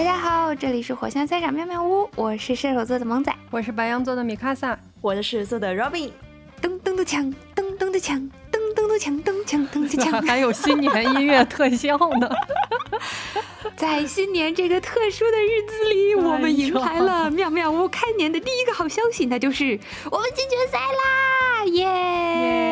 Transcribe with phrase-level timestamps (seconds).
[0.00, 6.10] 大家好，这里是火象三长妙妙屋，我是射手座的萌仔，我是白羊座的米卡萨，我是狮子座的 Robin。
[6.62, 8.18] 噔噔的枪，噔噔的枪，
[8.50, 12.30] 噔噔的枪，噔锵噔的枪， 还有新年音乐特效呢。
[13.76, 19.78] 在新年这个特殊的日子里，我们迎来了妙妙屋开年的第一个好消息，那就是
[20.10, 21.64] 我们进决赛啦！
[21.66, 22.69] 耶！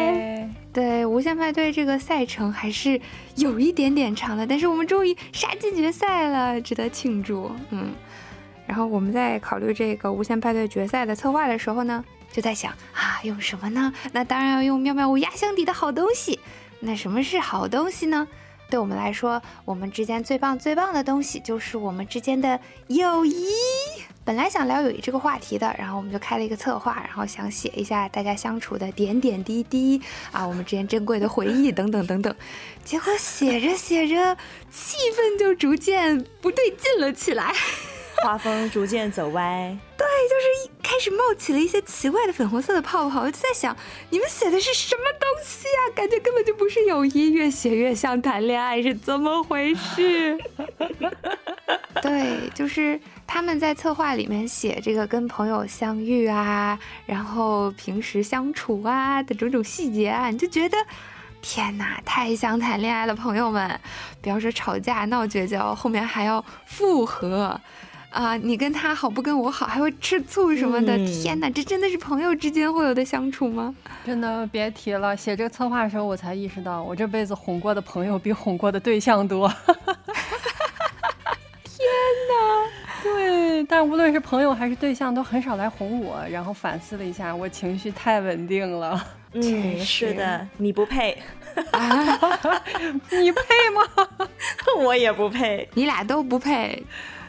[1.19, 3.01] 无限派对这个赛程还是
[3.34, 7.51] 有一点点长的，但是我们终于杀进决赛了，值得庆祝。
[7.70, 7.92] 嗯，
[8.69, 13.92] 然后我们在考虑这个无限派对决赛的策划的时候呢，就在想啊，用什么呢？
[14.12, 16.39] 那当然要用妙妙屋压箱底的好东西。
[16.78, 18.28] 那什么是好东西呢？
[18.70, 23.45] 对我们来说，我们之间最棒最棒的东西就是我们之间的友谊。
[24.28, 29.98] 本来想聊友谊这个话题的，然后我们就开了一个策划，然后想写一下大家相处的点点滴滴
[30.30, 32.36] 啊，我们之间珍贵的回忆等等等等。
[32.84, 34.36] 结果写着写着，
[34.70, 37.55] 气氛就逐渐不对劲了起来。
[38.22, 43.75] 画风逐渐走歪，对，就是一开始冒起了一些奇怪的粉红色的泡泡，我就在想，
[44.10, 45.81] 你们写的是什么东西啊？
[45.94, 50.36] 感觉根本就不是友谊，越写越像谈恋爱，是怎么回事？
[52.03, 60.77] 对，就是他们在策划里面写这个跟朋友相遇啊，然后平时相处啊的种种细节啊，你就觉得，
[61.43, 63.79] 天哪，太像谈恋爱了，朋友们，
[64.23, 67.61] 不要说吵架闹绝交，后面还要复合。
[68.09, 70.97] 啊，你跟他好不跟我好，还会吃醋什么的？
[71.06, 73.75] 天哪，这真的是朋友之间会有的相处吗？
[74.06, 75.15] 真的别提了。
[75.15, 79.47] 写这个策划的时候，我才意识到，我这辈子哄过的朋友比哄过的对象多。
[81.62, 81.87] 天
[82.31, 82.88] 哪！
[83.02, 86.22] 对，但无论是朋友还是对象，都很少来哄我。
[86.30, 89.04] 然后反思了一下，我情绪太稳定了。
[89.32, 91.16] 嗯，是的，你不配。
[91.72, 92.19] 啊
[93.10, 93.42] 你配
[93.74, 94.08] 吗？
[94.80, 96.82] 我也不配，你俩都不配。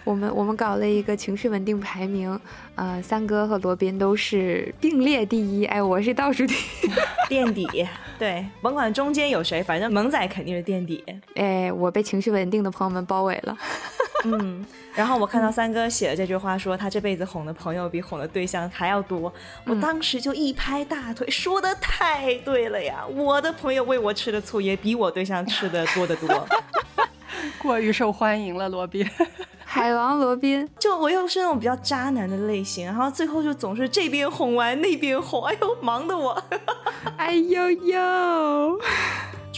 [0.09, 2.39] 我们我们搞了一个情绪稳定排名，
[2.73, 6.55] 呃，三哥和罗宾都是并列第一，哎，我是倒数第
[7.29, 7.87] 垫底。
[8.17, 11.03] 对，甭管中间有谁，反正萌仔肯定是垫底。
[11.35, 13.55] 哎，我被情绪稳定的朋友们包围了。
[14.25, 14.65] 嗯，
[14.95, 19.31] 然后我看到三哥写的这句话，说他这辈子哄的朋友比哄的对象还要多，
[19.67, 23.05] 我当时就一拍大腿，说的太对了呀！
[23.15, 26.47] 我的朋友为我吃的醋也比我对象吃的多得多，
[27.59, 29.07] 过于受欢迎了，罗宾。
[29.71, 36.43] 海王罗宾，就我又是那种比较渣男的类型，然后最后就总是这边哄完那边哄，哎呦，忙的我，
[37.17, 38.79] 哎呦呦。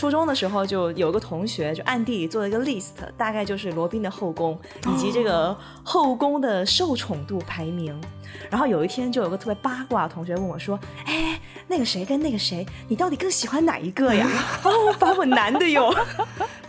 [0.01, 7.95] 初中的时候就有个同学就暗地里做了一个 list，大概就是罗宾的后宫以及这个后宫的受宠度排名。
[8.49, 14.27] 然后有一天就有个特别八卦的同学问我说：“哎，那个谁跟那个谁，你到底更喜欢哪一个呀？”
[14.65, 15.93] 哦，把我难的哟。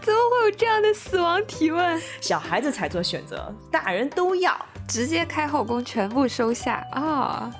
[0.03, 1.99] 怎么会有这样的死亡提问？
[2.21, 4.55] 小孩子才做选择，大人都要
[4.87, 7.51] 直接开后宫，全部收下啊！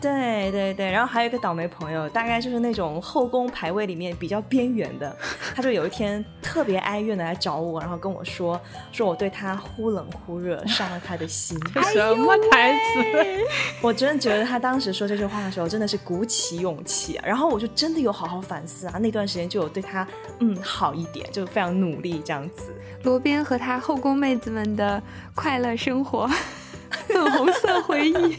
[0.00, 5.14] 对对对，然后还有一个倒霉朋友，大概就是那种后宫排位里面比较边缘的，
[5.54, 8.60] 他就有一天特别哀怨的来找我，然后跟我说，
[8.92, 11.58] 说我对他忽冷忽热，伤了他的心。
[11.92, 13.44] 什么台词？
[13.82, 20.06] 我真的觉得他当时说这句话的时候，真的是鼓起勇气，然后我就真的有好好反思啊，那段时间就有对他
[20.38, 22.72] 嗯好一点，就非常努力这样子。
[23.02, 25.02] 罗宾和他后宫妹子们的
[25.34, 26.28] 快乐生活，
[27.06, 28.36] 粉红色回忆。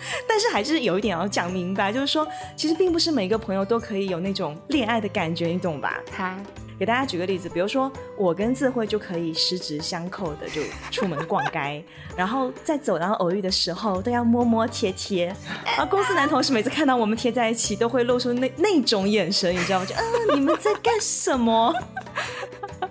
[0.28, 2.26] 但是还是有一点要讲明白，就是说，
[2.56, 6.00] 其实并不是每个朋友都可以有那种恋爱的感觉，你懂吧？
[6.10, 6.38] 他
[6.78, 11.82] 给大家举个例子，比如说我跟智慧就可以十指相扣的就出门逛街，
[12.14, 15.34] 然后在走廊偶遇的时候都要摸摸贴贴，
[15.78, 19.86] 而公司男同事每次看到我们贴在一起，都会露出那那种眼神，你知道吗？
[19.86, 20.02] 就啊，
[20.34, 21.72] 你们在干什么？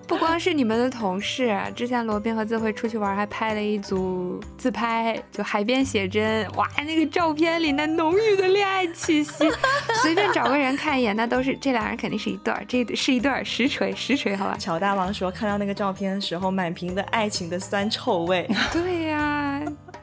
[0.08, 9.50] 不光是你们的同事，之前罗宾和自慧出去玩，还拍了一组自拍，就海边写真，哇，那个照片里那浓郁的恋爱气息，
[10.02, 14.56] 随便找个人看一眼，那都是这俩人肯定是一对儿，这是一对儿实锤实锤，好吧？
[14.60, 18.48] 乔大王说看到那个照片的时候，满屏的爱情的酸臭味。
[18.72, 19.45] 对呀，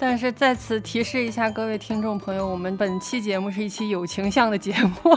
[0.02, 5.16] 但是在此提示一下各位听众朋友，我们本期节目是一期有情向的节目。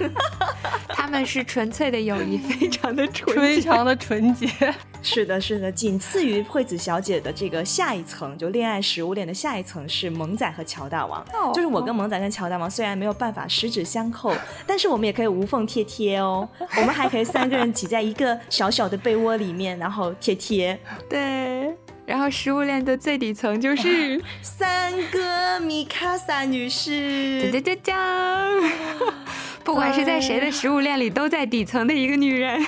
[0.88, 4.46] 他们是纯粹的友谊，非常的纯，非常的纯洁。
[5.00, 11.24] 是的，是的，仅次于惠子小姐的这个下一层，就恋爱食物链的下一层是萌仔和乔大王。
[11.54, 14.34] 就是我跟萌仔跟乔大王虽然没有办法十指相扣，
[14.66, 16.46] 但是我们也可以无缝贴贴哦。
[16.76, 20.78] 我们还可以三个人挤在一个小小的被窝里面，然后贴贴。
[21.08, 21.74] 对。
[22.10, 27.48] 然后食物链的最底层就是 三哥米卡萨女士！
[29.62, 32.60] 不管是在谁的食物链里，都在底层的一个女人。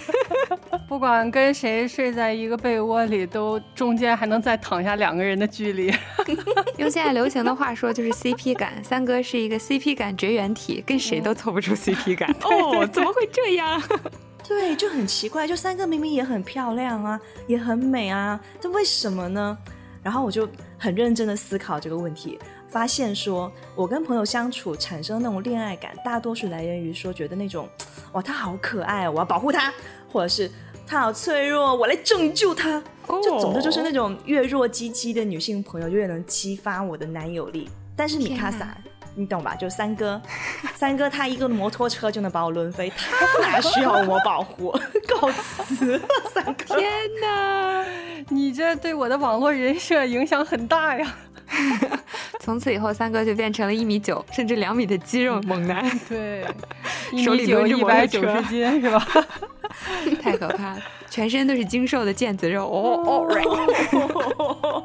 [0.86, 5.92] 不管跟谁睡在一个被窝里，都中间还能再躺下两个人的距离。
[6.76, 8.74] 用现在流行的话说，就是 CP 感。
[8.84, 12.32] 三哥是一个 CP 感绝缘体，跟谁都凑不出 CP 感。
[12.42, 13.82] 哦，怎么会这样？
[14.58, 15.46] 对，就很奇怪。
[15.46, 19.56] 就三个明明也很漂亮啊，也很美啊，这为什么呢？
[20.02, 22.38] 然后我就很认真的思考这个问题，
[22.68, 27.68] 发现说我跟朋友相处产生那种恋爱感，大多数来源于说觉得那种，
[28.12, 29.72] 哇，他好可爱，我要保护他，
[30.10, 30.50] 或者是
[30.86, 32.82] 他好脆弱，我来拯救他。
[33.06, 37.68] 就总之就是那种越弱鸡鸡的女性朋友越能激发我的男友力。
[37.94, 38.76] 但是米卡萨，
[39.14, 39.54] 你懂吧？
[39.54, 40.20] 就三哥，
[40.74, 44.70] 三哥他一个摩托车就能把我抡飞，他哪需要我保护？
[45.08, 46.00] 告辞，
[46.32, 46.76] 三哥！
[46.76, 47.84] 天哪，
[48.28, 51.14] 你这对我的网络人设影响很大呀！
[52.40, 55.86] 从此以后，三哥就变成了一米九甚至两米的肌肉猛男。
[56.08, 56.44] 对，
[57.22, 59.06] 手里抡着一百九十斤是吧？
[60.22, 62.64] 太可怕了，全身都是精瘦的腱子肉。
[62.66, 63.28] 哦
[64.38, 64.82] 哦。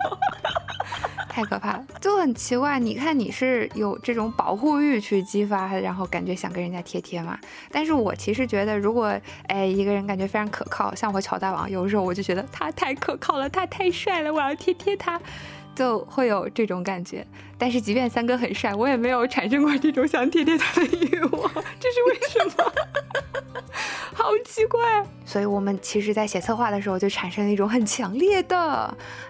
[1.38, 2.80] 太可怕了，就很奇怪。
[2.80, 7.38] 你看你是有这种保护欲去激发，然后感觉想跟人家贴贴嘛。
[7.72, 9.16] 但是我其实觉得，如果
[9.48, 15.22] 哎一个人感觉非常可靠，像我乔大王，有时候我就觉得他太可靠了，他太帅了，我要贴贴他，
[15.75, 17.24] 就会有这种感觉。
[17.57, 22.74] 但是即便三哥很帅，我也没有产生过这种想贴贴他的欲望，这是为什么？
[24.13, 28.57] 好奇怪，所以我们其实，在写策划的时候，就产生了一种很强烈的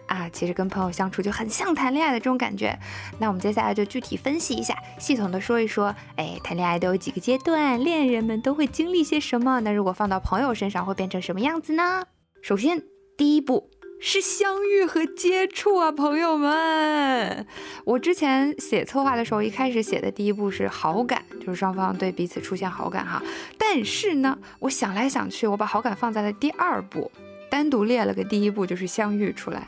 [0.08, 2.78] 啊，其实跟朋友相处就很像谈恋爱的这种感觉。
[3.20, 9.60] 那我们接下来就具体分析一下，系统的说一说，哎，谈恋爱都有几个阶段，恋人们都会经历些什么？
[9.60, 12.04] 那如果放到朋友身上，会变成什么样子呢？
[12.42, 12.82] 首先，
[13.18, 13.70] 第一步。
[14.00, 17.46] 是相遇和接触啊，朋友们！
[17.84, 23.22] 我之前写策划的时候，一开始写的第一步是好感，就是双方对彼此出现好感哈。
[23.58, 27.12] 但是呢，我想来想去，我把好感放在了第二步，
[27.50, 29.68] 单独列了个第一步，就是相遇出来。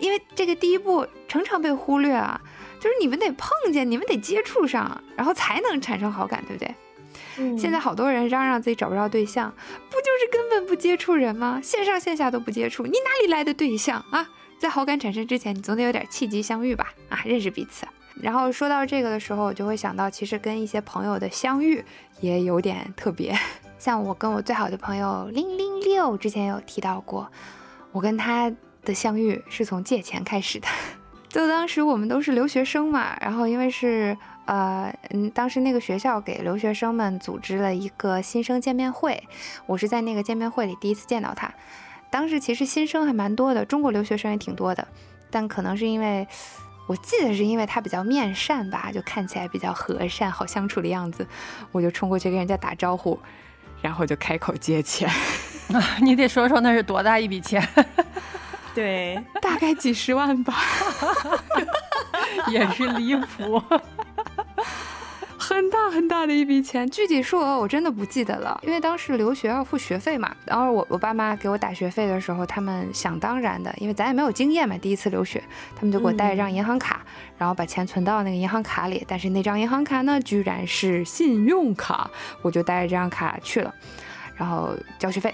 [0.00, 2.40] 因为这个第一步常常被忽略啊，
[2.80, 6.74] 就是你们得碰见，你们得接触上，然后才能产生好感，对不对？
[7.56, 9.52] 现在好多人嚷嚷自己找不着对象，
[9.90, 11.60] 不就是根本不接触人吗？
[11.62, 14.28] 线上线下都不接触，你哪里来的对象啊？
[14.58, 16.92] 在好感产生之前，你总得有点契机相遇吧？
[17.08, 17.86] 啊，认识彼此。
[18.20, 21.84] 然后说到这个的时候，我就会想到，其实跟一些朋友的相遇
[22.20, 23.32] 也有点特别。
[23.78, 27.30] 像我跟我最好的朋友零零六之前有提到过，
[27.92, 28.52] 我跟他
[28.84, 30.66] 的相遇是从借钱开始的。
[31.28, 34.16] 就当时我们都是留学生嘛，然后因为是。
[34.48, 39.22] 呃，嗯，当时那个学校给留学生们组织了一个新生见面会，
[39.66, 41.52] 我是在那个见面会里第一次见到他。
[42.08, 44.88] 当时其实新生还蛮多的，中国留学生也挺多的，
[45.30, 46.26] 但可能是因为
[46.86, 51.26] 我记得是因为他比较面善吧，就看起来比较和善、好相处的样子，
[51.70, 53.20] 我就冲过去跟人家打招呼，
[53.82, 55.10] 然后就开口借钱。
[56.00, 57.62] 你得说说那是多大一笔钱？
[58.74, 60.54] 对，大概几十万吧，
[62.48, 63.62] 也是离谱。
[65.40, 70.34] 很大很大的一笔钱，具体数额我真的不记得了，因为当时留学要付学费嘛。
[70.44, 75.42] 然后我我爸妈给我打学费的时候，他们想当然的，因为咱也没有经验嘛，第一次留学，
[75.76, 77.02] 他们就给我带一张银行卡，
[77.38, 79.04] 然后把钱存到那个银行卡里。
[79.06, 82.10] 但是那张银行卡呢，居然是信用卡，
[82.42, 83.72] 我就带着这张卡去了，
[84.34, 85.32] 然后交学费。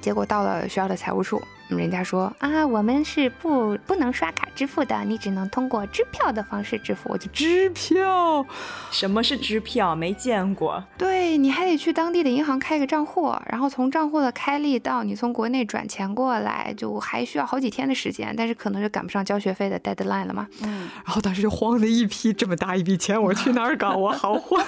[0.00, 1.42] 结果到了学校的财务处。
[1.68, 7.10] 人家说啊，我们是不不能刷卡支付的，你只能通过支票的方式支付。
[7.10, 8.44] 我就支票，
[8.90, 9.94] 什么是支票？
[9.94, 10.82] 没见过。
[10.96, 20.46] 对，你还得去当地的银行开个账户，然后从账户的开立到你从国内转钱过来，就还需要好几天的时间，但是可能就赶不上交学费的 deadline 了嘛。
[20.62, 23.96] 嗯，然后当时就慌的一批，这么大一笔钱，我去哪儿搞？
[23.96, 24.64] 我好慌。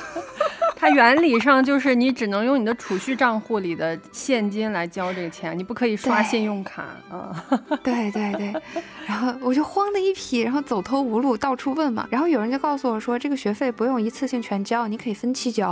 [0.80, 7.44] 它原理上就是你只能用你的储蓄账户里的现金来交这个钱，你不可以刷信用卡啊。
[7.82, 8.54] 对对对，
[9.04, 12.06] 然后我就慌的一批，然后走投无路，到处问嘛。
[12.08, 15.70] 然后有人就告诉我说，这个学费不用一次性全交，你可以分期交。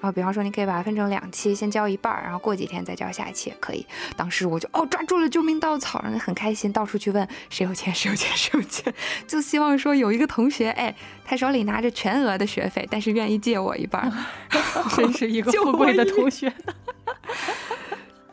[0.00, 3.84] 然后比方说，你可以把它分成两期，先交一半，然后过几天再交下一期也可以。
[4.16, 8.92] 当时我就哦抓住了救命稻草，然后很开心，到处去问谁有钱谁有钱谁有钱，
[9.26, 10.94] 就希望说有一个同学，哎，
[11.24, 14.12] 他手里拿着全额的学费，但是愿意借我一半，
[14.96, 16.52] 真是一个富贵的同 学。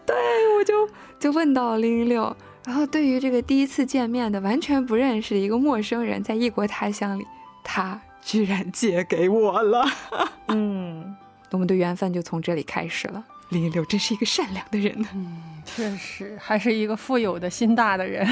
[0.06, 0.16] 对，
[0.58, 0.90] 我就
[1.20, 7.26] 就问到零零六，然后对于这个第一次见面的完全不认识的一个陌生人，在异国他乡里，
[7.64, 9.86] 他居然借给我了，
[10.50, 11.16] 嗯。
[11.52, 13.22] 我们的缘分就从这里开始了。
[13.52, 15.08] 零零六真是一个善良的人呢。
[15.14, 18.28] 嗯，确实，还是一个富有的心大的人。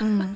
[0.00, 0.34] 嗯，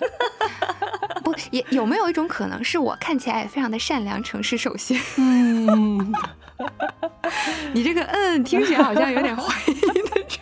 [1.23, 5.01] 不，也有没有一种可能是我看起来也非常的善良、诚实、守信？
[5.17, 6.13] 嗯。
[7.73, 10.41] 你这个嗯，听起来好像有点怀疑的重。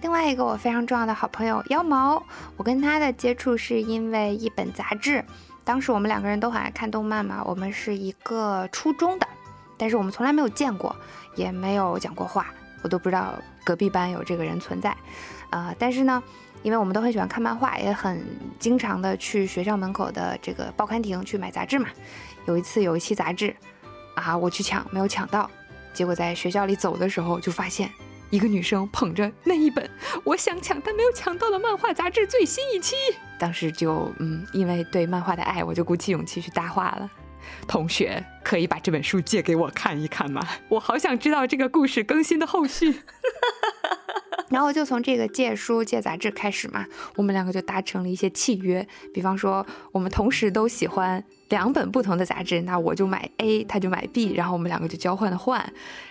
[0.00, 2.22] 另外一个我非常重要的好朋友妖毛，
[2.56, 5.24] 我跟他的接触是因为一本杂志。
[5.64, 9.26] 当时我们两个人都很爱看动漫嘛，我们是一个初中的，
[9.76, 10.94] 但是我们从来没有见过，
[11.36, 12.48] 也没有讲过话，
[12.82, 14.96] 我都不知道隔壁班有这个人存在。
[15.50, 16.20] 呃，但是呢，
[16.64, 18.24] 因为我们都很喜欢看漫画，也很
[18.58, 21.88] 经常的去学校门口的这个报刊亭去买杂志嘛。
[22.46, 23.54] 有一次有一期杂志，
[24.14, 25.48] 啊，我去抢没有抢到，
[25.92, 27.90] 结果在学校里走的时候就发现
[28.30, 29.88] 一个女生捧着那一本
[30.24, 32.96] 我想抢但没有抢到的漫画杂志最新一期，
[33.38, 37.10] 当时就嗯，因为对漫画的爱，我就鼓起勇气去搭话了。
[37.66, 40.46] 同学，可以把这本书借给我看一看吗？
[40.68, 43.02] 我好想知道这个故事更新的后续。
[44.48, 46.86] 然后就从这个借书借杂志开始嘛，
[47.16, 55.68] 我们两个就达成了一些契约，比方说我们同时都喜欢两本不同的杂志，那我就买 A，他就买 B，然后我们两个就交换的换，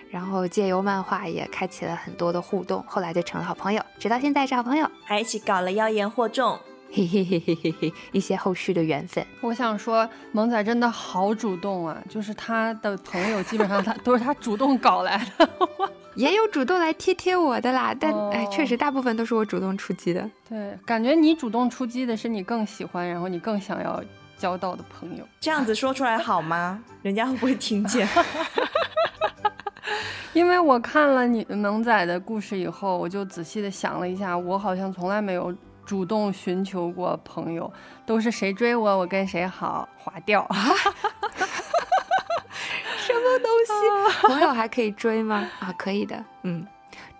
[0.09, 6.59] 然后借由漫画也开启了很多的互动，后来就成了好朋友，直到现在是好朋友，还一起搞了妖言惑众。
[6.91, 9.25] 嘿嘿嘿嘿嘿嘿，一些后续的缘分。
[9.41, 15.49] 我想说，萌仔真的好主动啊，就是他的朋友基本上他都是他主动搞来的，
[16.15, 17.93] 也有主动来贴贴我的啦。
[17.99, 20.29] 但哎，确实大部分都是我主动出击的。
[20.47, 24.01] 对，感觉你主动出击的是你更喜欢，然后你更想要
[24.37, 25.27] 交到的朋友。
[25.41, 26.81] 这样子说出来好吗？
[27.03, 28.07] 人家会不会听见？
[30.31, 35.53] 因为我看了你萌仔的故事以后，我就仔细的想了一下，我好像从来没有。
[35.85, 37.71] 主动寻求过朋友，
[38.05, 40.47] 都是谁追我，我跟谁好，划掉。
[42.97, 43.71] 什么东西？
[44.27, 45.49] 朋友还可以追吗？
[45.59, 46.23] 啊，可以的。
[46.43, 46.65] 嗯。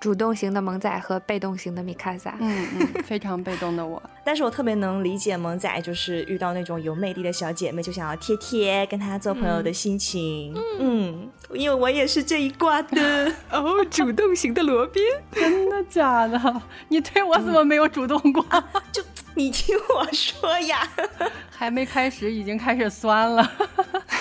[0.06, 13.34] 主动型的萌仔和被动型的米卡萨，嗯嗯，非常被动的我， 但是我特别能理解萌仔，就是遇到那种有魅力的小姐妹，就想要贴贴跟她做朋友的心情，嗯，因为我也是这一挂的。
[13.50, 16.62] 哦，主动型的罗宾，真的假的？
[16.90, 18.46] 你对我怎么没有主动过？
[18.92, 19.02] 就
[19.34, 20.88] 你听我说呀，
[21.50, 23.52] 还没开始已经开始酸了，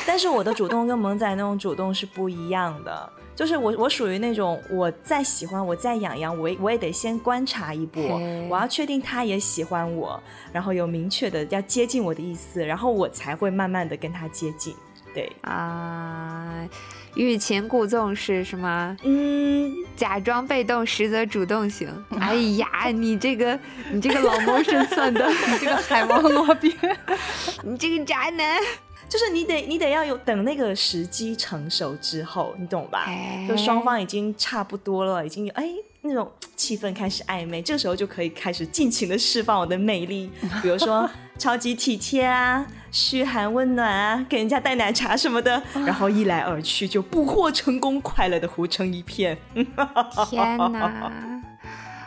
[0.06, 3.12] 但是我的主动跟萌仔那种主动是不一样的。
[3.34, 8.02] 就是我，我属于那种我再喜欢，我再痒痒，我我也得先观察一波，
[8.48, 10.22] 我要确定他也喜欢我，
[10.52, 14.74] 然后有明确的要接近我的意思，然后我才会慢慢的跟他接近。
[15.12, 16.68] 对啊，
[17.14, 18.96] 欲擒故纵是什么？
[19.04, 21.88] 嗯，假装被动，实则主动型。
[22.18, 23.56] 哎呀，你这个
[23.92, 26.72] 你这个老谋深算的，你这个海王罗宾，
[27.62, 28.60] 你这个渣男。
[29.08, 33.06] 就是你得你得要有等那个时机成熟之后，你懂吧？
[33.48, 35.68] 就双方已经差不多了，已经有哎
[36.02, 40.30] 那种气氛开始暧昧，这时候就可以开始尽情的释放我的魅力，
[40.60, 41.08] 比如说
[41.38, 49.38] 超级体贴啊，嘘寒问暖啊，给人家带奶茶什么的，然后一来二去就捕获成功，快乐的糊成一片。
[50.28, 51.12] 天哪！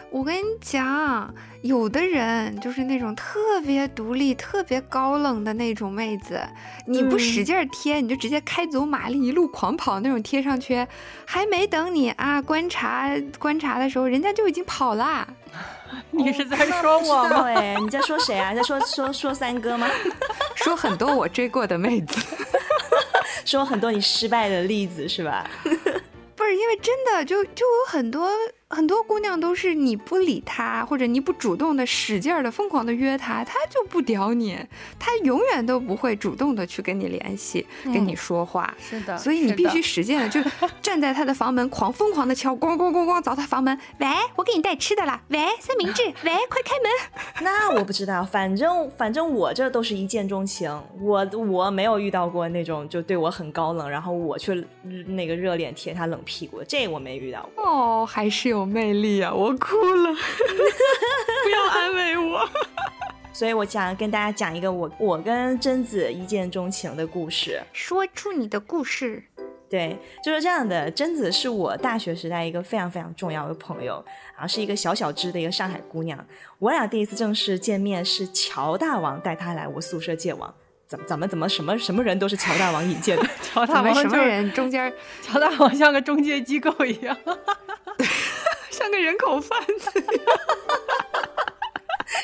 [0.09, 6.41] 我跟你讲，有的人就是那种特别独立、特别高冷的那种妹子，
[6.85, 10.87] 你不使劲贴，你就直接开足马力一路狂跑那种贴上去，
[11.25, 15.27] 还没等你啊观察观察的时候，人家就已经跑了。
[16.11, 17.43] 你是在说我吗？
[17.47, 18.53] 哎，你在说谁啊？
[18.55, 19.87] 在说说说三哥吗？
[20.55, 22.19] 说很多我追过的妹子，
[23.45, 25.49] 说很多你失败的例子是吧？
[26.35, 28.29] 不是，因为真的就就有很多。
[28.69, 34.57] 很多姑娘都是你不理她，或者你不主动的使劲儿的疯狂的约她，她就不屌你，
[34.99, 38.75] 她永远都不会主动的去跟你联系，跟你说话。
[38.77, 40.41] 是的，所以你必须使劲的，就
[40.81, 43.79] 站在她的房门狂疯狂的敲，咣咣咣咣凿她房门。
[43.99, 45.21] 喂，我给你带吃的了。
[45.29, 46.03] 喂，三明治。
[46.25, 47.41] 喂，快开门。
[47.41, 50.69] 那我不知道，反正反正我这都是一见钟情，
[50.99, 54.67] 我我没有遇到过那种就对我很高冷，然后我去
[55.05, 57.63] 那个热脸贴他冷屁股，这我没遇到过。
[57.63, 58.56] 哦，还是有。
[58.57, 59.33] 有魅力啊！
[59.33, 60.13] 我哭了，
[61.43, 62.49] 不要安慰我。
[63.31, 67.61] 所以我想跟大家讲一个我我跟贞子一见钟情的故事。
[67.71, 69.23] 说出你的故事。
[69.69, 70.89] 对，就是这样的。
[70.89, 76.17] 贞子是我大学时代一个非常非常重要的朋友，然后，是一个小小只的一个上海姑娘。
[76.57, 80.53] 我俩第一次正式见面是乔大王带她来我宿舍见网。
[80.87, 83.27] 怎么怎么怎么什么什么人都是乔大王引荐的？
[83.43, 84.49] 乔大王什么人？
[84.53, 87.15] 中间乔大王像个中介机构一样。
[88.87, 90.01] 像个人口贩子，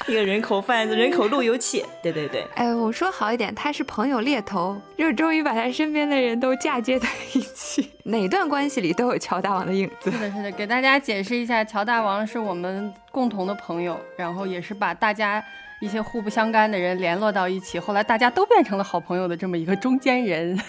[0.08, 1.86] 一个人口贩子，人口路由器。
[2.02, 10.10] 对对对，哎，我说好一点，他是朋友猎头，就是终于把他身边的人都嫁接在一起，哪段关系里都有乔大王的影子。
[10.10, 15.44] 是的，是的，给大家解释一下，乔大王是我们共同的朋友，然后也是把大家
[15.84, 20.58] 一些互不相干的人联络到一起，后来大家都变成了好朋友的这么一个中间人。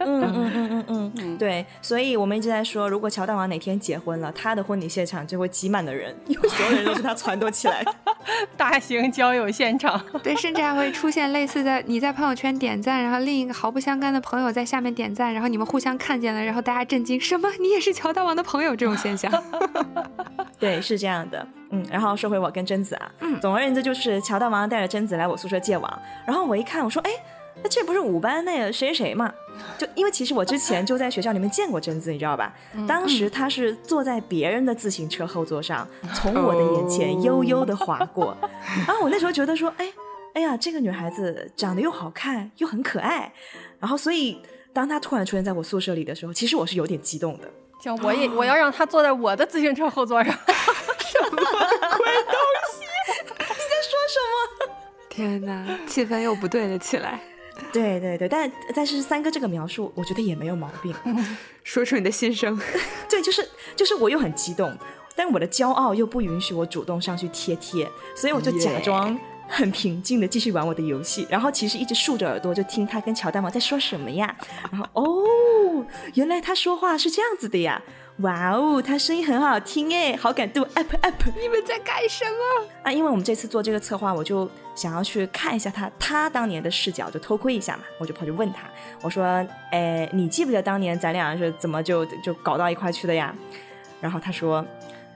[0.00, 7.94] 嗯嗯嗯嗯嗯， 对，所以我们一直在说，如果乔大王哪天结婚了，他的婚礼现场就会挤满的人，因为所有人都是他撺掇起来的
[8.56, 10.02] 大型交友现场。
[10.22, 17.48] 对，甚至还会出现类似的，你在朋友圈点赞，然后另一个毫不相干的朋友在下面点赞，然后你们互相看见了，然后大家震惊，什么？
[17.60, 18.74] 你也是乔大王的朋友？
[18.74, 19.30] 这种现象。
[20.58, 21.46] 对，是这样的。
[21.74, 27.10] 嗯，然后说回我跟贞子啊，嗯，总而言之就是乔大王带着贞子来我宿舍借网，然后我一看，我说，哎。
[27.62, 29.32] 那这不是五班那个谁谁吗？
[29.78, 32.52] 就因为其实我之前就在学校里面见过贞子，你知道吧？
[32.86, 38.36] 当时她是坐在别人的自行车后座上，从我的眼前悠悠的划过。
[38.84, 39.86] 然后我那时候觉得说，哎，
[40.34, 43.32] 哎呀，这个女孩子长得又好看又很可爱。
[43.78, 47.48] 然后所以当她突然出现在我宿舍里的时候，其实我是有点激动的。
[47.80, 50.34] 行，我也我要让她坐在我的自行车后座上。
[51.14, 52.34] 什么鬼东
[52.72, 52.84] 西？
[53.38, 54.74] 你在说什么？
[55.08, 57.20] 天哪，气氛又不对了起来。
[57.72, 60.92] 对对对，但但是三哥这个描述，我觉得也没有毛病。
[61.62, 62.60] 说出你的心声，
[63.08, 64.76] 对，就是就是我又很激动，
[65.14, 69.16] 但我的骄傲又不允许我主动上去贴贴，所以我就假装
[69.48, 74.36] 很平静的继续玩我的游戏，然后其实一直竖着耳朵就听他跟乔丹毛在说什么呀，
[74.72, 77.80] 然后哦，原来他说话是这样子的呀。
[78.18, 81.22] 哇哦，他声音很好听哎，好感度 up up！
[81.36, 82.92] 你们在干什么啊？
[82.92, 87.82] 因为我们这次做这个策划，我就想要去看一下他他当年的视角，就偷窥一下嘛。
[87.98, 88.68] 我就跑去问他，
[89.02, 93.34] 我说：“哎，你记不记得当年咱俩是怎么就就搞到一块去的呀？”
[94.00, 94.64] 然后他说：“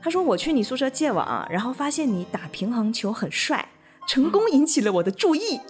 [0.02, 3.68] 他说我去你宿舍借网，然后发现你打平衡球很帅，
[4.08, 5.60] 成功引起了我的注意。”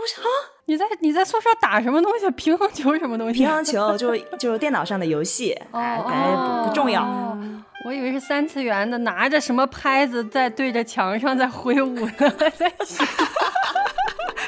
[0.00, 2.30] 我说：“啊。”你在你在宿舍打什么东西？
[2.32, 3.40] 乒乓球什么东西？
[3.40, 7.36] 乒乓球就就是电脑上的游戏，感觉不重要。
[7.84, 12.30] 我以为是三次元的，拿着什么拍子在对着墙上在挥舞呢？
[12.56, 12.72] 在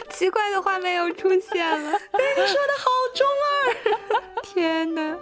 [0.09, 1.90] 奇怪的画面又出现了。
[1.90, 4.30] 你说的好中二！
[4.44, 5.16] 天哪，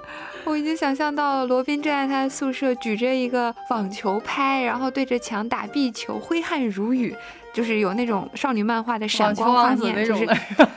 [0.44, 7.16] 我已经想象到了罗宾正在他的宿舍，举着一个网球拍，然后对着墙打壁球，挥汗如雨。
[7.52, 10.26] 就是有那种少女漫画的闪光画面，就是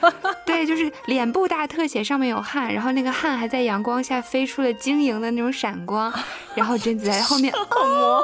[0.44, 6.12] 对，就是脸部大特写，上面有汗，然后那个汗还在阳光下飞出了晶莹的那种闪光，
[6.54, 8.22] 然后贞子在后面 哦，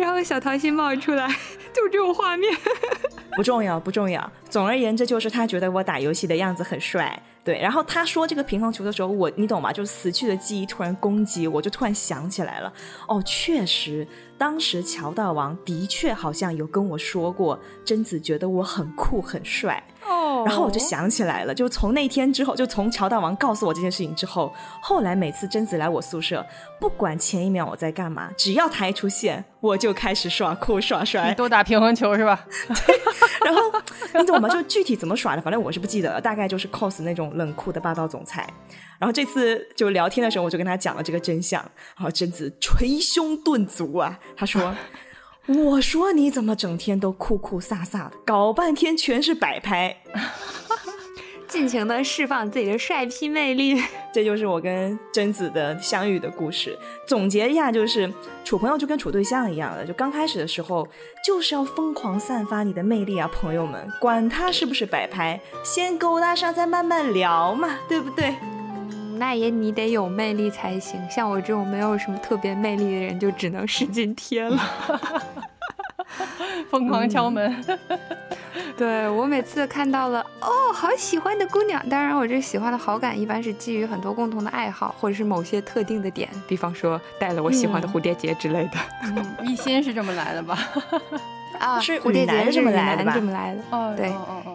[0.00, 1.26] 然后小桃心冒出来，
[1.74, 2.50] 就这种画面，
[3.36, 7.20] 不重要不重要，总而言之就是他觉得我打游戏的样子很帅。
[7.42, 9.70] 对，然后他说这个乒乓球的时候，我你懂吗？
[9.70, 12.72] 就是死去的记忆突然攻击，我就突然想起来了。
[13.06, 14.08] 哦，确实，
[14.38, 19.82] 当时乔大王的确好像有跟我说过，贞子觉得我很酷很帅。
[20.44, 26.44] 然后我就想起来了，就从那天之后，就从乔大王告诉我这件事情之后，后来每次贞子来我宿舍，
[26.80, 32.44] 不管前一秒我在干嘛，只要他一出现，我就开始耍酷耍帅， 都打平衡球是吧？
[32.68, 33.00] 对。
[33.44, 33.60] 然后
[34.18, 34.48] 你懂吗？
[34.48, 38.48] 就具体怎么耍的，反正我是不记得了，大概就是 cos 那种冷酷的霸道总裁。
[38.98, 41.60] 然后这次就聊天的时候，我就跟他讲了这个真相，
[41.96, 44.74] 然后贞子捶胸顿足啊，他说。
[45.46, 49.94] 我说你怎么整天都酷酷飒飒的，搞半天全是摆拍，
[51.46, 53.78] 尽情的释放自己的帅批魅力。
[54.10, 56.78] 这就是我跟贞子的相遇的故事。
[57.06, 58.10] 总结一下，就是
[58.42, 60.88] 处朋友就跟处对象一样的，就刚开始的时候
[61.22, 68.34] 就是要疯狂散发你的魅力啊，朋友们，管他是不是摆拍，先勾搭上再慢慢聊嘛，对不对？
[69.24, 74.60] 那也你得有魅力才行，像我这种没有什么特别魅力的人，就只能使劲贴了，
[76.68, 77.64] 疯狂敲门。
[78.76, 88.72] 对我每次看到了哦，好喜欢的姑娘，当然我这喜欢的好感一般是基于很多共同的爱好，或者是某些特定的点，比方说带了我喜欢的蝴蝶结之类的。
[89.04, 90.58] 嗯一心是这么来的吧？
[91.58, 93.12] 啊，是蝴蝶结这么来的吧？
[93.14, 93.62] 这么来的。
[93.70, 94.12] 哦，对，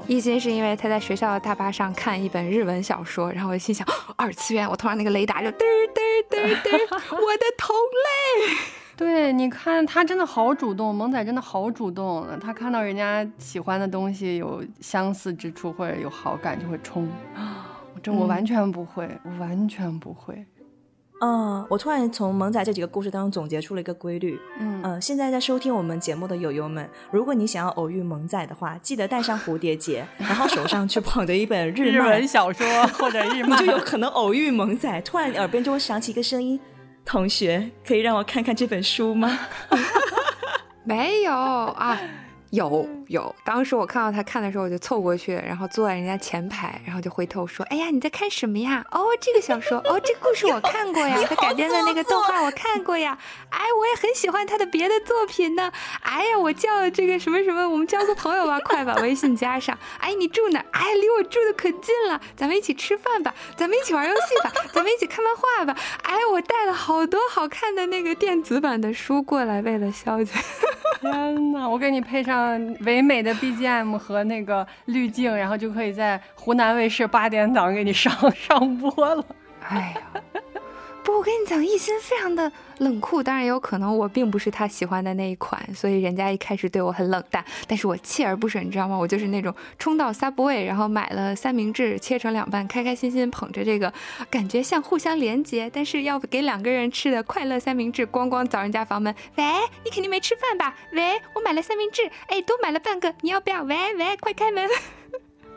[0.08, 6.72] 一心是因为他在学校的大巴上看一本日文小说，然后我心想二次元，我突然那个雷达就嘚嘚嘚嘚，
[7.16, 8.56] 我的同类。
[8.96, 17.08] 对，你看他真的好主动，萌仔真的好主动，他看到人家喜欢的东西有相似之处或者有好感就会冲。
[18.04, 20.46] 这 我完全不会，我完全不会。
[21.22, 24.40] 嗯，我突然从萌仔这几个故事当中总结出了一个规律。
[24.60, 35.02] 嗯嗯，现在在收听我们节目的友友们，如果你想要偶遇萌仔的话，记得带上蝴蝶结，然后手上去捧着一本日文小说或者日漫， 你就有可能偶遇萌仔。
[35.02, 36.60] 突然耳边就会响起一个声音
[37.04, 39.38] ：“同学，可以让我看看这本书吗？”
[40.86, 42.00] 没有啊，
[42.52, 48.86] 有有，当时我看到他看的时候，我就凑过去，然后坐在人家前排，然后就回头说：“哎呀，你在看什么呀？
[48.92, 53.18] 哦，这个小说，哦，这故事我看过呀，他改编的那个动画我看过呀。
[53.50, 55.72] 哎，我也很喜欢他的别的作品呢。
[56.02, 59.76] 哎呀，我叫这个什么什么，我们交个朋友吧，快把微信加上。
[59.98, 60.64] 哎，你住哪？
[60.70, 65.76] 哎，离我住的可近了，咱们一起吃饭吧，咱们一起玩游戏吧，咱们一起看漫画吧。
[66.04, 70.30] 哎，我带了好多好看的那个电子版的书过来，为了消遣。
[71.02, 79.26] 天哪，我给你配上。”唯美美的 BGM 和那个滤镜，然后就可以在湖南卫视八点档给你上 上播了。
[79.68, 80.22] 哎呀，
[81.04, 82.52] 不，我跟你讲，艺兴非常的。
[82.80, 87.44] 冷酷，当然也有可能我并不是他喜欢的那一款，所以人家一开始对我很冷淡。
[87.68, 88.98] 但是我锲而不舍，你知道吗？
[88.98, 93.92] 我就是那种冲到 Subway，然后买了三明治，切成两半，开开心心捧着这个，
[94.30, 99.14] 感觉像互相连接，但是要给两个人吃的快乐三明治，咣咣凿人家房门。
[99.36, 99.44] 喂，
[99.84, 100.76] 你肯定没吃饭吧？
[100.94, 103.64] 喂，我买了三明治，哎，多买了半个，你要不要？
[103.64, 104.70] 喂喂，快开门。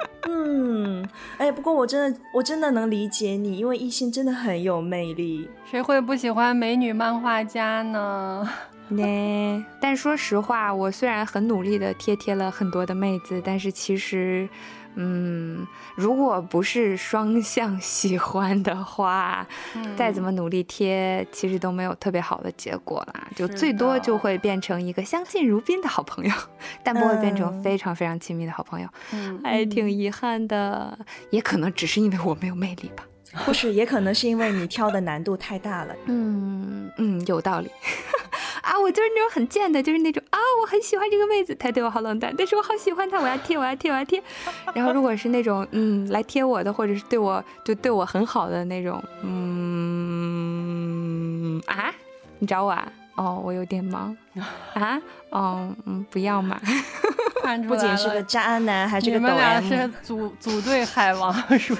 [0.28, 1.06] 嗯，
[1.38, 8.48] 哎，不过我真的，我真的能理解你，因为艺兴真的很有魅力，谁会不喜欢美女漫画家呢？
[8.88, 14.48] 呢，但说实话，我虽然很努力的贴贴了很多的妹子，但是其实。
[14.94, 19.46] 嗯，如果不是双向喜欢的话，
[19.96, 23.26] 再怎么努力贴，其实都没有特别好的结果啦。
[23.34, 26.32] 就最多就会变成一个相敬如宾的好朋友，
[26.84, 28.88] 但不会变成非常非常亲密的好朋友，
[29.42, 30.98] 还挺遗憾的。
[31.30, 33.04] 也可能只是因为我没有魅力吧，
[33.46, 35.94] 或是也可能是因为你挑的难度太大了。
[36.06, 37.70] 嗯嗯，有道理。
[38.62, 44.22] 啊，我就是那种很贱的，就是那种啊，我很喜欢这个妹子，她对我好冷淡，但是我好喜欢她，我要贴，我要贴，我要贴。
[44.74, 51.92] 然后如果是那种嗯来贴我的，或者是对我就对我很好的那种，嗯啊，
[52.38, 52.86] 你找我啊？
[53.16, 54.16] 哦，我有点忙
[54.74, 55.02] 啊。
[55.30, 56.60] 哦，嗯，不要嘛。
[57.66, 59.60] 不仅是个渣男，还是个抖 M。
[59.60, 61.78] 你们俩是组组队海王，属于。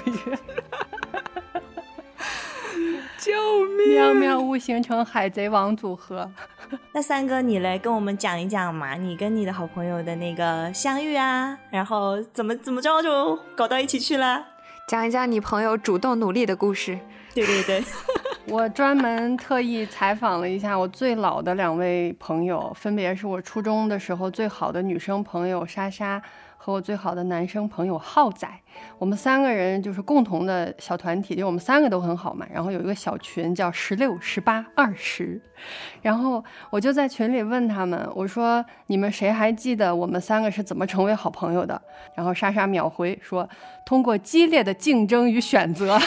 [3.23, 3.31] 救
[3.77, 3.95] 命！
[3.95, 6.29] 妙妙屋形成海贼王组合。
[6.91, 8.95] 那三哥，你来跟我们讲一讲嘛？
[8.95, 14.45] 你跟你的好朋友的那个相遇啊，然后怎么怎么着就搞到一起去了？
[14.89, 16.99] 讲一讲你朋友主动努力的故事。
[17.33, 17.83] 对对对，
[18.49, 26.21] 我专门特意采访了一下我最老的两位朋友，分别是我初中的时候最好的女生朋友莎莎。
[26.65, 28.47] 和我最好的男生朋友浩仔，
[28.97, 32.47] 我们三个人就是共同的小团体，就我们三个都很好嘛。
[32.49, 35.41] 然后有一个小群叫十六、十八、二十，
[36.01, 41.81] 然后我就在群里问他们，我说你们谁还记得我们三个是怎么成为好朋友的？
[42.15, 43.49] 然后莎莎秒回说，
[43.85, 45.99] 通过激烈的竞争与选择。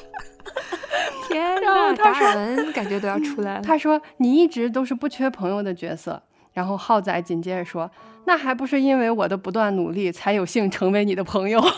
[1.28, 3.62] 天呐，达尔文感觉都要出来了。
[3.62, 6.22] 他说你一直都是不缺朋友的角色。
[6.52, 7.90] 然后浩仔紧接着说。
[8.24, 11.60] 那还不是因为我的不断努力，才有幸成为你的朋友。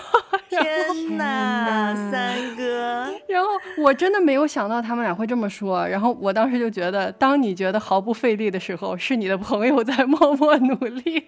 [0.50, 3.10] 天哪，三哥！
[3.26, 5.86] 然后我真的没有想到他们俩会这么说。
[5.88, 11.24] 然后我当时就觉得，当你觉得毫不费力的时候，是你的朋友在默默努力。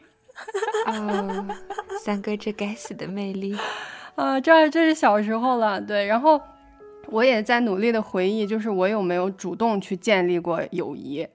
[0.85, 1.47] 啊，
[2.05, 3.57] 三哥这该死的魅力！
[4.17, 6.05] 啊，这这是小时候了，对。
[6.05, 6.39] 然后
[7.07, 11.27] 我也在努力的回忆，就是我有没有主动去建立过友谊。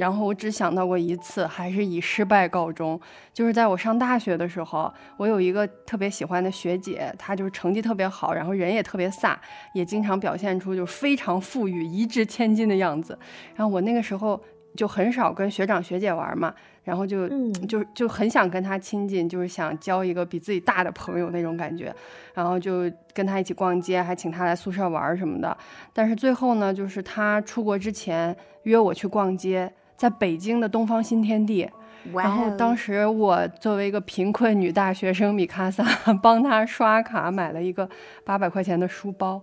[0.00, 2.98] 然后我只想到过一次，还是以失败告终。
[3.34, 9.36] 就是在我上大学的时候，我有一个特别喜欢的学姐，她就是成绩特别好，然后人也特别飒，
[9.74, 13.18] 也经常表现出就非常富裕、一掷千金的样子。
[13.54, 14.42] 然后我那个时候
[14.74, 17.28] 就很少跟学长学姐玩嘛，然后就
[17.66, 21.94] 就就很想跟她亲近，就是想交一个比自己大的朋友那种感觉。
[22.32, 25.54] 然后就跟她一起逛街，还请她来宿舍玩什么的。
[25.92, 29.70] 但是最后呢，就是她出国之前约我去逛街。
[30.00, 31.68] 在北京的东方新天地，
[32.14, 35.84] 然后当时我作为一个贫困女大学生米卡萨，
[36.22, 37.86] 帮他刷卡买了一个
[38.24, 39.38] 八百块钱的书包。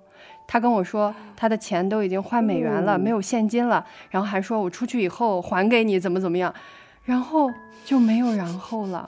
[0.48, 6.52] 他跟我说他的钱都已经换美元了，没有现金了，然后还说我出去以后还给你，怎么怎么样，
[7.04, 7.52] 然后
[7.86, 9.08] 就没有然后了。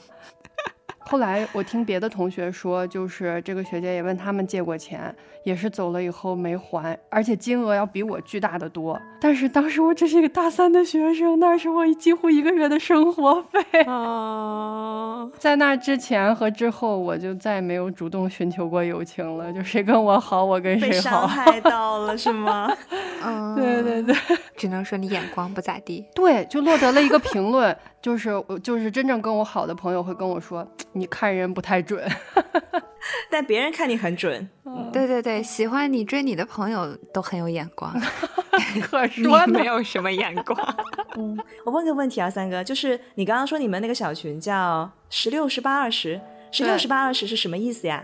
[1.09, 8.95] 后来我听别的同学说，就是这个学姐也问他们借过钱，也是走了以后没还，而且金额要比我巨大的多。
[9.19, 15.27] 但是当时我只是一个大三的学生，那是我几乎一个月的生活费啊。
[15.39, 20.93] 在那之前和之后，我就再也没有主动寻求过友情了，就谁跟我好，我跟谁好。
[20.93, 22.71] 被伤害到了是吗？
[23.25, 24.15] 嗯，对对对，
[24.55, 26.05] 只能说你眼光不咋地。
[26.13, 27.75] 对，就落得了一个评论。
[28.01, 32.03] 就是我，就是真正跟我好的朋友会跟我说，你看人不太准。
[33.31, 34.49] 但别人看你很准。
[34.91, 37.93] 对对对，喜欢你追你的朋友都很有眼光，
[38.81, 40.75] 可 说没有什么眼光。
[41.15, 46.19] 嗯，我问个问题啊，三哥，就是你刚刚说你们那个小群叫十六、十八、二十，
[46.51, 48.03] 十六、十八、二十是什么意思呀？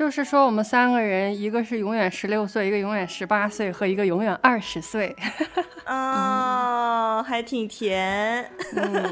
[0.00, 5.14] 就是说，我们三个人，一个是永远十六岁，一个永远十八岁，和一个永远二十岁。
[5.84, 8.50] 哦，还挺甜，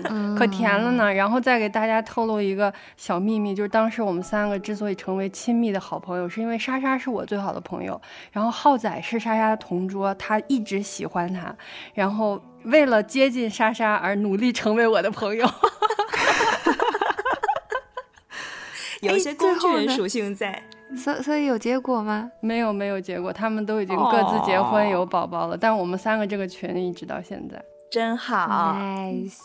[0.09, 1.13] 嗯 可甜了呢。
[1.13, 8.01] 然后再给大家透露一个小秘密，就是当时我们三个之所以成为亲密的好朋友，是因为莎莎是我最好的朋友，
[8.33, 11.55] 然后浩仔是莎莎的同桌，他一直喜欢她，
[11.93, 15.47] 然后为了接近莎莎而努力成为我的朋友。
[19.03, 20.61] 有一些工具人属性在，
[20.97, 22.31] 所所以有结果吗？
[22.41, 25.57] 没有，没有结果，他们都已经各自结婚有宝宝了。
[25.57, 29.39] 但我们三个这个群一直到现在，真好，nice。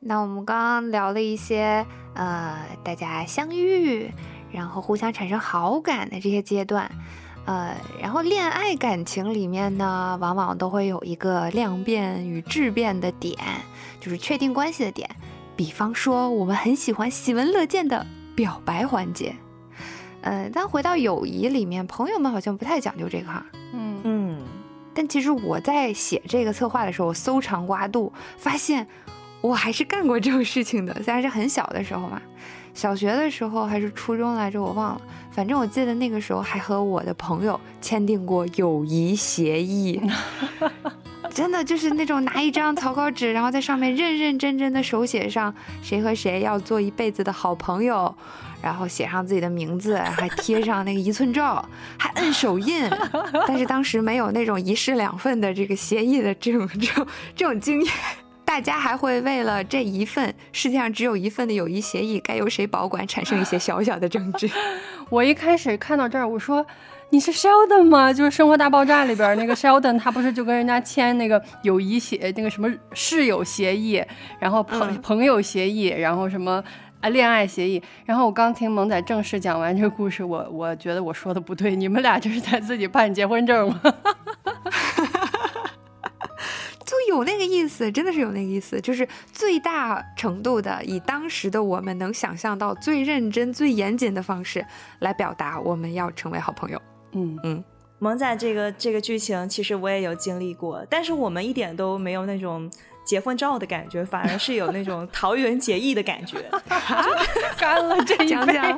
[0.00, 4.10] 那我们刚刚聊了一些，呃，大家相遇，
[4.52, 6.90] 然后互相产生好感的这些阶段，
[7.44, 13.36] 呃，然后恋爱感情里面呢，往往都会有一个量变与质变的点，
[14.00, 15.08] 就是确定关系的点。
[15.56, 18.06] 比方说，我们很喜欢喜闻乐见的。
[18.36, 19.34] 表白环节，
[20.20, 23.46] 呃，但回到友谊里面，朋友们好像不太讲究这个哈。
[23.72, 24.38] 嗯嗯。
[24.94, 28.86] 但其实我在写这个策划的时候，搜肠刮肚，发现
[29.40, 30.92] 我还是干过这种事情的。
[31.02, 32.20] 虽然是很小的时候嘛，
[32.74, 35.00] 小学的时候还是初中来着，我忘了。
[35.30, 40.00] 反正我记得那个时候还和我的朋友签订过友谊协议。
[41.30, 48.12] 真的就是那种拿一张草稿纸，然后在上面认认真真的手写上谁和谁要做一辈子的好朋友，
[48.62, 51.64] 然后写上自己的名字， 还贴上那个一寸照，
[51.98, 52.88] 还摁手印。
[53.46, 57.92] 但是当时没有那种一式两份的这个协议的这种这种这种经验，
[58.44, 64.50] 大家还会为了这一份世界上只有一份的友谊协议该由谁保管产生一些小小的争执。
[65.10, 66.66] 我一开始看到这儿，我说。
[67.10, 68.12] 你是 Sheldon 吗？
[68.12, 74.04] 就是《生活大爆炸》里边那个 Sheldon，他不是就跟人家签那个友谊协，那个什么室友协议，
[74.38, 76.62] 然后朋朋友协议，然后什么
[77.00, 77.82] 啊恋爱协议。
[78.04, 83.80] 然后我刚听萌仔正式讲完这个故事，我我觉得我说的不对，你们俩就是在自己办结婚证吗？
[86.84, 94.64] 就有那个意思，真的是有那个意思，就是最大程度的以当时的我们能想象到最认真、最严谨的方式
[95.00, 96.80] 来表达我们要成为好朋友。
[97.12, 97.62] 嗯嗯，
[97.98, 102.70] 萌仔这个这个剧情其实我也有经历过，但是我们一点都没有那种
[103.08, 106.44] 结婚照的感觉，反而是有那种桃园结义的感觉，
[107.58, 108.76] 干了这一杯。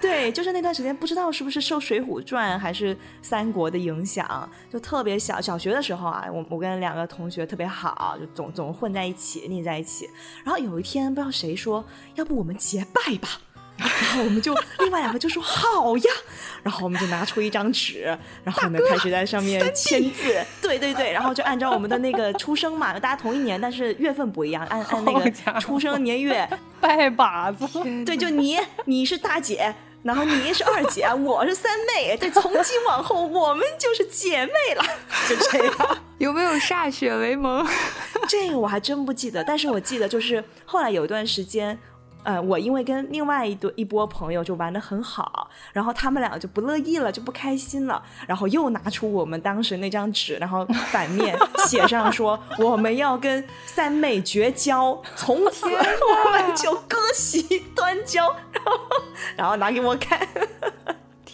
[0.00, 10.08] 对，就是那段时间，不知道是不是受《水浒传》还是《三国》的影响，就特别小小学的时候啊，我我跟两个同学特别好，就总总混在一起，腻在一起。
[10.44, 13.28] 然后有一天，不知道谁说，要不我们结拜吧。
[13.78, 16.10] 然后我们就另外两个就说好呀，
[16.62, 26.48] 然后我们就拿出一张纸，然后呢开始在上面签字，对对对，然后就按照我们的那个出生嘛，大家同一年，但是月份不一样，按按那个出生年月
[26.80, 27.66] 拜把子，
[28.04, 34.84] 对，就你你是大姐，然后你是二姐，我是三妹，对，从今往后我们就是姐妹了，
[35.28, 35.98] 就这样。
[36.18, 37.66] 有没有歃血为盟？
[38.28, 41.76] 这个我还真不记得，但是我记得就是后来有一段时间。
[42.24, 58.80] 呃，我因为跟另外一对一波朋友就玩的很好，然后他们两个就不乐意了，就不开心了，然后又拿出我们当时那张纸，然后反面写上说我们要跟三妹绝交，从此我们就割席断交，然后
[59.36, 60.26] 然后拿给我看。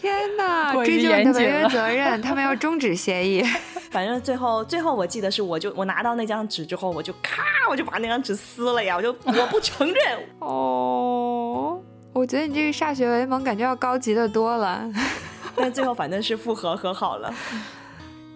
[0.01, 3.43] 天哪，追究违约责任，他们要终止协议。
[3.91, 9.97] 反正最后，最后我记得是，我就我拿到那张纸之后，我就咔，我就把那张纸撕了呀，我就我不承认。
[10.39, 11.81] 哦，
[12.13, 14.89] 我觉得你这个歃血为盟感觉要高级的多了。
[15.57, 17.35] 但最后反正是复合和好了。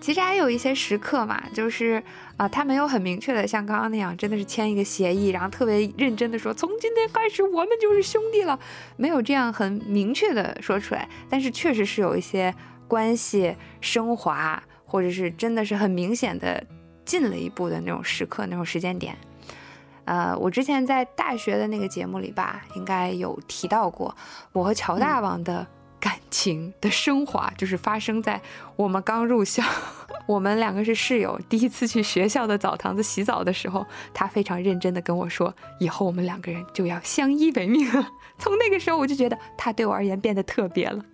[0.02, 2.02] 其实还有一些时刻嘛，就是
[2.36, 8.58] 啊，他没有很明确的像刚刚那样，真的是签一个协议，然后特别认真的说，从今天开始我们就是兄弟了，
[8.96, 11.08] 没有这样很明确的说出来。
[11.30, 12.52] 但是确实是有一些
[12.88, 16.66] 关系升华，或者是真的是很明显的
[17.04, 19.16] 进了一步的那种时刻、那种时间点。
[20.04, 24.12] 呃，我之前在大学的那个节目里吧，应该有提到过，
[24.50, 25.64] 我和乔大王的。
[26.02, 28.40] 感情的升华就是发生在
[28.74, 29.62] 我们刚入校，
[30.26, 38.08] 我们两个是室友，第一次去学校的澡堂子洗澡的时候，他非常认真的跟我说，以后我们两个人就要相依为命了。
[38.36, 41.04] 从那个时候我就觉得他对我而言变得特别了，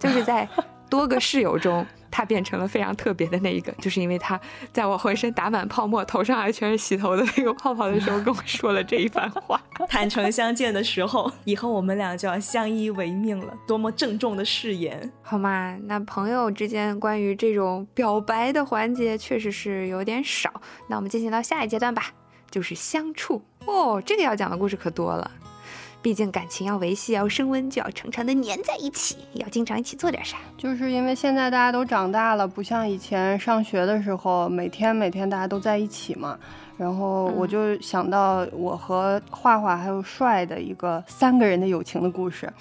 [0.00, 0.48] 就是在
[0.90, 1.86] 多个室友中。
[2.12, 4.40] 他变成了非常特别的那一个，就是因为他
[4.72, 9.60] 在我浑身打满泡沫、头上还全是洗头的那个泡泡的时候，跟我说了这一番话。
[9.88, 15.76] 坦诚相见的时候，以后我们俩就要相依为命了，多么郑重的誓言，好吗？
[15.84, 20.52] 那朋友之间关于这种表白的环节确实是有点少。
[20.88, 22.12] 那我们进行到下一阶段吧，
[22.50, 24.00] 就是相处哦。
[24.04, 25.30] 这个要讲的故事可多了。
[26.02, 30.36] 毕竟感情要维系，要升温，就要常常的粘在一起，也要经常一起做点啥。
[30.58, 36.36] 就是因为现在大家都长大了，不像以前上学的时候，每天每天大家都在一起嘛。
[36.76, 42.52] 然后我就想到我和画画还有帅的一个三个人的友情的故事。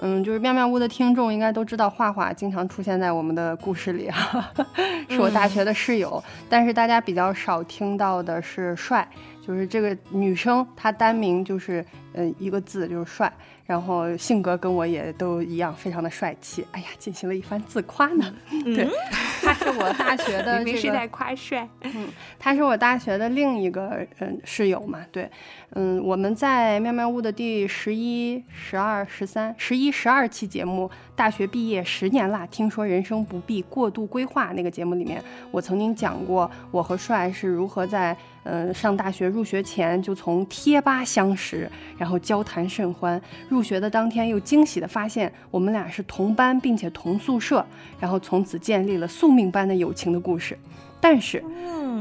[0.00, 4.50] 嗯，就是妙妙屋的听众应该都知道，画画经常出现在我们的故事里哈，
[5.08, 6.22] 是我大学的室友。
[6.48, 9.06] 但是大家比较少听到的是帅。
[9.48, 11.82] 就是这个女生，她单名就是，
[12.12, 13.32] 嗯，一个字就是帅，
[13.64, 16.66] 然后性格跟我也都一样，非常的帅气。
[16.72, 18.30] 哎呀，进行了一番自夸呢。
[18.62, 18.86] 对，
[19.40, 21.66] 她是我大学的，明明是在夸帅。
[21.80, 22.08] 嗯，
[22.38, 24.98] 她是我大学的另一个嗯室友嘛。
[25.10, 25.30] 对，
[25.70, 38.14] 嗯，我们在妙妙屋的第十一、十二、十三、十一、十二期节目《大学毕业十年啦》，听说人生不必过度规划那个节目里面，我曾经讲过我和帅是如何在。
[38.50, 43.20] 嗯，上大学入学前就从贴吧相识，然后交谈甚欢。
[43.48, 47.64] 入学的当天又惊喜地发现我们俩是同班，并且同宿舍，
[48.00, 50.58] 然后从此建立了宿命般的友情的故事。
[50.98, 51.44] 但是，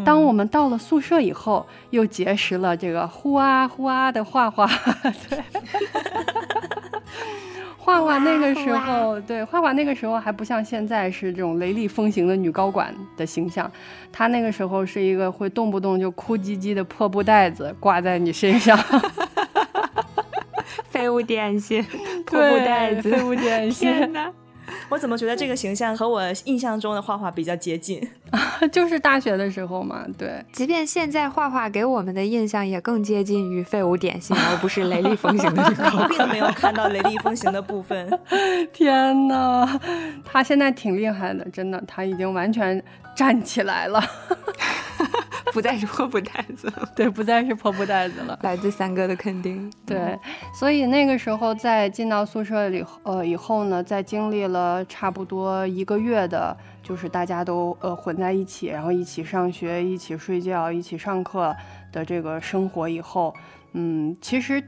[0.05, 4.65] 当我们到了宿舍以后，又结识了这个呼啊呼啊的画画。
[5.29, 5.43] 对。
[7.87, 13.71] 画画那个时候，对画画那个时候还不像现在是这种雷厉风行的女高管的形象，
[14.11, 18.77] 她那个时候是一个会动不动就哭唧唧的破布袋子挂在你身上，
[20.91, 21.81] 废物点心，
[22.27, 24.13] 破布袋子，废物点心。
[24.89, 28.01] 我怎么觉得这个形象和我印象中的画画比较接近？
[28.71, 30.43] 就是大学的时候嘛，对。
[30.51, 35.63] 即便现在画画给我们的印象也更接近于废物点心，而不是雷厉风行的。
[35.97, 38.09] 我并没有看到雷厉风行的部分。
[38.73, 39.79] 天哪，
[40.25, 42.83] 他现在挺厉害的，真的，他已经完全
[43.15, 44.03] 站起来了。
[45.53, 48.37] 不再是破布袋子了，对，不再是破布袋子了。
[48.43, 50.17] 来自三哥的肯定，对。
[50.53, 61.55] 所以那个时候在进到宿舍里，呃，以后呢，在经历了差不多一个月的，就是大家都呃混在一起，然后一起上学、一起睡觉、一起上课
[61.91, 63.33] 的这个生活以后，
[63.73, 64.61] 嗯，其实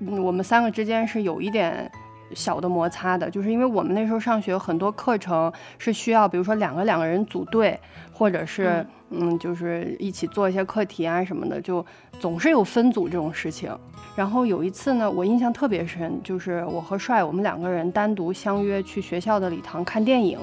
[0.00, 1.90] 我们三个之间是有一点
[2.34, 7.78] 小的摩擦的，就是因为我们那时候上学很多课程是需要，比如说两个两个人组队，
[8.12, 8.86] 或者是。
[9.08, 11.86] 嗯，就是一起做一些课题啊什么的，就
[12.18, 13.72] 总是有分组这种事情。
[14.16, 20.40] 然后有一次呢，我印象特别深，就是我和帅我们两个人单独相约去学校的礼堂看电影。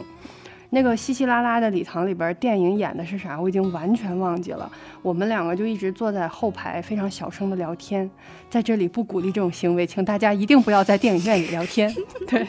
[0.73, 4.67] 那个稀稀拉拉的礼堂里边，电影演的是啥，我已经完全忘记了。
[5.03, 8.09] 我们两个就一直坐在后排，非常小声的聊天。
[8.49, 11.93] 在这里不鼓励这种行为，请大家一定不要在电影院里聊天。
[12.27, 12.47] 对，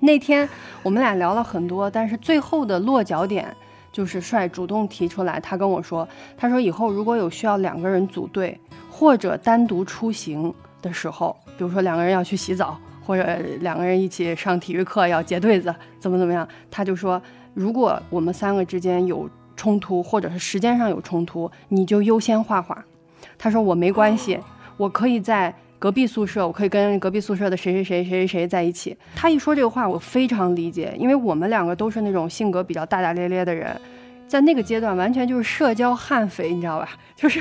[0.00, 0.46] 那天
[0.82, 3.56] 我们俩聊了很多，但是最后的落脚点。
[3.90, 8.58] 就是帅主动提出来，他跟我说，他说以后如果有需要两个人组队
[8.90, 17.20] 或者单独出行的时候，比如说两个人要去洗澡，或者两个人一起上体育课要结对子，怎么怎么样，他就说，
[17.54, 22.84] 如果我们三个之间有冲突，或者是时间上有冲突，你就优先画画。
[23.36, 24.38] 他说我没关系，
[24.76, 25.54] 我可以在。
[25.82, 28.96] 隔壁宿舍，我可以跟隔壁宿舍的谁谁谁谁谁谁在一起。
[29.16, 33.76] 他一说这个话，我非常理解，因为我们两个都是那种性格比较大大咧咧的人，
[34.26, 36.88] 在那个阶段完全就是社交悍匪，你知道吧？
[37.14, 37.40] 就是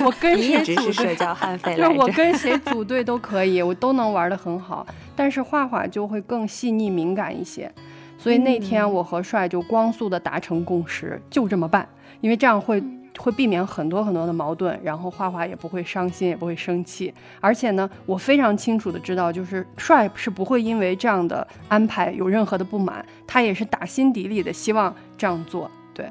[0.00, 4.86] 我跟谁组队，社交悍匪， 就是我跟谁 组队都可以，我都能玩的很好。
[5.14, 7.70] 但是画画就会更细腻敏感一些，
[8.18, 11.88] 所以那天我和帅就光速的达成共识，就这么办，
[12.20, 12.82] 因为这样会。
[13.18, 17.12] 会避免很多很多的矛盾，然后画画也不会伤心，也不会生气。
[17.42, 25.70] 而且呢，我非常清楚的知道，就是帅是不会因为这样的安排有任何的不满，他也是打心底里的希望这样做。
[25.94, 26.10] 对，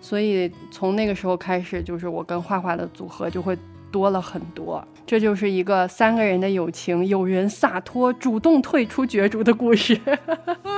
[0.00, 3.56] 所以从那个时候开始，就是我跟画画的组合就会
[3.90, 4.86] 多了很多。
[5.06, 9.98] 这就是一个三个人的友情，有人洒脱主动退出角逐的故事。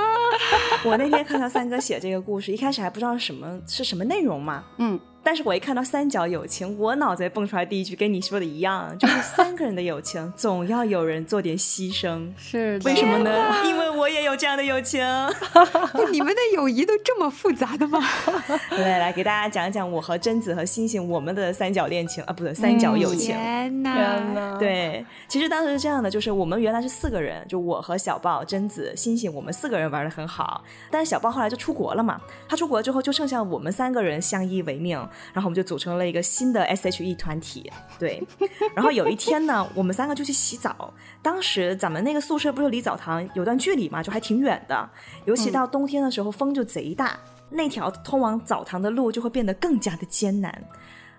[0.85, 4.99] 我那天看到三哥写这个故事，一开始还不知道什么是什么内容嘛，嗯。
[5.23, 12.29] 但是我一看到三角友情，我脑子蹦出来第一句跟你说的一样，就是三个人的友情总要有人做点牺牲。
[12.37, 13.63] 是为什么呢？
[13.65, 15.01] 因为我也有这样的友情。
[16.11, 17.99] 你们的友谊都这么复杂的吗？
[18.71, 23.35] 来来，给大家讲一讲我和贞子和星星我们的三角恋情啊，不对，三角友情。
[23.35, 24.57] 天哪！
[24.59, 30.63] 对，其实当时是这样的，就是我们原来是四个人，就我和小豹、贞子、星星，我们四个人玩的很好。
[30.91, 34.99] 但是小豹后来就出国了嘛，他出国了之后就剩下我们三个人相依为命。
[35.33, 38.21] 然后我们就组成了一个新的 S.H.E 团体，对。
[38.75, 40.93] 然后有一天呢，我们三个就去洗澡。
[41.21, 44.89] 当时咱们那个宿舍不是离澡堂有段距离嘛，就还挺远的。
[45.25, 47.17] 尤其到冬天的时候，风就贼大，
[47.49, 50.63] 那条通往澡堂的路就会变得更加的艰难。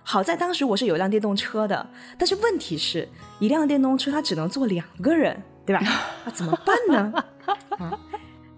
[0.03, 1.87] 好在当时我是有辆电动车的，
[2.19, 5.83] 但是问题是，一辆电动车它只能坐两个人，对吧？
[6.25, 7.25] 那怎么办呢？
[7.79, 7.99] 啊，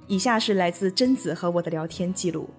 [0.09, 2.51] 以下是来自贞子和我的聊天记录，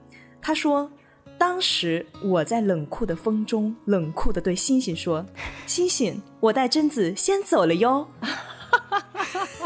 [0.41, 0.89] 他说。
[1.37, 5.25] 当时我在冷酷的风中，冷酷的对星星说
[5.67, 8.07] ：“星星，我带贞子先走了哟。”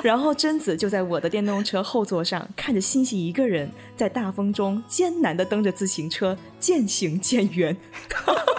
[0.03, 7.75] 然后贞子就在我的电动车后座上，看着星星一个人在大风中艰难的蹬着自行车渐行渐远。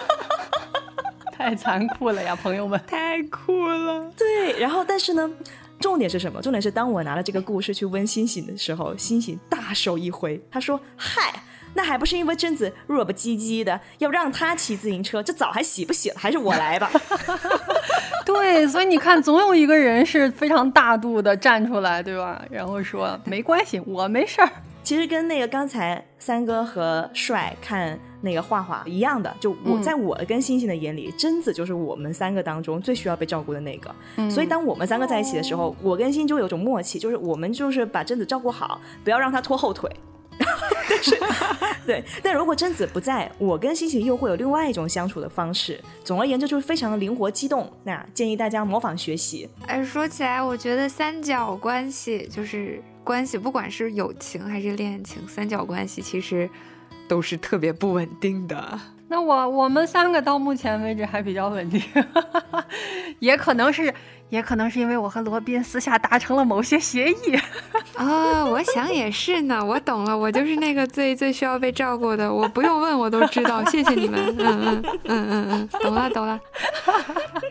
[1.31, 4.11] 太残酷了呀，朋友们， 太酷了。
[4.17, 5.29] 对，然后但是呢，
[5.79, 6.41] 重点是什么？
[6.41, 11.43] 重点是当我拿了这个故事去问星星的时候，星星大手一挥，他说：“嗨。”
[11.73, 16.15] 那还不是因为贞子弱不唧唧的，要让他骑自行车，这澡还洗不洗了？
[16.17, 16.91] 还是我来吧。
[18.25, 22.41] 对，所以你看，总有一个人是非常大度的站出来，对吧？
[22.49, 24.49] 然后说没关系，我没事儿。
[24.83, 33.95] 其实跟那个刚才三哥和帅看那个画画一样的，就我在我跟星星的眼里，贞子就是我们三个当中最需要被照顾的那个。
[34.29, 39.89] 所以当我们三个在一起的时候，我跟星就有种默契，就是我们就是把贞子照顾好，不要让她拖后腿。
[40.39, 41.17] 但是，
[41.85, 45.79] 对，但如果贞子不在，我跟星星又会有另外一种相处的方式。
[46.03, 47.71] 总而言之，就是非常的灵活机动。
[47.83, 49.49] 那建议大家模仿学习。
[49.67, 56.49] 哎，说起来，我觉得三角关系就是关系，不管是友情还是恋情，三角关系其实
[57.07, 58.79] 都是特别不稳定的。
[59.07, 61.81] 那我我们三个到目前为止还比较稳定，
[63.19, 63.93] 也可能是。
[64.33, 67.39] 也可能是因为我和罗宾私下达成了某些协议
[67.95, 69.63] 啊， 我想也是呢。
[69.63, 73.63] 我懂了，我就是那个最最需要被照顾的，我不用问我都知道。
[73.65, 76.39] 谢谢你们，嗯嗯嗯嗯嗯，懂了懂了。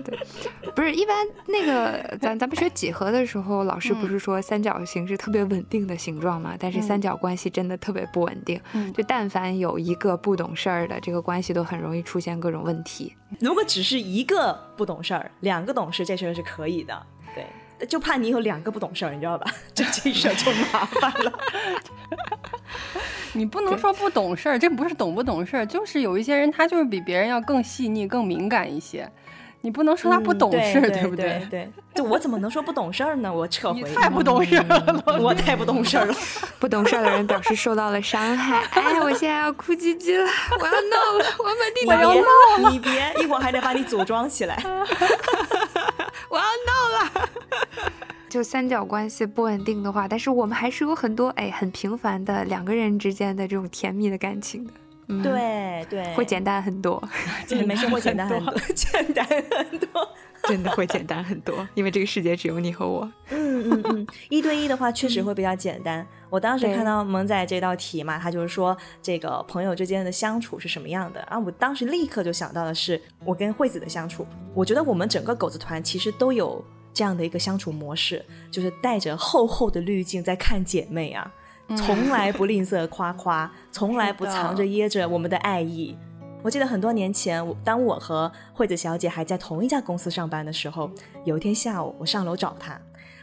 [0.04, 0.18] 对，
[0.74, 1.14] 不是一般
[1.46, 6.56] 那个咱咱们学几何的时候，老师不是说三角形是特别稳定的形状吗？
[6.58, 8.60] 但是三角关系真的特别不稳定，
[8.92, 13.14] 就但凡有一个不懂事儿的，这个关系都很容易出现各种问题。
[13.40, 17.06] 如果只是一个不懂事儿，两个懂事，这事儿是可以的。
[17.34, 19.50] 对，就怕你有两个不懂事儿，你知道吧？
[19.74, 21.32] 这这事儿就麻烦了。
[23.34, 29.10] 你不能说不懂事儿，这不是懂不懂事儿，就是有一些人他就是比别人要更细腻、更敏感一些。
[29.64, 31.46] 你不能说他不懂事，对不对？
[31.48, 33.32] 对，就我怎么能说不懂事儿呢？
[33.32, 33.80] 我撤回。
[33.94, 36.12] 太不懂事了，我太不懂事了。
[36.58, 38.60] 不懂事的人表示受到了伤害。
[38.72, 40.28] 哎，我现在要哭唧唧了，
[40.60, 42.22] 我要闹了，我把地要闹
[42.68, 42.70] 了。
[42.70, 44.60] 你别，一会儿还得把你组装起来。
[46.28, 47.30] 我要闹了。
[48.28, 54.72] 就三角关系不稳定的话，但是我们还是有很多哎很平凡的两个人之间的这种甜蜜的感情的。
[55.22, 57.02] 对对，会简单很多，
[57.46, 60.08] 对，没错，会简单很多， 简单很多，
[60.44, 63.12] 真的会简单很多，因为这个世界只有你和我。
[63.28, 66.06] 嗯嗯嗯，一对一的话确实会比较简单。
[66.32, 71.38] 我当时看到萌仔这道题嘛，他就是说这个朋友之间的相处是什么样的啊？
[71.38, 74.26] 我当时立刻就想到的是我跟惠子的相处。
[74.54, 76.64] 我觉得我们整个狗子团其实都有
[76.94, 81.30] 这样的一个相处模式，就是带着厚厚的滤镜在看姐妹啊。
[81.76, 85.94] 从来不吝啬夸夸，从来不藏着掖着我们的爱意。
[86.42, 90.90] 我记得很多年前，当我和惠子小姐还在同一家公司上班的时候，
[91.26, 92.80] 有一天下午，我上楼找她，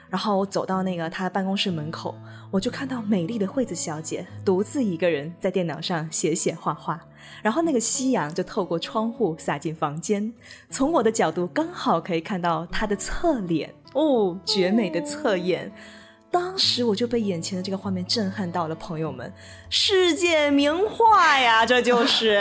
[0.10, 2.16] 然后我走到那个她办公室门口，
[2.52, 7.00] 我就看到美丽的惠子小姐独自一个人在电脑上写写画画，
[7.42, 10.34] 然后那个夕阳就透过窗户洒进房间，
[10.70, 15.72] 从我的角度刚好可以看到她的侧脸，哦，绝美的侧颜。
[16.32, 19.34] 当时我就被眼前的这个画面震撼到了，朋友们，
[19.68, 22.34] 世界名画呀，这就是。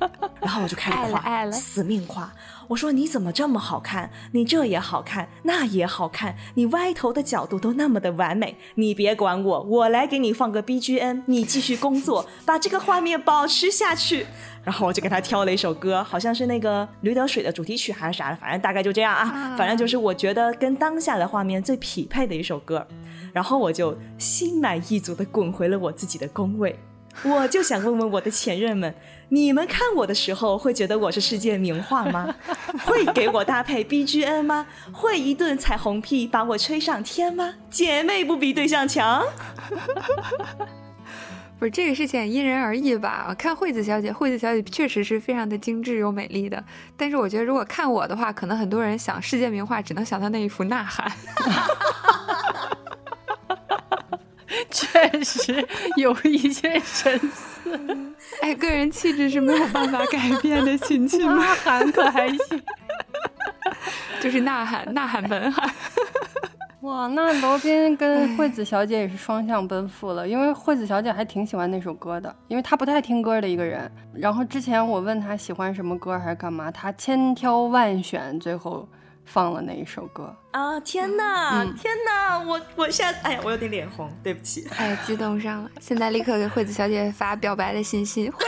[0.40, 2.32] 然后我就开始夸，死命夸。
[2.68, 4.10] 我说你怎么这么好看？
[4.32, 8.56] 你这也好看，那也好看，你歪头的角度都那么的完美。
[8.76, 14.26] 你别管我，我来给你放个 B G M，你继续工作，把这个画面保持下去。
[14.64, 19.54] 然后我就给他挑了一首歌，好像是那个《驴得水》的主题曲还是啥的，反正大概就这样啊。
[19.58, 22.86] 反正就是我觉得跟当下的画面最匹配的一首歌。
[23.32, 26.78] 然后我就心满意足的滚回了我自己的工位。
[27.22, 28.94] 我就想问问我的前任们，
[29.28, 32.34] 你们看我的时候会觉得我是世界名画吗？
[32.84, 34.66] 会给我搭配 BGM 吗？
[34.92, 37.54] 会一顿彩虹屁把我吹上天吗？
[37.70, 39.24] 姐妹不比对象强。
[41.56, 43.34] 不是这个事情因人而异吧？
[43.38, 46.62] 看惠子小姐，惠子小姐确实是非常的精致又美丽的。
[46.96, 51.10] 但是我觉得，如果看我的话，可能很多人想世界名画，只能想到那一幅《呐喊》。
[54.70, 57.78] 确实有一些神似。
[58.42, 61.36] 哎，个人气质是没有办法改变的，亲戚们。
[61.36, 62.62] 呐喊可还行？
[64.20, 65.70] 就是呐喊，呐喊本喊。
[66.80, 73.90] 哇，那罗宾跟惠子小姐也是双向奔赴了，因为惠子小姐还挺喜欢那首歌的，因为她不太听歌的一个人。
[74.12, 78.86] 然后之前我问她喜欢什么歌还是干嘛，她千挑万选，最后
[79.24, 80.34] 放了那一首歌。
[80.52, 84.68] 啊，天哪，天哪，我我现在，哎呀，我有点脸红，对不起。
[84.76, 88.44] 哎，激动上了，现在立刻给惠子小姐发表白的信息，惠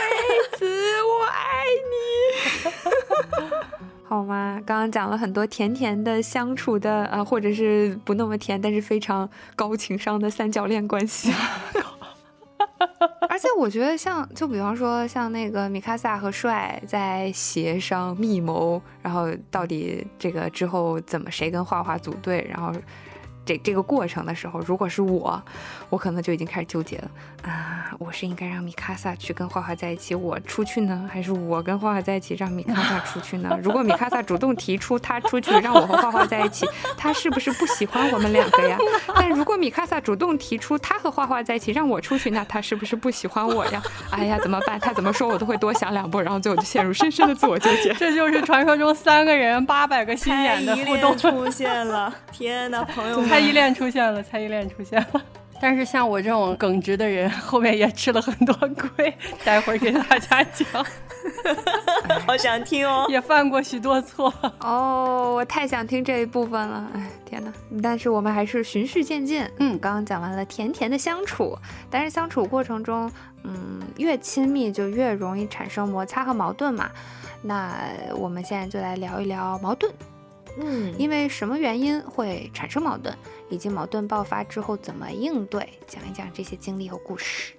[0.57, 3.57] 子，我爱你。
[4.07, 4.61] 好吗？
[4.65, 11.33] 刚刚讲了很多甜甜的相处的，呃，或者是不那么甜，但是非常高情商的三角恋关系。
[13.29, 22.71] 而且我觉得，像就比方说，像那个米卡萨和帅在协商密谋，然后到底这个之后怎么谁跟画画组队，然后。
[23.47, 25.41] 这这个过程的时候，如果是我，
[25.89, 27.09] 我可能就已经开始纠结了
[27.43, 27.91] 啊！
[27.99, 33.57] 我是应该让米卡萨去跟花花在一起，我出去呢，还是我跟花花在一起让米卡萨出去呢？
[33.63, 36.67] 如果米卡萨主动提出他出去让我和花花在一起，
[36.97, 38.77] 他是不是不喜欢我们两个呀？
[39.15, 43.81] 但如果米卡萨主动提出他和花花在一起让我出去，那他是不是不喜欢我呀？
[44.11, 44.77] 哎呀，怎么办？
[44.79, 47.93] 他怎么说我都会多想两步，然后最后就陷入深深的自我纠结。
[47.93, 52.13] 这就是传说中三个人八百个心眼的互动出现了！
[52.31, 53.29] 天哪，朋友们！
[53.29, 55.21] 猜疑链出现了，猜疑链出现了。
[55.61, 59.13] 但是像我这种耿直的人， 后面也吃了很多亏。
[59.43, 60.85] 待会儿给大家讲，
[62.25, 63.05] 好想听哦。
[63.09, 66.87] 也犯过许多错哦，我太想听这一部分了。
[66.93, 67.51] 哎，天哪！
[67.81, 69.43] 但是我们还是循序渐进。
[69.59, 71.57] 嗯，刚刚讲完了甜甜的相处，
[71.89, 73.11] 但是相处过程中，
[73.43, 76.89] 嗯，越亲密就越容易产生摩擦和矛盾嘛。
[77.41, 77.75] 那
[78.15, 79.91] 我们现在就来聊一聊矛盾。
[80.59, 83.15] 嗯，因为什么原因会产生矛盾，
[83.49, 87.53] 以及矛盾爆发之后怎么应对，讲一讲这些经历和故事。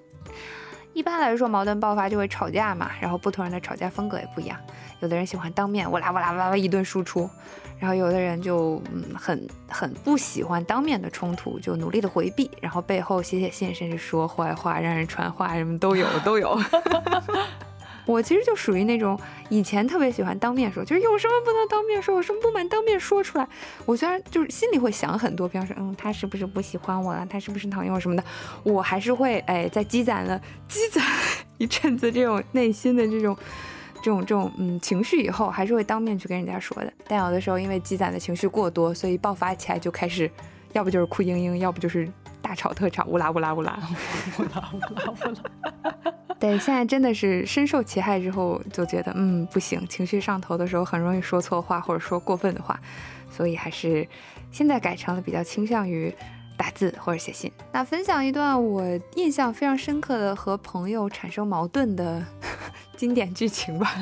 [0.95, 4.59] 一般来说，矛盾爆发就会吵架嘛，然后不同人的吵架风格也不一样。
[5.01, 7.31] 有的人喜欢当面哇啦哇啦哇啦一顿输出，
[7.79, 16.59] 然后有的人就嗯很很不喜欢当面的冲突，就努力的回避，然后背后写写信，甚至说坏话，让人传话，什么都有都有。
[18.09, 23.47] 我其实就属于那种以前特别喜欢当面说，就是有什么不能当面说，有什么不满当面说出来。
[23.85, 27.27] 我虽然就是心里会想很多，比方说，嗯，他是不是不喜欢我了？
[27.29, 28.25] 他是不是讨厌我什么的？
[28.63, 31.05] 我还是会哎，在积攒了积攒
[31.59, 33.37] 一阵子这种内心的这种
[33.97, 36.91] 这种这种嗯情绪以后，还是会当面去跟人家说的。
[37.07, 40.31] 但有的时候因为积攒的情绪过多，所以爆发起来就开始，
[40.73, 42.09] 要不就是哭嘤嘤，要不就是
[42.41, 43.79] 大吵特吵，乌拉乌拉乌拉，
[44.39, 46.15] 乌拉乌拉乌拉。
[46.41, 52.79] 对，现在真的是深受其害之后，就觉得嗯不行，情绪上头的时候很容易说错话或者说过分的话，
[53.31, 54.07] 所以还是
[54.53, 56.15] 现在改成了比较倾向于
[56.57, 57.51] 打字或者写信。
[57.73, 58.85] 那分享一段我
[59.17, 62.25] 印象非常深刻的和朋友产生矛盾的
[62.97, 63.93] 经典剧情吧，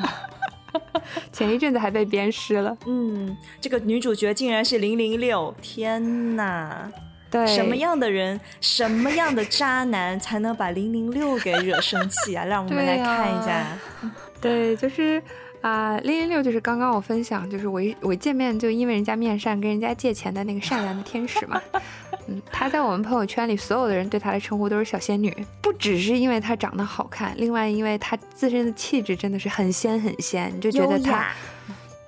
[1.33, 2.77] 前一阵子还被鞭尸了。
[2.85, 6.91] 嗯，这个女主角竟然是零零六，天哪！
[7.29, 12.43] 对，什么样的人，什么样的渣男才能把零零六给惹生气啊？
[12.47, 13.67] 让我们来看一下。
[14.39, 15.21] 对，就是
[15.61, 21.61] 啊，零零六就是刚刚我分享，就是我一我一见面就因为人家面善跟人家借钱的那个善良的天使嘛。
[22.29, 31.27] 嗯，他在我们朋友圈里，所有的人对他的称呼都是小仙女，不只是因为他长得好看，另外因为他自身的气质真的是很仙很仙，你就觉得他。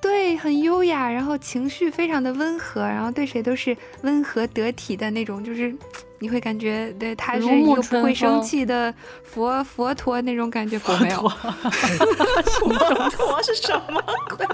[0.02, 5.76] 对，很优雅，然后情绪非常的温和，然后对谁都是温和得体的那种，就是
[6.20, 8.94] 你会感觉对他是一个不会生气的
[9.24, 10.80] 佛佛陀那种感觉。
[10.80, 11.22] 佛没有，
[12.60, 14.02] 佛陀是什么
[14.38, 14.46] 鬼？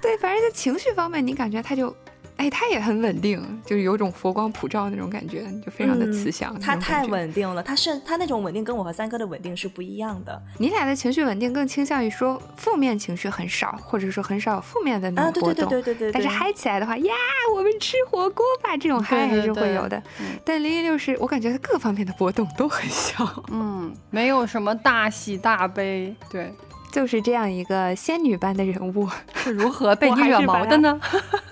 [0.00, 1.94] 对，反正在情绪方面，你感觉他就。
[2.40, 6.58] 哎，他也很稳定，就是有种佛光普照那种感觉，就非常的慈祥。
[6.58, 10.42] 他太稳定了，他是他那种稳定跟我和三哥的稳定是不一样的。
[10.56, 15.68] 你俩的情绪稳定更倾向于说负面情绪很少，或者说很少有负面的那种波动。
[15.68, 16.12] 对对对对对。
[16.12, 17.12] 但是嗨起来的话，呀，
[17.54, 20.02] 我们吃火锅吧，这种嗨还是会有的。
[20.42, 26.52] 但零零六是我感觉他各方面的波动都很小，嗯，没有什么大喜大悲，对，
[26.90, 30.98] 就是这样一个仙女般的人物，是如何被你惹毛的呢？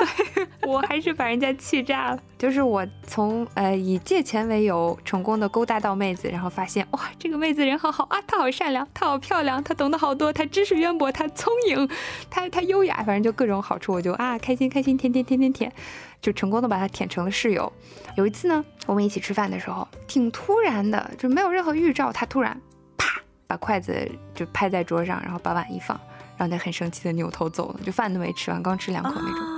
[0.68, 2.18] 我还是把人家气炸了。
[2.38, 11.88] 就是我从呃以借钱为由成功的勾搭到妹子，然后发现哇，这个妹子人好好啊，她好善良，她好漂亮，她懂得好多，她知识渊博，她聪颖，
[12.30, 15.72] 她她优雅，反正就各种好处，我就啊开心开心，舔舔舔舔舔，
[16.20, 17.72] 就成功的把她舔成了室友。
[18.16, 22.60] 有一次呢，我们一起吃饭的时候，挺突然的，就没有任何预兆，她突然
[22.96, 25.98] 啪把筷子就拍在桌上，然后把碗一放，
[26.36, 29.57] 然后她很生气的扭头走了，就饭都没吃完，刚吃两口那种。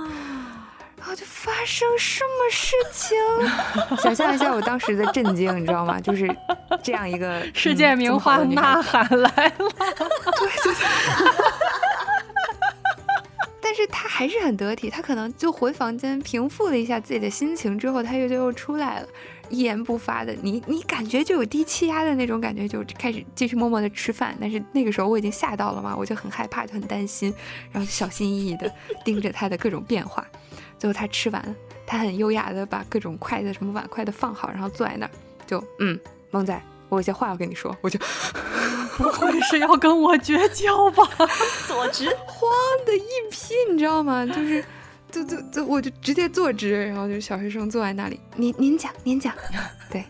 [1.01, 3.17] 后就发生什么事情？
[4.01, 5.99] 想象一下我当时的震惊，你知道吗？
[5.99, 6.29] 就是
[6.83, 9.51] 这样一个 世界名画呐喊来了。
[9.57, 10.75] 对对对。
[13.63, 19.07] 但是他还是很得体，他可能就回房间平复了一下自己的心情之后，他又就又出来了，
[19.47, 24.35] 一言不发的，你你感觉就有低气压的那种感觉，就开始继续默默的吃饭。
[24.41, 27.33] 但是那个时候我已经吓到了嘛，我就很害怕，就很担心，
[27.71, 28.69] 然后就小心翼翼的
[29.05, 30.27] 盯着他的各种变化。
[30.81, 31.55] 最后他吃完了，
[31.85, 35.11] 他很优雅的把各种筷子什么碗筷都放好，然后坐在那儿，
[35.45, 35.99] 就嗯，
[36.31, 36.59] 萌仔，
[36.89, 37.99] 我有些话要跟你说，我就
[38.97, 41.03] 不会是要跟我绝交吧？
[41.67, 42.51] 坐直，慌
[42.83, 44.25] 的一批，你知道吗？
[44.25, 44.65] 就是，
[45.11, 49.35] 就就就我就直接坐直，然后就小学生坐在那里，您您讲您讲，
[49.91, 50.03] 对，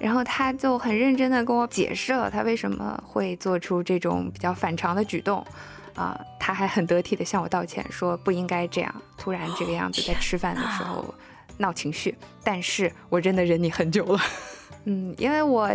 [0.00, 5.46] 然后他就很认真的跟我解释了他为什么会做出这种比较反常的举动。
[5.94, 11.14] 啊，他还很得体的向我道歉，说不应该这样突然这个样子，在吃饭的时候
[11.58, 12.14] 闹情绪。
[12.42, 14.20] 但是我真的忍你很久了，
[14.84, 15.70] 嗯，因为我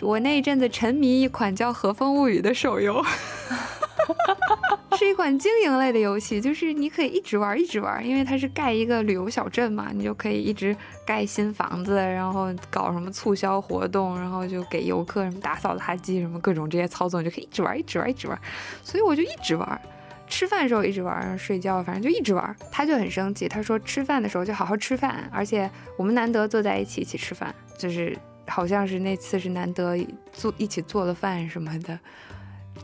[0.00, 3.04] 我那一阵子沉迷一款叫《和风物语》的手游。
[4.96, 18.38] 是一款经营类的游戏，就是你可以一直玩一直玩，因为它是盖一个旅游小镇嘛，你就可以一直盖新房子，然后搞什么促销活动，然后就给游客什么打扫垃圾什么各种这些操作，你就可以一直玩一直玩一直玩。
[18.82, 19.80] 所以我就一直玩，
[20.26, 22.56] 吃饭的时候一直玩，睡觉反正就一直玩。
[22.72, 29.96] 他就很生气，他说吃饭的时候就好好吃饭，而且我们难得坐在一起一起吃饭，就是好像是那次是难得
[30.32, 31.98] 做一起做了饭什么的。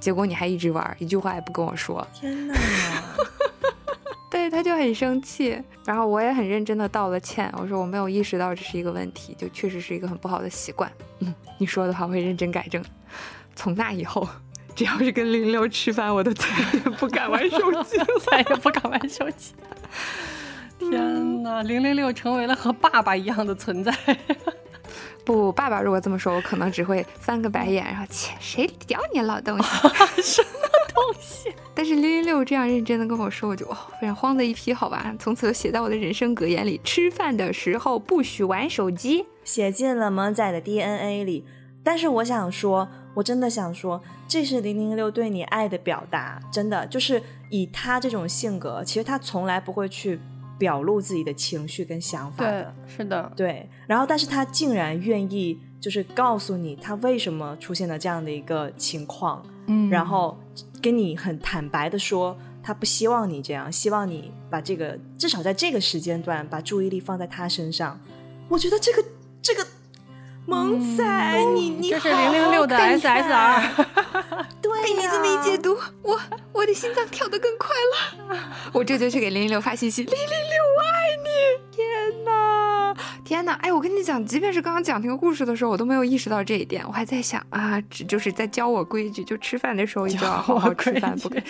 [0.01, 2.07] 结果你还一直玩，一句话也不跟我说。
[2.13, 2.55] 天哪！
[4.31, 7.49] 对，他就很生气，然后我也很认真的道了歉。
[7.57, 10.91] 我说我没有意识到这是一个问题，就确实是一个很不好的习惯。
[11.21, 12.85] 嗯，你说的话我会认真改正。
[13.55, 14.29] 从那以后，
[14.75, 17.97] 只要是跟零六吃饭，我都再也不敢玩手机，
[18.29, 19.55] 再也不敢玩手机。
[20.81, 23.97] 天哪，零零六成为了和爸爸一样的存在。
[25.25, 29.69] 不，爸爸如果这么说，我可能只会翻个白眼，然后切，谁屌你老东西？
[30.23, 30.49] 什么
[30.95, 31.53] 东西？
[31.75, 41.45] 但是零零六这样认真的跟我说，我就哦，非常慌的一批，好吧，从此就写在我的人生格言里：吃饭的时候不许玩手机，写进了萌仔的 DNA 里。
[41.83, 50.21] 但是我想说，我真的想说，这是零零六对你爱的表达，真的就是以他这种性格，其实他从来不会去。
[50.59, 53.69] 表露自己的情绪跟想法，对，是的，对。
[53.87, 60.39] 然后，但是他竟然愿意，就是告诉你他为什么出现了这样的一个情况，嗯，然后
[60.81, 67.99] 跟你很坦白的说，他不希望你这样，希望你把这个至少在这个时间段把注意力放在他身上。
[68.49, 69.05] 我觉得这个
[69.43, 69.67] 这个
[70.47, 74.14] 萌仔，你你这是零零六的 SSR。
[74.85, 76.21] 被你这么一解读，我
[76.53, 78.39] 我的心脏跳得更快了。
[78.71, 81.31] 我这就去给零零六发信息，零零六我爱你！
[81.75, 82.31] 天哪，
[83.25, 83.53] 天哪！
[83.55, 86.85] 哎，我跟你讲，即便是刚刚讲那个故事的时候，我都没有意识到这一点。
[86.87, 91.43] 我还在想啊，只就是在教我规矩，就吃饭的时候一定要好好吃饭，不可以。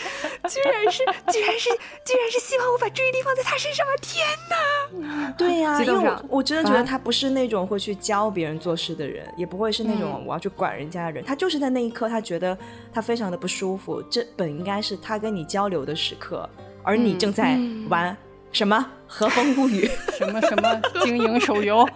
[0.48, 1.70] 居然是，居然是，
[2.04, 3.92] 居然是希望我把注意力放在他身上啊！
[4.02, 5.32] 天哪！
[5.38, 11.24] 对呀，因为我真的觉得他不是那种会去教别人做事的人，也不会是那种我要去管人家的人。
[11.24, 12.56] 他就是在那一刻，他觉得
[12.92, 13.24] 他非常。
[13.24, 16.46] 非常的不舒服，这本应该是他跟你交流的时刻，
[16.82, 17.56] 而你正在
[17.88, 18.14] 玩
[18.54, 18.76] 什么
[19.06, 19.86] 《和风物语
[20.16, 21.86] 》什么什么经营手游。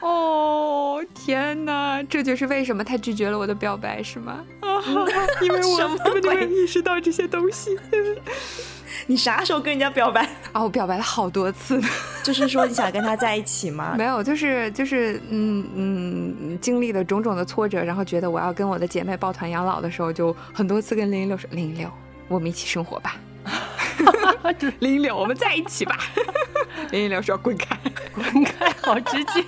[0.00, 4.44] 哦天哪，这就是为什么他拒绝了我的表白，是吗？
[4.60, 4.82] 啊，
[5.40, 7.78] 因为我根本就没有意识到这些东西。
[9.06, 10.62] 你啥时候跟人家表白啊？
[10.62, 11.80] 我表白了好多次，
[12.24, 13.94] 就是说你想跟他在一起吗？
[13.96, 21.88] 没有，就是就是嗯嗯，经历了种种的挫折，然后觉得我要跟我的姐妹抱团养老的时候，就很多次跟零零六说：“零零六，
[22.26, 23.16] 我们一起生活吧。”
[24.80, 25.98] 零零六，我们在一起吧。
[26.90, 27.76] 林一柳说：“滚开，
[28.14, 29.44] 滚开，好直接。”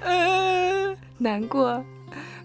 [0.00, 1.84] 呃，难过，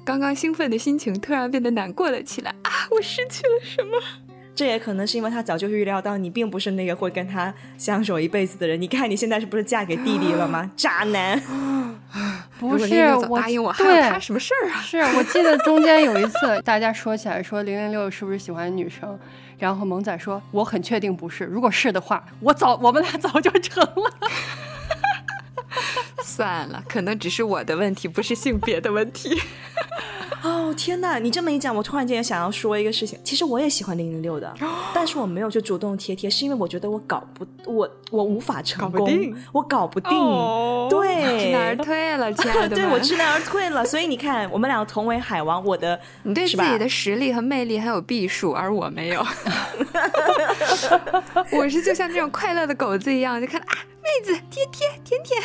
[0.06, 2.88] 刚刚兴奋的心情突然变得难过了起来啊！
[2.92, 4.02] 我失去了什么？
[4.60, 8.82] 这也可能是因为他早就预料到你并不是那个会跟他相守一辈子的人。
[8.82, 10.70] 你看你现在是不是嫁给弟弟了吗？
[10.76, 11.42] 渣男！
[12.60, 12.94] 不是
[13.30, 14.82] 我答应我，还有他什么事儿啊？
[14.84, 19.18] 是我记得中间有一次大家说起来说零零六是不是喜欢女生，
[19.58, 24.12] 然后萌仔说我很确定不是，如果是的话，我早我们俩早就成了。
[26.22, 29.42] 算了，可能只是我的问题，不是性别的问题。
[30.70, 31.18] 哦天哪！
[31.18, 33.18] 你这么一讲，我突然间也想要说一个事情。
[33.24, 34.54] 其实我也喜欢零零六的，
[34.94, 40.12] 但是我没有去主动贴贴，是因为我觉得我搞不，我我无法成功，我搞不定。
[40.90, 42.76] 对，知难而退了，亲爱的。
[42.78, 49.26] 对我知难而退了，所以你看，我们两个同为海王，我的 你对自己的实力和魅力很有避数，而我没有。
[51.52, 55.36] 我是就像这种快乐的狗子一样，就看啊，妹子贴贴贴贴。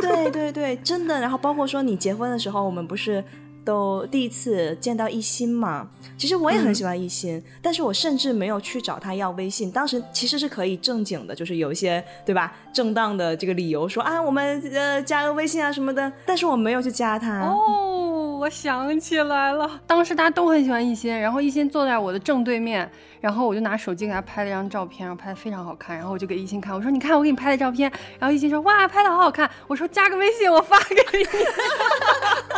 [0.00, 1.20] 对对对，真的。
[1.20, 3.22] 然后包括说你结婚的时候，我们不是。
[3.64, 5.88] 都第一次见到一心嘛，
[6.18, 9.70] 其实我也很喜欢一心，但是我甚至没有去找他要微信。
[9.70, 17.40] 当时其实是可以正经的，就是有一些对吧，正当的这个理由说啊，我们呃加个微信啊什么的，但是我没有去加他。
[17.40, 22.90] 哦，我想起来了，当时大家都很喜欢一心，然后一心坐在我的正对面。
[23.20, 25.96] 然后我就拿手机给他拍了一张照片，然后拍的非常好看。
[25.96, 27.88] 然后我就给一心看，我说：“你看我给你拍的照片。”
[28.18, 31.24] 然后一心说：“哇，拍的好好看。”我说：“加个微信，我发给你。”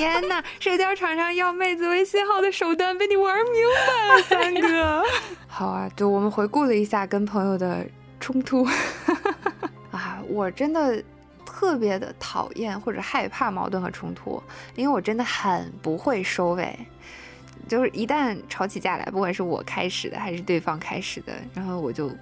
[0.00, 3.52] 天哪，社交场上要妹子微信号的手段被你玩明
[3.86, 5.04] 白了，三哥。
[5.46, 7.86] 好啊，就我们回顾了一下跟朋友的
[8.18, 8.66] 冲突。
[9.92, 11.02] 啊，我真的
[11.44, 14.42] 特别的讨厌或者害怕矛盾和冲突，
[14.74, 16.78] 因为我真的很不会收尾。
[17.68, 22.14] 就是一旦吵起架来，不管是我开始的还是对方开始的，然后我就不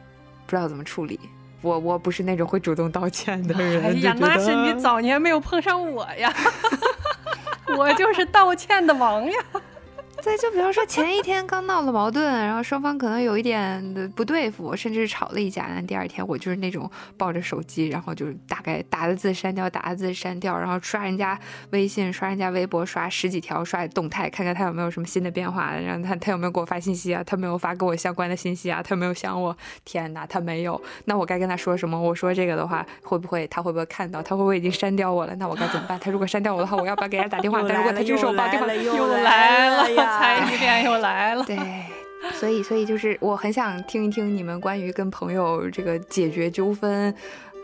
[0.49, 1.19] 知道怎么处理。
[1.61, 3.83] 我我不是那种会主动道歉的人。
[3.85, 6.33] 哎呀，那是你早年没有碰上我呀，
[7.77, 9.39] 我就是道歉的王呀。
[10.25, 15.67] 对，就比方说前一天刚闹了矛盾，然后双方可能有一点的不对付，甚至是吵了一架。
[15.75, 21.39] 那第二天我就是那种抱着手机，然后就是大概打的字删掉，打的字删掉，然后刷人家
[21.71, 27.23] 微信，刷人家微博，刷十几条，刷动态，看看他有没有什么新的变化，然后他他有没有给我发信息啊？
[27.25, 28.83] 他没有发跟我相关的信息啊？
[28.83, 29.57] 他有没有想我？
[29.85, 30.81] 天哪，他没有。
[31.05, 31.99] 那我该跟他说什么？
[31.99, 34.21] 我说这个的话，会不会他会不会看到？
[34.21, 35.35] 他会不会已经删掉我了？
[35.37, 35.99] 那我该怎么办？
[36.01, 37.63] 他如果删掉我的话，我要不要给他打电话？
[37.69, 40.08] 但如果他就是我把电话又来了。
[40.19, 41.57] 猜疑点又来了，对，
[42.35, 47.15] 所以所以就是我很想听一听你们关于跟朋友这个解决纠纷，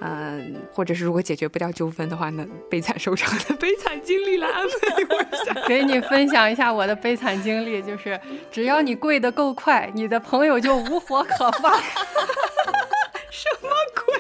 [0.00, 4.70] 嗯，或者是如果解决不掉纠纷的话，那悲惨收场的悲惨经历来安慰
[5.08, 8.20] 我一下， 给你分享一下我的悲惨经历，就是
[8.50, 11.74] 只要你跪得够快，你的朋友就无火可发。
[13.30, 14.14] 什么鬼？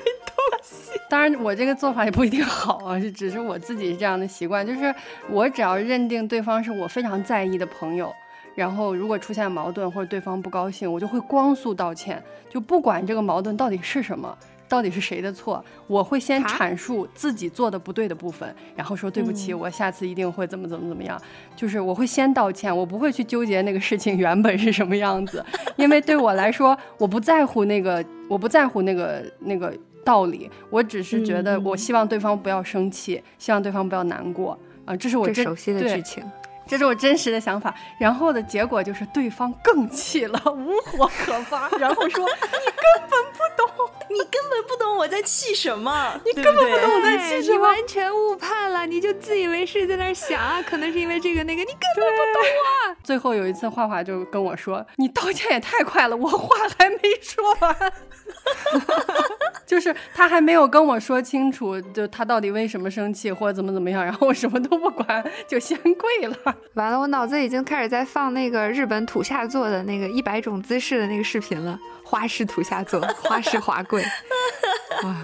[1.08, 4.94] 当然，我这个做法也不一定好啊，是只是我自己是这样的习惯，就是
[5.30, 8.12] 我只要认定对方是我非常在意的朋友。
[8.54, 14.32] 然后，如果出现矛盾或者对方不高兴，我就会光速道歉，就不管这个矛盾到底是什么，
[14.68, 21.20] 到底是谁的错，我会先阐述自己做的不对的部分，然后说对不起，我下次一定会怎么怎么怎么样。
[21.56, 25.44] 就是我会先道歉，我不会去纠结那个事情原本是什么样子，
[25.74, 36.22] 因为对我来说，我不在乎那个，我不在乎那个那个道理，我只是觉得我希望对方不要生气，希望对方不要难过啊，这是我熟悉的剧情。
[36.66, 57.76] 这是我真实的想法，然后的结果就是对方更气了，无火可发，然后说：“你根本不懂，你根本不懂我在气什么，你根本不懂我在气什么， 你完全误判了，你就自以为是在那想啊，可能是因为这个那个，你根本不懂啊。”最后有一次，画画就跟我说：“你道歉也太快了，我话还没说完。
[59.66, 66.36] ”就是他还没有跟我说清楚，就他到底为什么生气或者怎么怎么样，然后我什么都不管，就先跪了。
[66.74, 73.93] 完了，我脑子已经开始在放那个日本土下座的那个一百种姿势的那个视频了，花式土下座，花式滑跪。
[75.04, 75.16] 哇，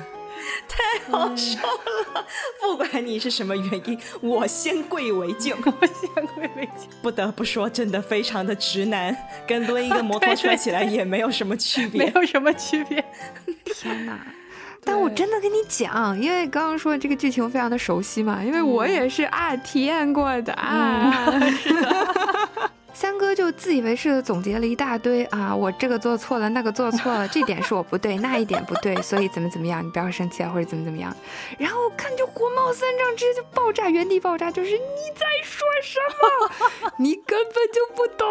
[0.68, 2.26] 太好笑了！
[2.60, 6.88] 不管你是什么原因，我先跪为敬， 我先跪为敬。
[7.02, 9.16] 不得不说，真的非常的直男，
[9.46, 13.04] 跟抡一个摩托车起来也没有什么区别，没有什么区别。
[13.74, 14.18] 天哪！
[14.82, 21.38] 但我真的跟你讲，因为刚刚说的这个剧情非常的熟悉嘛，因为我也是啊体验过的啊。
[21.62, 22.70] 是的。
[23.00, 31.10] 三哥就自以为是的总结了一大堆啊，我这个做错了，那个做错了，这点是我不对，那一点不对，所以怎么怎么样，你不要生气啊，或者怎么怎么样。
[31.56, 34.76] 然后我看就火冒三丈，直接就爆炸，原地爆炸，就是你
[35.14, 36.90] 在说什么？
[37.00, 38.28] 你根本就不懂，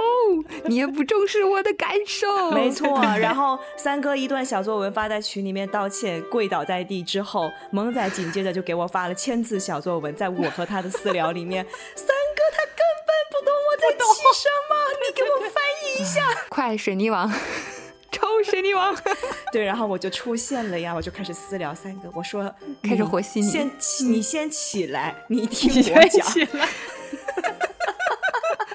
[0.65, 2.51] 你也不重视我的感受。
[2.53, 3.01] 没错。
[3.17, 11.65] 然后三哥一段小作文发在群里面道歉，跪倒在地之后，萌仔紧接着就给我发了千字小作文，在我和他的私聊里面，
[11.95, 14.59] 三哥他根本不懂我在气什么。
[14.70, 14.76] 吗？
[15.05, 16.76] 你给我翻译一下， 快！
[16.78, 17.32] 水泥王，
[18.12, 18.95] 抽水泥王。
[19.51, 22.53] 对，然后我就出现了呀，我就开始私聊三哥，我说
[22.84, 26.26] 开始和稀泥，先起，你先起来，你听我讲。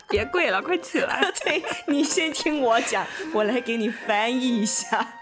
[0.09, 1.33] 别跪了，快起来。
[1.45, 5.21] 对你先听我讲，我来给你翻译一下。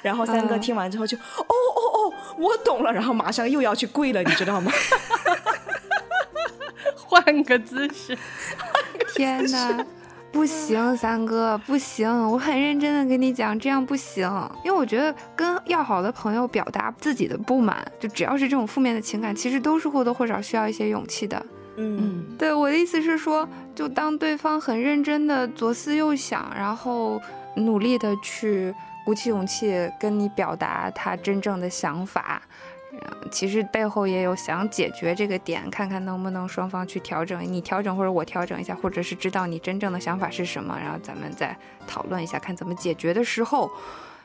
[0.00, 2.92] 然后三哥听完之后就，哦哦哦，我懂了。
[2.92, 4.72] 然后马上又要去跪了，你知道吗？
[6.94, 8.16] 换个姿势。
[9.16, 9.84] 天哪！
[10.38, 12.08] 不行，三哥，不行！
[12.30, 14.24] 我很认真的跟你讲，这样不行。
[14.64, 21.44] 因为我觉得跟要好的朋友表达自己的不满，就只要是这种负面的情感，其实都是或多或少需要一些勇气的。
[21.76, 27.20] 嗯，对，我的意思是说，就当对方很认真的左思右想，然后
[27.56, 28.72] 努力的去
[29.04, 32.40] 鼓起勇气跟你表达他真正的想法。
[33.30, 43.70] 其实背后也有想解决这个点，看看能不能双方去调整，你调整或者我调整一下，或者是知道你真正的想法是什么，然后咱们再讨论一下，看怎么解决的时候，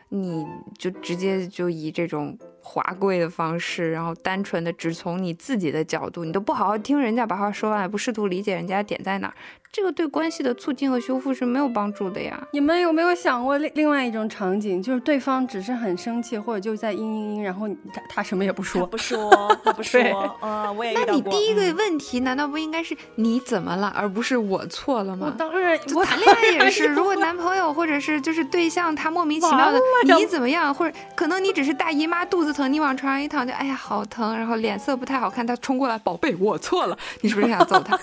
[0.10, 0.46] 你
[0.78, 9.34] 就直接就以这种华贵的方式，然后单纯的只从你自己的角度，你都不好好听人家把话说完，也不试图理解人家点在哪儿。
[9.72, 12.40] 这个对关系的促进和修复是没有帮助的呀。
[12.52, 19.32] 你们有没有想过另另外一种场景，就是对方只是很生气，或者就在嘤嘤嘤，然后他他什么也不说，不说，
[19.66, 20.00] 他不说。
[20.42, 25.26] 嗯，我也那你第一个问题难道不应该是你怎么了，而不是我错了吗？
[25.26, 29.80] 我当然，我谈恋爱 也是，如果男朋友或者是就是对象他莫名其妙的
[30.16, 38.00] 你怎么样，或者可能你只是大姨妈肚子疼，你往床上一躺就哎呀好疼，然后脸色不太好看，他冲过来宝贝我错了，你是不是想揍他？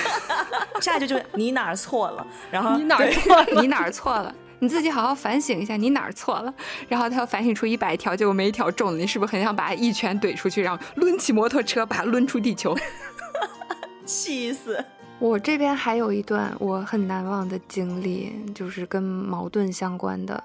[0.80, 6.52] 下一句就是你哪儿错了，然后你哪儿错了，你哪儿错了，你自己好好反省一下，你哪儿错了。
[6.88, 12.76] 然后他要反省出一百条，结果没一条中，你是不是很想把他一拳怼出去，然后抡起摩托车把他抡出地球？
[14.04, 14.84] 气死！
[15.18, 20.42] 我这边还有一段我很难忘的经历，就是跟矛盾相关的。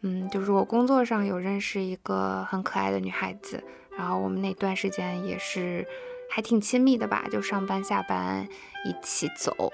[0.00, 3.62] 嗯，就是我工作上有认识一个很可爱的女孩子，
[3.96, 5.86] 然后我们那段时间也是。
[6.28, 8.46] 还挺亲密的吧，就上班下班
[8.84, 9.72] 一起走，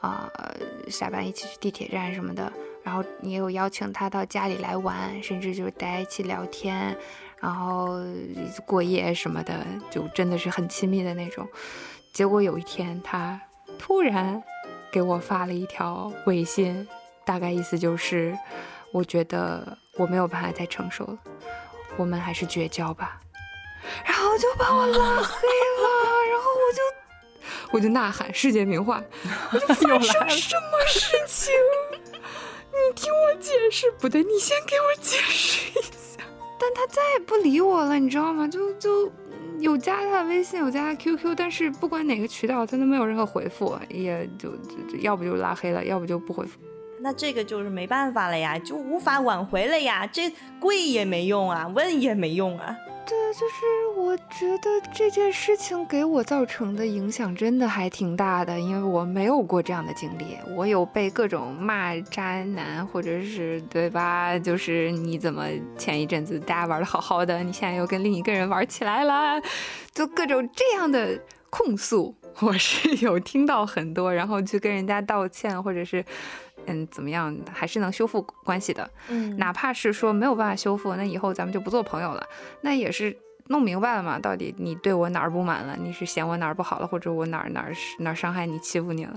[0.00, 0.28] 啊，
[0.88, 2.50] 下班一起去地铁站什么的，
[2.82, 6.96] 然后也有邀请她到家里来玩，甚至就是大家一起聊天，
[7.38, 8.00] 然后
[8.64, 11.46] 过夜什么的，就真的是很亲密的那种。
[12.14, 13.38] 结果有一天，她
[13.78, 14.42] 突然
[14.90, 16.88] 给我发了一条微信，
[17.26, 18.36] 大概意思就是，
[18.92, 21.18] 我觉得我没有办法再承受了，
[21.96, 23.20] 我们还是绝交吧。
[24.04, 25.48] 然后就把我拉黑
[25.82, 25.88] 了，
[26.30, 26.82] 然后我就
[27.72, 29.02] 我就呐喊世界名画，
[29.52, 31.54] 我就发生什么事情？
[32.70, 36.22] 你听我解释，不对，你先给我解释一下。
[36.58, 38.46] 但他再也不理我了，你知道吗？
[38.46, 39.10] 就就
[39.58, 44.50] 有加他的微信，有加他 QQ，但是不管哪个渠道，他都没有任何回复，也就
[44.88, 46.58] 就要不就拉黑了，要不就不回复。
[47.02, 50.30] 那这个就是没办法了呀，就无法挽回了呀，这
[50.60, 52.76] 跪也没用啊，问也没用啊。
[53.06, 64.38] 对，就是我觉得这件事情给我造成的影响真的还挺大的，因为我没有过这样的经历，我有被各种骂渣男，或者是对吧？
[64.38, 65.46] 就是你怎么
[65.76, 69.42] 前一阵子大家玩的好好的，你现在又跟另一个人玩起来了，
[69.92, 76.04] 就各种这样的控诉，我是 有听到很多，然后去跟人家道歉，或者是。
[76.66, 78.88] 嗯，怎么样还是能修复关系的。
[79.08, 82.26] 嗯，哪怕是说没有办法修复，那以后咱们就不做朋友了。
[82.60, 83.16] 那也是
[83.48, 84.18] 弄明白了嘛？
[84.18, 85.76] 到底你对我哪儿不满了？
[85.76, 89.14] 你是嫌我哪儿不好了，或者我哪儿哪儿哪儿伤害你、欺负你了？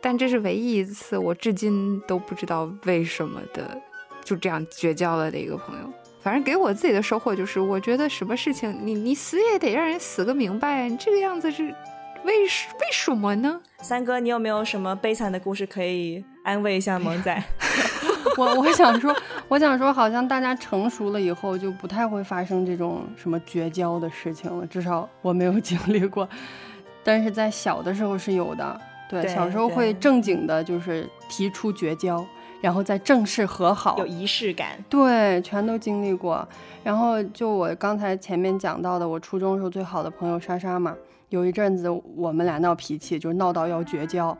[0.00, 3.80] 但这是唯一一次，我至今都不知道为什么的，
[4.24, 5.88] 就这样绝交了的一个朋友。
[6.20, 10.88] 反正给我自己的收获就是，我觉得什么事情你你死也得让人死个明白。
[10.88, 11.64] 你这个样子是
[12.24, 12.48] 为为
[12.92, 13.60] 什么呢？
[13.80, 16.24] 三哥，你有没有什么悲惨的故事可以？
[16.42, 17.42] 安慰一下萌仔，
[18.36, 19.14] 我我想说，
[19.48, 26.28] 我想说，好像大家成熟了以后就不太会发生这种什么绝交的事情了，至少我没有 经历过。
[27.04, 32.24] 但是在小的时候是有的，对，小时候会正经的，就是提出绝交，
[32.60, 34.70] 然后再正式和好，有仪式感。
[34.88, 36.46] 对，全都经历过。
[36.82, 40.94] 然后就我刚才前面讲到的，我初中时候最好的朋友莎莎嘛，
[41.28, 44.36] 有一阵子我们俩闹脾气，就闹到要绝交。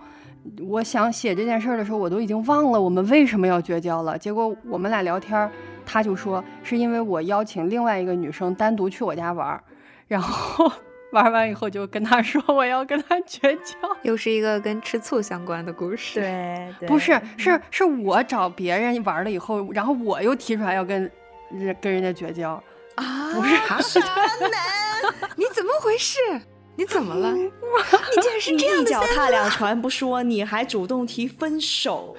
[0.69, 4.19] 我想写这件事儿的时候，我都已经忘了我们为什么要绝交了。
[4.19, 5.51] 结果我们俩聊天，
[5.87, 9.63] 他就说是因为我邀请另外一个女生单独去我家玩，
[10.09, 10.71] 然后
[11.13, 16.21] 玩完以后就跟他说我要跟他绝交，又是一个跟吃醋相关的故事。
[16.21, 21.11] 对，对不是，是是我找别人玩了以后，然后我又提出来要跟
[21.51, 22.53] 人跟人家绝交
[22.97, 23.33] 啊？
[23.35, 24.07] 不是，渣
[24.41, 26.19] 男， 你怎么回事？
[26.77, 27.33] 你怎么了？
[27.37, 27.51] 你
[28.21, 28.83] 竟然是这样的！
[28.83, 32.17] 一脚踏两船不说，你还主动提分手，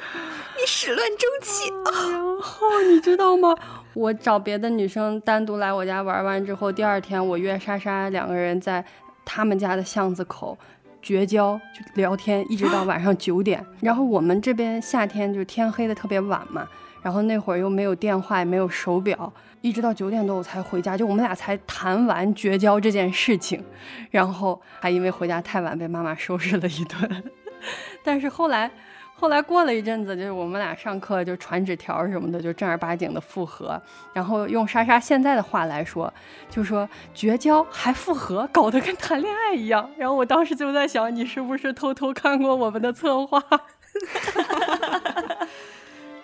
[0.60, 2.12] 你始乱终弃啊！
[2.12, 3.56] 然后你知道吗？
[3.94, 8.84] 我找别的女生单独来我家玩完之后，第二天我约莎莎两个人在
[9.26, 10.58] 他们家的巷子口
[11.02, 13.64] 绝交，就聊天，一直到晚上九点。
[13.82, 16.68] 然后我们这边夏天就天黑的特别晚嘛，
[17.04, 19.32] 然后那会儿又没有电话，也没有手表，
[19.62, 23.64] 一直到九点多我才回家，就我们俩才谈完绝交这件事情，
[24.10, 27.24] 然后还因为回家太晚被妈妈收拾了一顿。
[28.04, 28.72] 但是后来。
[29.16, 33.82] 后来过了一阵子，就是我们俩上课就传纸条什么的，就正儿八经的复合。
[34.12, 36.14] 然后用莎莎现在的话来说，
[36.50, 39.90] 就说绝交还复合，搞得跟谈恋爱一样。
[39.98, 43.40] 然后我当时就在想，你是不是偷偷看过我们的策划？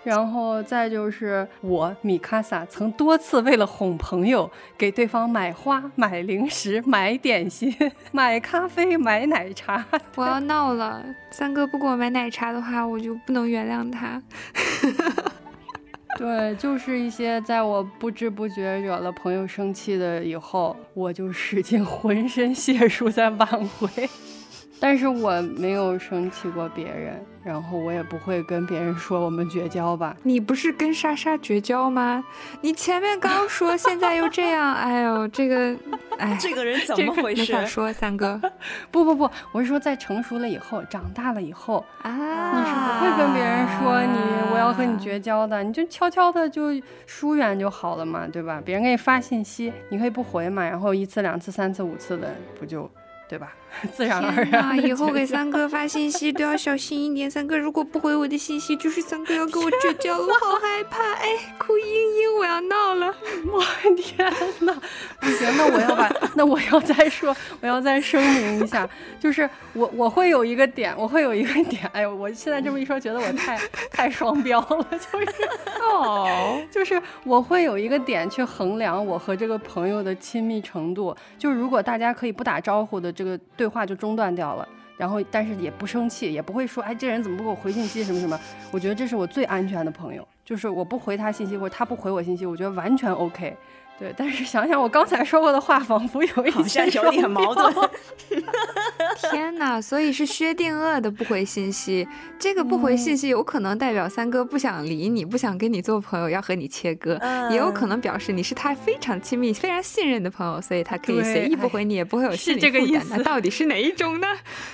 [0.02, 7.74] 然后再就是我米卡萨曾多次为了哄朋友，给对方买花、买零食、买点心、
[8.12, 9.84] 买咖啡、买奶茶。
[10.16, 14.22] 我要闹了，三哥不给我买奶茶的话，我就不能原谅他。
[16.18, 23.88] 对，就是一些在我不知不觉惹了朋友生气的以后，我就使尽浑身解数在挽回。
[24.80, 30.16] 但是我没有生气过别人，然后我也不会跟别人说我们绝交吧。
[30.22, 32.22] 你不是跟莎莎绝交吗？
[32.60, 35.76] 你前面刚说，现在又这样，哎呦，这个，
[36.18, 37.52] 哎，这个人怎么回事？
[37.56, 38.40] 没说三哥，
[38.90, 46.68] 不不不，我是说在成熟了以后，长大了以后啊，你是不会跟别人说你我要和你绝交的，你就悄悄的就
[47.06, 48.60] 疏远就好了嘛，对吧？
[48.64, 52.90] 别人给你发信息，你可以不回嘛，然后一次两次三次五次的，不就？
[53.28, 53.52] 对吧？
[53.94, 54.78] 自然而然。
[54.84, 57.30] 以后给三哥发信息都要小心一点。
[57.30, 61.12] 三哥如果不回我的信息，就是三哥要跟我绝交了，我好害怕。
[61.14, 63.14] 哎，哭嘤嘤，我要闹了！
[63.52, 63.62] 我
[63.94, 64.74] 天哪！
[65.20, 68.88] 不行，那我要把，那我要再说，我要再声明一下，
[69.20, 71.88] 就是我我会有一个点，我会有一个点。
[71.92, 73.58] 哎呦，我现在这么一说，觉得我太
[73.90, 75.26] 太双标了，就是
[75.82, 81.14] 哦， 就是我会有一个点去衡量我和这个朋友的亲密程度。
[81.38, 83.10] 就是如果大家可以不打招呼的。
[83.20, 88.40] 这个对话就中断掉了，然后但是也不生气，也不会说，哎，这人怎么不给我回信息什么什么？
[88.70, 93.54] 我觉得这是我最安全的朋友，就是我不回他信息或者他不回我信息，我觉得完全 OK。
[94.00, 97.90] 对，但是想想我刚才说过的话，仿佛有一些有点矛盾。
[99.30, 99.78] 天哪！
[99.78, 107.20] 所以是薛定谔的不回信息，这个不回信息有可能代表三哥不想理你，不想跟你做朋友，要和你切割，
[107.50, 113.06] 也有可能表示你是他非常亲密、非常信任的朋友，所以他可以随意不回你，也不会有心理负担。
[113.10, 114.26] 那到底是哪一种呢？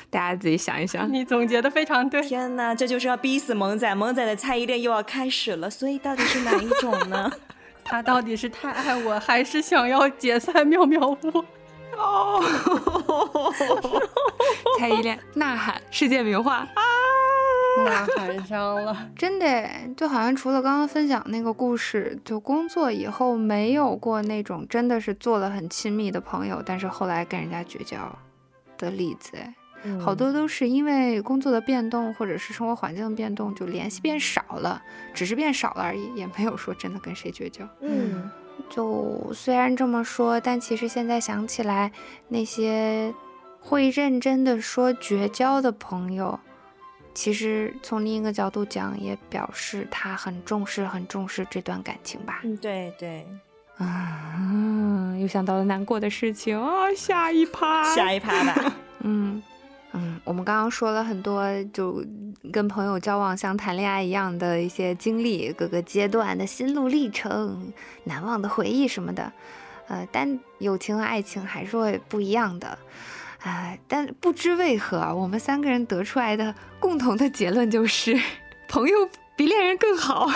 [0.09, 1.13] 大家自己想一想。
[1.13, 2.23] 你总结的非常对。
[2.23, 5.69] 天哪，这就是要逼死萌仔，萌仔的猜疑链又要开始了。
[5.69, 7.33] 所以到底是哪一种呢？
[7.89, 11.45] 他到底是太爱我，还是想要解散妙妙屋？
[11.97, 12.43] 哦，
[14.79, 16.83] 蔡依林呐喊世界名画啊，
[17.87, 19.67] 呐喊上了，真的，
[19.97, 27.97] 就好像除了刚刚分享那个故事，就工作以后没有过那种真的是做了很亲密的朋友，但是后来跟人家绝交
[28.77, 29.33] 的例子。
[30.01, 34.83] 好多都是因为工作的变动，或者是生活环境的变动，就联系变少了，
[35.15, 37.67] 只是变少了而已，也没有说真的跟谁绝交。
[37.81, 38.31] 嗯，
[38.71, 41.93] 就虽然这么说，但其实现在想起来，
[42.29, 43.13] 那些
[43.61, 46.39] 会认真的说绝交的朋友，
[47.15, 52.41] 其实从另一个角度讲，也表示他很重视、很重视这段感情吧。
[52.45, 53.27] 嗯，对对。
[53.79, 58.75] 啊， 又想到了难过的事情啊，下一趴，下一趴吧。
[59.05, 59.43] 嗯。
[59.99, 61.43] 嗯，我们刚刚说了很多，
[61.73, 62.05] 就
[62.53, 67.73] 跟朋友交往像谈恋爱一样的一些经历，各个阶段的心路历程、
[68.05, 69.33] 难忘的回忆什么的。
[69.89, 72.79] 呃，但友情和爱情还是会不一样的。
[73.43, 78.21] 哎，但不知为何，我们三个人得出来的共同的结论就是，
[78.69, 80.29] 朋友比恋人更好。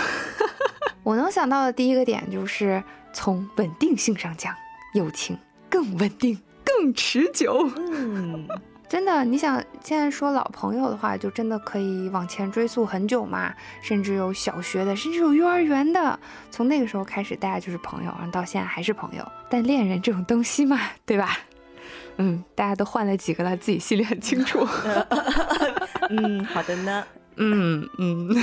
[1.03, 2.83] 我能想到的第一个点就是，
[3.13, 4.55] 从稳定性上讲，
[4.95, 5.37] 友情
[5.69, 7.69] 更稳定、更持久。
[7.77, 8.47] 嗯。
[8.91, 16.19] 真的，你想现在说老朋友的话，就真的可以往前追溯很久嘛，甚至有小学的，甚至有幼儿园的，
[16.51, 19.25] 从那个时候开始，大家就是朋友，然后到现在还是朋友。
[19.49, 21.37] 但恋人这种东西嘛，对吧？
[22.17, 24.67] 嗯，大家都换了几个了，自己心里很清楚。
[26.11, 27.05] 嗯，好的呢。
[27.37, 28.35] 嗯嗯，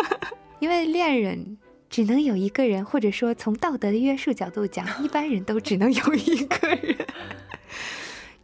[0.60, 1.58] 因为恋人
[1.90, 6.96] 只能有一个人，或者说从道德的约束角度讲，一般人都只能有一个人。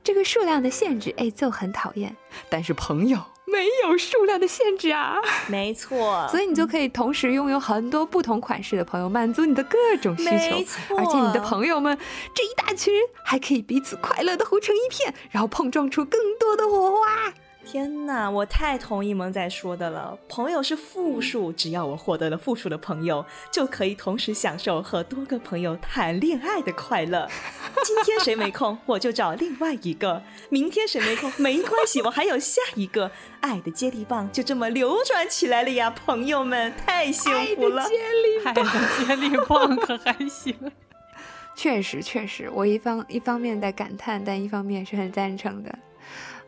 [0.06, 2.14] 这个数量的限制，哎，就很讨厌。
[2.48, 5.16] 但是朋友没有数量的限制啊，
[5.50, 6.24] 没错。
[6.30, 10.30] 所以你就可以同时拥有很多不同款式的朋友，满足你的各种需求。
[10.30, 10.96] 没错。
[10.96, 11.98] 而且你的朋友们
[12.32, 17.34] 这一大群人还可以彼此快乐的糊成一片，然后碰撞出更多的火花。
[17.66, 20.16] 天哪，我太同意萌仔说的了。
[20.28, 27.28] 朋友是复数，只要我获得了复数的朋友，就可以同时享受和多个朋友谈恋爱的快乐。
[27.84, 33.10] 今天谁没空，我就找另外一个；明天谁没空，没关系，我还有下一个。
[33.40, 37.82] 爱的接力棒就这么流转起来了呀，朋友们，太幸福了！
[38.46, 38.62] 爱的
[38.96, 40.54] 接力棒可还行？
[41.56, 45.78] 确实，确实，我一方一方面在感叹，但一方面是很赞成的。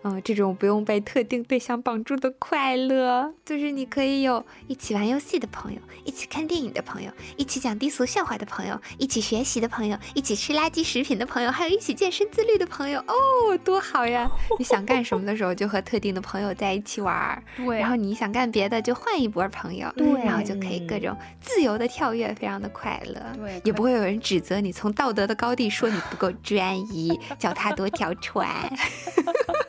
[0.03, 13.01] 嗯，这种不用被特定对象绑住的快乐，就是你可以有一起玩游戏的朋友，一起看电影的朋友，一起讲低俗笑话的朋友，一起学习的朋友，一起吃垃圾食品的朋友，还有一起健身自律的朋友。
[13.01, 14.31] 哦，多好呀！
[14.59, 17.43] 你想干什么的时候，就和特定的朋友在一起玩。
[17.57, 17.79] 对。
[17.81, 19.93] 然后你想干别的，就换一波朋友。
[19.97, 20.07] 对。
[20.25, 23.21] 然后就可以各种自由的跳跃，非常的快乐。
[23.37, 23.61] 对。
[23.65, 28.49] 也不会有人指责你从道德的高地说你不够专一，脚踏多条船。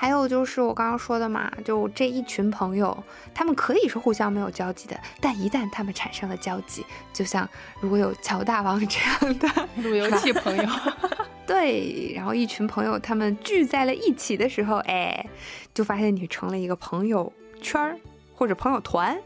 [0.00, 2.96] 还有就是我刚刚说的嘛，就这一群朋友，
[3.34, 7.46] 他们可以是互相没有交集的，但一旦他们产生了交集，就像
[7.80, 10.64] 如果有乔大王 这样的 路由器朋友，
[11.44, 15.26] 对，然后一群朋友他们聚在了一起的时候，哎，
[15.74, 17.98] 就发现你成了一个朋友圈儿
[18.32, 19.18] 或者朋友团，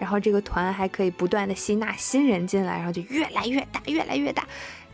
[0.00, 4.44] 然后这个团还可以不断的吸纳新人进来，然后就越来越大，越来越大，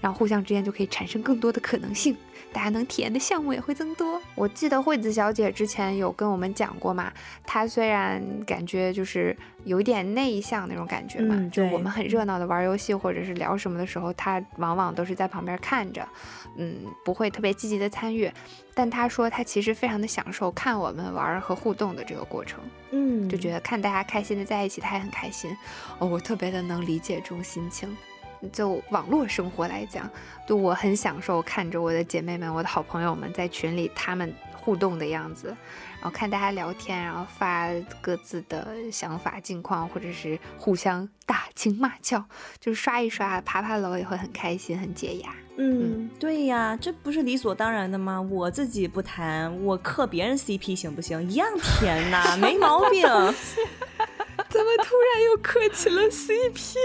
[0.03, 2.15] 然后互相之间就可以产生更多的可能性。
[2.55, 4.23] 大家能体验的项目也会增多。
[4.37, 7.13] 我记得惠子小姐之前有跟我们讲过嘛，
[7.45, 16.07] 她虽然感觉就是有一点内向那种感觉嘛，就我们很热闹的玩游戏或者是聊什么的时候，她往往都是在旁边看着，
[16.57, 18.31] 嗯，不会特别积极的参与。
[18.73, 22.61] 但她说她其实非常的享受看我们玩和互动的这个过程，
[22.93, 25.51] 嗯，就觉得看大家开心的在一起，她也很开心。
[25.99, 27.97] 哦，我特别的能理解这种心情。
[28.53, 30.09] 就网络生活来讲，
[30.47, 35.49] 就我很享受看着我的姐妹们、我的好朋友们在群里他们互动的样子，
[36.01, 37.69] 然后看大家聊天，然后发
[38.01, 42.25] 各自的想法、近况，或者是互相打情骂俏，
[42.61, 45.35] 就是刷一刷、爬爬楼也会很开心、很解压。
[45.57, 48.21] 嗯，对呀，这不是理所当然的吗？
[48.21, 51.23] 我自己不谈，我磕别人 CP 行不行？
[51.31, 53.03] 一样甜呐，没毛病。
[54.49, 56.77] 怎么突然又磕起了 CP？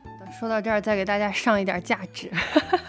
[0.38, 2.30] 说到这儿，再给大家上一点价值，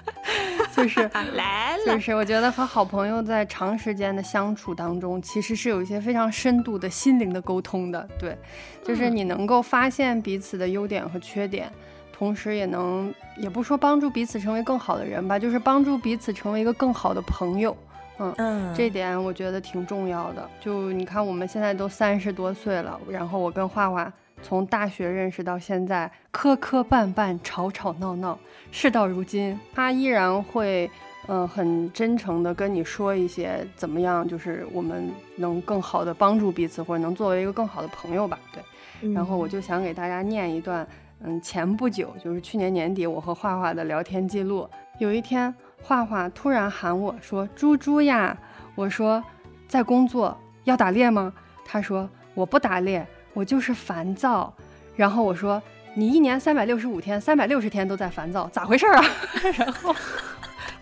[0.75, 0.99] 就是
[1.33, 8.07] 来了，就是我觉得和好朋友在长时间的相处当中，其实是有一些非常深度的心灵的沟通的。
[8.19, 8.37] 对，
[8.83, 11.71] 就是你能够发现彼此的优点和缺点，
[12.11, 17.75] 同时也能，也不说帮助彼此成为更好的人吧，就是帮助彼此成为一个更好的朋友。
[18.19, 20.49] 嗯嗯，这点我觉得挺重要的。
[20.59, 24.11] 就你看，我们现在都三十多岁了，然后我跟画画。
[24.41, 28.37] 从大学认识到现在，磕磕绊绊，吵吵闹闹，
[28.71, 30.89] 事到如今，他依然会，
[31.27, 38.39] 嗯，很真诚的跟你说一些怎么样，就是我们能更好的帮助彼此，或者能作为一个更好的朋友吧。
[38.53, 40.87] 对，然后我就想给大家念一段，
[41.21, 44.69] 嗯，前不久，就是去年年底，我和画画的聊天记录。
[44.99, 48.37] 有一天，画画突然喊我说：“猪猪呀！”
[48.75, 49.23] 我说
[49.67, 51.33] ：“在工作，要打猎吗？”
[51.65, 53.05] 他说：“我不打猎。”
[53.37, 54.51] 我就是烦躁，
[54.95, 55.61] 然后我说
[55.93, 59.05] 你一年三百六十五天，三百六十天都在烦躁，咋回事啊？
[59.55, 59.95] 然后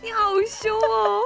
[0.02, 1.20] 你好凶哦，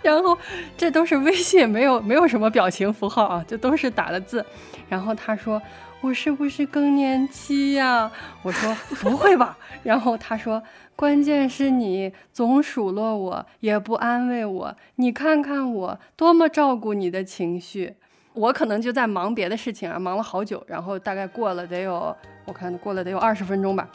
[0.00, 0.38] 然后
[0.76, 4.46] 这都是微信，没有没有什么表情符号啊，这都是打的字。
[4.88, 5.60] 然后他说
[6.02, 8.08] 我是不是更年期呀？
[8.42, 9.58] 我说不会吧。
[9.82, 10.62] 然后他说
[10.94, 17.96] 关键是你总数落我，也不安慰我，你看看我多么照顾你的情绪。
[18.32, 23.88] 我可能就在忙别的事情啊，忙了好久，然后大概过了得有，我看过了得有二十分钟吧。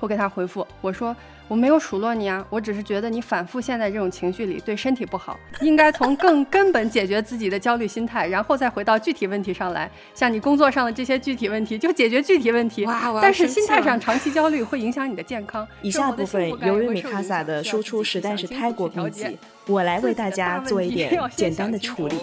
[0.00, 1.16] 我给他回复，我说
[1.48, 9.90] 我没有数落你啊，我只是觉得你反复陷在这种情绪里对身体不好，应该从更根本解决自己的焦虑心态，然后再回到具体问题上来。
[10.14, 12.84] 像你工作上的这些具体问题，就解决具体问题。
[12.84, 15.66] 哇，但是心态上长期焦虑会影响你的健康。
[15.80, 22.16] 以下部分由于米卡萨的输出实在是太过密集，我来为大家做一点 简单的处理。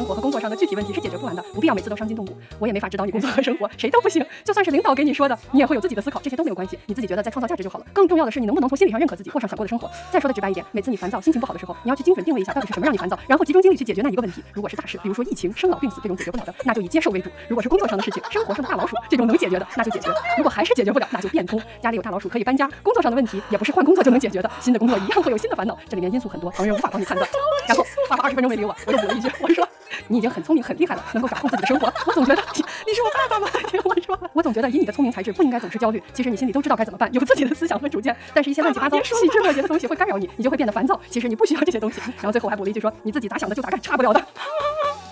[0.00, 2.34] 生活和工作上的具体问题是解决不完的，不必要每次都伤筋动骨。
[2.58, 4.24] 我也没法指导你工作和生活，谁都不行。
[4.42, 6.78] 就算是领导给你说的，你也会有自己的思考，这些都没有关系。
[6.86, 7.84] 你自己觉得在创造价值就好了。
[7.92, 9.90] 更重要的是，你能不能从心理上认可自己，过上想过的生活。
[10.10, 14.42] 再说的直白一点，每次你烦躁、心情不好的时候，你要去精准定位一下，到底是什么让你烦躁，然后集中精力去解决那一个问题。
[14.54, 20.08] 如果是大事，比如说疫情、生老病死这种解决不了的，那就以接受为主；如果是工作上的事情，生活上的大老鼠这种能解决的，那就解决。
[20.38, 21.60] 如果还是解决不了，那就变通。
[21.82, 25.78] 家里有大老鼠可以搬家，工作上的问题也不是换工作就能解决的，新的工作一样会有新的烦恼。
[25.86, 27.28] 这里面因素很多，旁人无法帮你判断。
[27.68, 29.66] 然后花花二十分钟没理我，我又补了一句，我说。
[30.08, 31.92] 你已经很聪明很厉害了，能够掌控自己的生活。
[32.06, 33.48] 我总觉得你是我爸爸吗？
[33.84, 36.02] 我说，我总觉得以你的聪明才智，不应该总是焦虑。
[36.12, 41.00] 其实你心里都知道该怎么办，有自己的思想和主见，但是一些乱七八糟、 细枝末节的东西会干扰你，你就会变得烦躁。
[41.10, 42.00] 其实你不需要这些东西。
[42.16, 44.20] 然后最后还补了一句说，你自己咋想的就咋干，差不了的。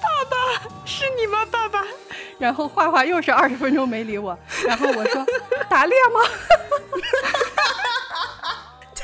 [0.01, 0.37] 爸爸，
[0.85, 1.85] 是你吗，爸爸？
[2.39, 5.27] 然后画画又是二十分钟没理我，然后我说
[5.69, 6.21] 打猎吗？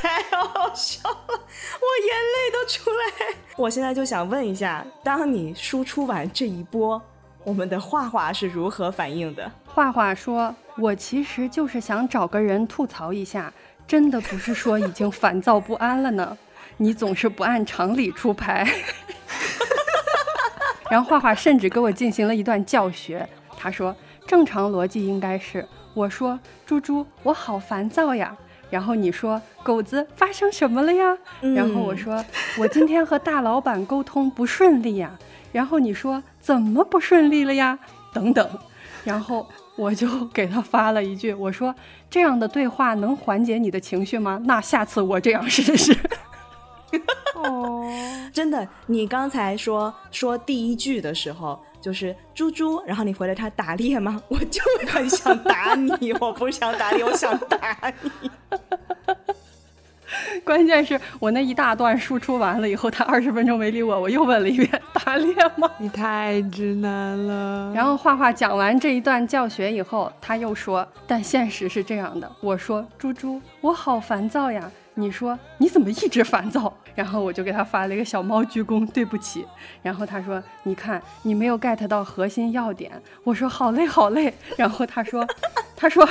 [0.04, 3.34] 太好笑了，我眼泪都出来。
[3.56, 7.00] 我现在就想问一下，当你输出完这一波，
[7.42, 9.50] 我们的画画是如何反应的？
[9.64, 13.50] 画画说：“我其实就是想找个人吐槽一下，
[13.86, 16.36] 真的不是说已经烦躁不安了呢。
[16.76, 18.68] 你总是不按常理出牌。
[20.90, 23.26] ”然后画画甚至给我进行了一段教学。
[23.56, 23.96] 他说
[24.28, 28.36] ：“正常逻辑应该是，我说猪猪，我好烦躁呀。
[28.74, 31.16] 然后你说狗子发生什么了呀？
[31.54, 32.24] 然后我说
[32.58, 35.16] 我今天和大老板沟通不顺利呀。
[35.52, 37.78] 然后你说怎么不顺利了呀？
[38.12, 38.58] 等等。
[39.04, 39.46] 然后
[39.76, 41.72] 我就给他发了一句，我说
[42.10, 44.40] 这样的对话能缓解你的情绪吗？
[44.44, 45.96] 那下次我这样试试。
[47.38, 47.88] ”哦，
[48.32, 54.22] 真的，你刚才说说第一句的时候就是猪猪，然后你回了他打猎吗？
[54.28, 58.30] 我就很想打你，我不想打你，我想打你。
[60.44, 65.70] 关键是我那一大段输出完了以后，他二十分钟没理我，我又问了一遍打猎吗？
[65.76, 67.70] 你太直男了。
[67.74, 72.30] 然后画画讲完这一段教学以后，他又说，但现实是这样的。
[72.40, 74.70] 我说猪猪，我好烦躁呀。
[74.94, 76.72] 你说你怎么一直烦躁？
[76.94, 79.44] 然后我就给他发了一个小猫鞠躬，对不起。
[79.82, 82.92] 然后他说：“你看，你没有 get 到核心要点。”
[83.24, 85.26] 我说：“好累，好累。”然后他说
[85.74, 86.08] ：“他说，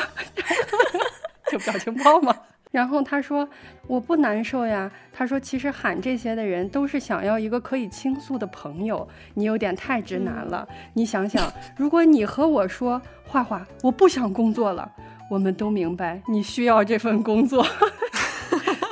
[1.50, 2.36] 就表情包嘛。”
[2.72, 3.48] 然后他说
[3.88, 9.08] ：“我不难受呀。”他说：“其实喊这些的人都是想要一个可以倾诉的朋友。
[9.36, 10.68] 你有点太直男了。
[10.96, 14.92] 你想想，如果你和我说画画，我不想工作了，
[15.30, 17.66] 我们都明白你需要这份工作。”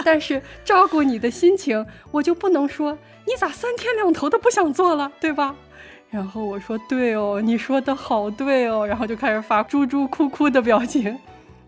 [0.04, 5.56] 但是照顾你的心情，我就不能说你咋三天两头的不想做了，对吧？
[6.10, 11.18] 然后我说对哦，你说的好对哦，然后就开始发猪猪哭哭的表情，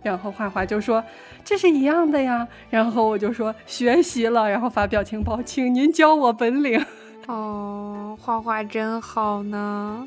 [0.02, 1.02] 然后画画就说
[1.46, 6.86] 这是一样的呀，然后我就说学习了，然后发表情包，请您教我本领。
[7.28, 10.06] 哦，画画真好呢。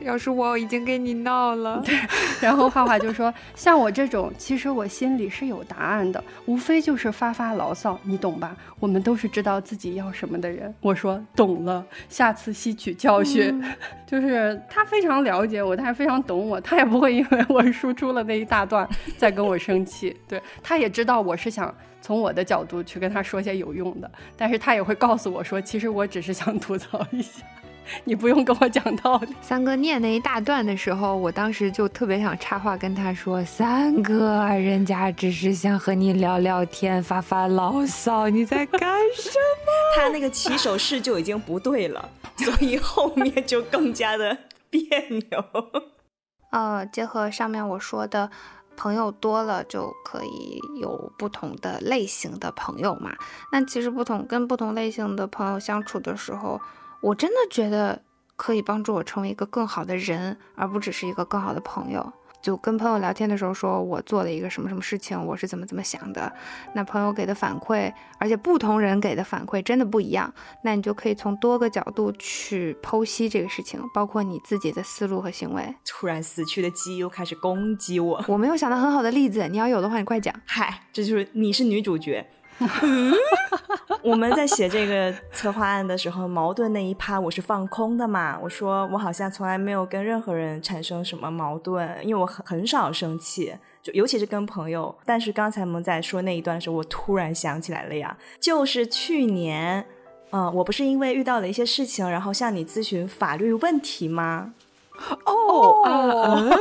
[0.00, 1.94] 要是我已经跟你闹了，对，
[2.40, 8.56] 然后画画就说，像我这种，其实我心里是有答案的，无非就是发发牢骚，你懂吧？
[8.78, 10.72] 我们都是知道自己要什么的人。
[10.80, 13.62] 我说懂了，下次吸取教训。
[14.06, 20.16] 就是他非常了解我，他也非常懂我，他也不会因为我输出了那一大段再跟我生气。
[20.26, 27.42] 对他也知道我是想从我的角度去跟他说些有用的，但是他也会告诉我说，其实我只是想吐槽一下。
[28.04, 29.34] 你不用跟我讲道理。
[29.40, 38.80] 三哥念那一大段的时候，我当时就特别想插话跟他说：“三哥，人家只是想和你聊聊天，发发牢骚，你在干
[39.14, 44.36] 什么？” 他那个起手式就已经不对了，所以后面就更加的
[44.70, 45.44] 别扭。
[46.52, 48.30] 呃，结合上面我说的，
[48.76, 53.12] 朋友多了就可以有不同的类型的朋友嘛。
[53.52, 56.60] 那其实不同跟不同类型的朋友相处的时候。
[57.00, 58.02] 我真的觉得
[58.36, 62.12] 可以帮助我成为一个更好的人，而不只是一个更好的朋友。
[62.40, 66.32] 就跟朋友聊天的时候，说我做了一个什么什么事情，我是怎么怎么想的。
[66.72, 70.32] 那朋友给的反馈，而且不同人给的反馈真的不一样。
[70.62, 75.74] 那你就可以从多个角度去剖析这个事情，包括你自己的思路和行为。
[75.84, 80.32] 突然死去的鸡又开始攻击我，我没有想到很好的例子，你要有的话，你快讲。
[80.46, 82.24] 嗨，这就是你是女主角。
[84.02, 88.38] 我们在写这个策划案的时候，矛盾那一趴我是放空的嘛。
[88.42, 94.94] 我说我好像从来没有跟任何人产生什么矛盾，因为我很很少生气，就尤其是跟朋友。
[95.04, 99.84] 但是刚才萌仔说那一段的时候，我突然想起来了呀，就是去年，
[100.30, 104.52] 嗯，我不是因为遇到了一些事情，然后向你咨询法律问题吗？
[105.24, 105.84] 哦，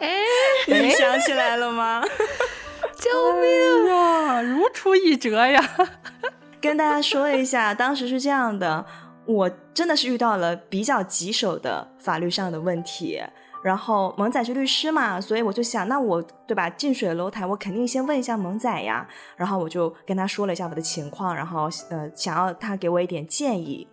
[0.00, 0.20] 哎，
[0.68, 2.02] 你想起来了吗？
[3.00, 3.10] 救
[3.40, 4.42] 命啊！
[4.42, 5.60] 如出一辙呀！
[6.60, 8.84] 跟大家说一下，当时是这样的，
[9.24, 13.18] 我真的是遇到了比较棘手的法律上的问题。
[13.62, 16.68] 然后萌仔是律师嘛，所以我就想，那我对吧？
[16.68, 19.08] 近水楼台，我肯定先问一下萌仔呀。
[19.36, 23.88] 然后我就跟他说了一下我的情况，然后呃，想要他给我一点建议。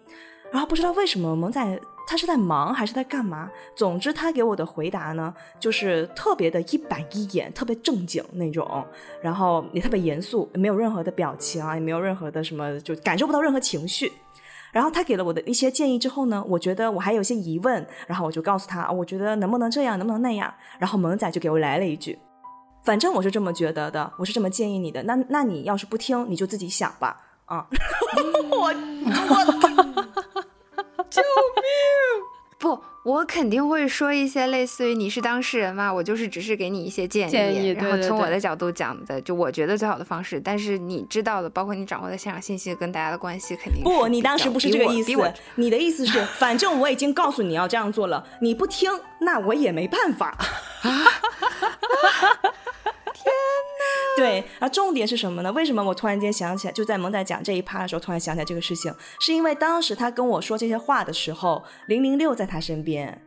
[0.52, 1.80] 然后不知道为什么萌仔。
[2.08, 3.52] 他是在忙还是在干嘛？
[3.76, 8.84] 总之，他给我的回答呢，就是特别的一板一眼，特别正经那种，
[9.22, 14.10] 然后也特别严肃，没有任何的表情啊，也没有任何的什么，就感受不到任何情绪。
[14.72, 20.54] 然后他给了我的一些建议之后呢，我觉得我还有一些疑问，然后我就告诉他，我觉得能不能这样，能不能那样。
[20.80, 22.18] 然后萌仔就给我来了一句
[22.86, 25.04] ：“反正我是这么觉得的，我是这么建议你的。
[25.04, 27.18] 那那你要是不听，你就自己想吧。”
[27.48, 27.66] 啊，
[28.52, 28.58] 我
[29.96, 29.97] 我。
[31.22, 31.24] 救
[31.56, 31.64] 命！
[32.60, 40.40] 不，我肯定会说一些类似于“你是当事人嘛，我就是只是给你一些建议，然后从我的角度讲的，就我觉得最好的方式。
[40.40, 44.08] 但是你知道的，包括你掌握的现场信息跟大家的关系，肯定不。
[44.08, 45.12] 你当时不是这个意思，
[45.56, 48.90] 你的意思是， 反正我已经告诉你要这样做了，你不听，
[49.20, 50.36] 那我也没办法。
[54.18, 55.52] 对，啊，重点是什么呢？
[55.54, 63.22] 为什么我突然间想起来，就在萌仔讲这一趴的时候，突然想起来这个事情，是因为当时他跟我说这些话的时候，零零六在他身边，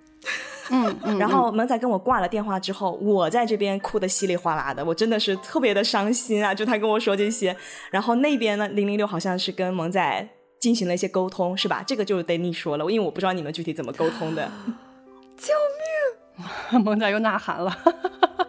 [0.71, 6.55] 嗯 嗯，然后萌仔跟我挂了电话之后，我在这边哭的稀里哗啦的，我真的是特别的伤心啊！
[6.55, 7.57] 就他跟我说这些，
[7.91, 10.29] 然后那边呢，零零六好像是跟萌仔
[10.61, 11.83] 进行了一些沟通，是吧？
[11.87, 14.51] 这个就得你说了，因为我不知道你们具体怎么沟通的。
[15.39, 15.55] 救
[16.73, 16.83] 命！
[16.85, 17.77] 萌仔又呐喊了，
[18.37, 18.47] 哎。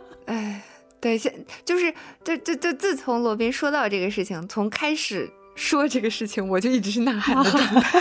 [1.01, 1.33] 对，现
[1.65, 7.99] 就是就就就自从罗宾说到这个事情，从开始说这个事情，我就一直是呐喊的状态，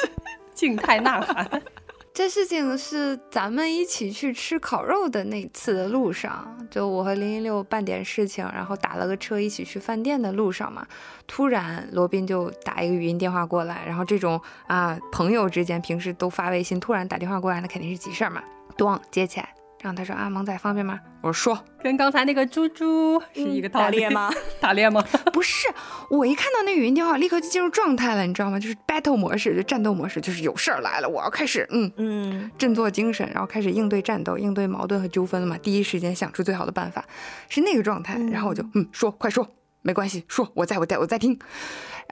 [0.54, 1.48] 静态呐喊。
[2.14, 10.84] 这事情是咱们一起去吃烤肉的那次的路上，就我和零零六办点事情，然后打了个车一起去饭店的路上嘛，
[11.28, 18.42] 突然罗宾就打一个语音电话过来，然后这种啊朋友之间平时都发微信，突然打电话过来，那肯定是急事儿嘛，
[18.76, 19.54] 咣接起来。
[19.80, 20.98] 然后他说啊，萌仔方便吗？
[21.20, 24.30] 我说说，跟刚才那个猪猪是一个打猎吗？
[24.60, 25.04] 打猎吗？
[25.32, 25.68] 不是，
[26.10, 28.58] 我一看到那语音电话，立刻就进入状态了，你知道吗？
[28.58, 35.56] 就是 battle 模式，就战斗模式，就是有事儿来了，我要开始，嗯嗯，振作精神，然后开始应对战斗，应对矛盾和纠纷了嘛。
[35.58, 37.04] 第一时间想出最好的办法，
[37.48, 38.18] 是那个状态。
[38.32, 39.48] 然后我就嗯说，快说，
[39.82, 41.38] 没关系，说，我在我在我在听。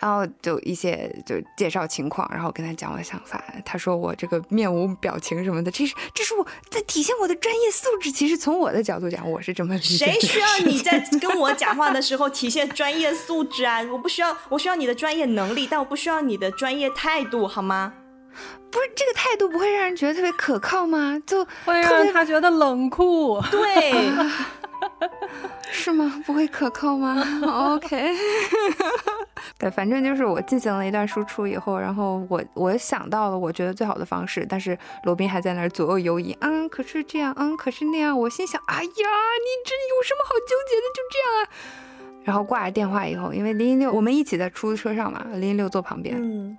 [0.00, 3.42] 然后就一些就介绍情况，然后跟他讲我的想法。
[3.64, 8.10] 他说我这个面无表情什么的，这是这是我在体现我的专业素质。
[8.10, 10.06] 其实从我的角度讲，我是这么理解。
[10.06, 13.82] 谁需要你在跟我讲话的时候体现专业素质啊？
[13.90, 17.92] 我不需要，我需要你的专业能力，但我不需要你的专业态度，好吗？
[18.70, 21.18] 不是这个态度不会让人觉得特别可靠吗？
[21.26, 23.40] 就会让他觉得冷酷。
[23.50, 24.10] 对。
[25.72, 26.22] 是吗？
[26.26, 27.24] 不会可靠吗
[27.74, 28.14] ？OK，
[29.58, 40.86] 对，反正就是我进行了一段输出以后，然后我我想到了我觉得最好的方式，但是罗宾还在那儿左右游移，嗯，可是这样，嗯，可是那样，我心想，哎呀，你这有什么好纠结的？
[40.94, 41.48] 就这样啊。
[42.24, 46.58] 然后挂了电话以后，因为零零六我们一起在出租车上嘛，零零六坐旁边，嗯，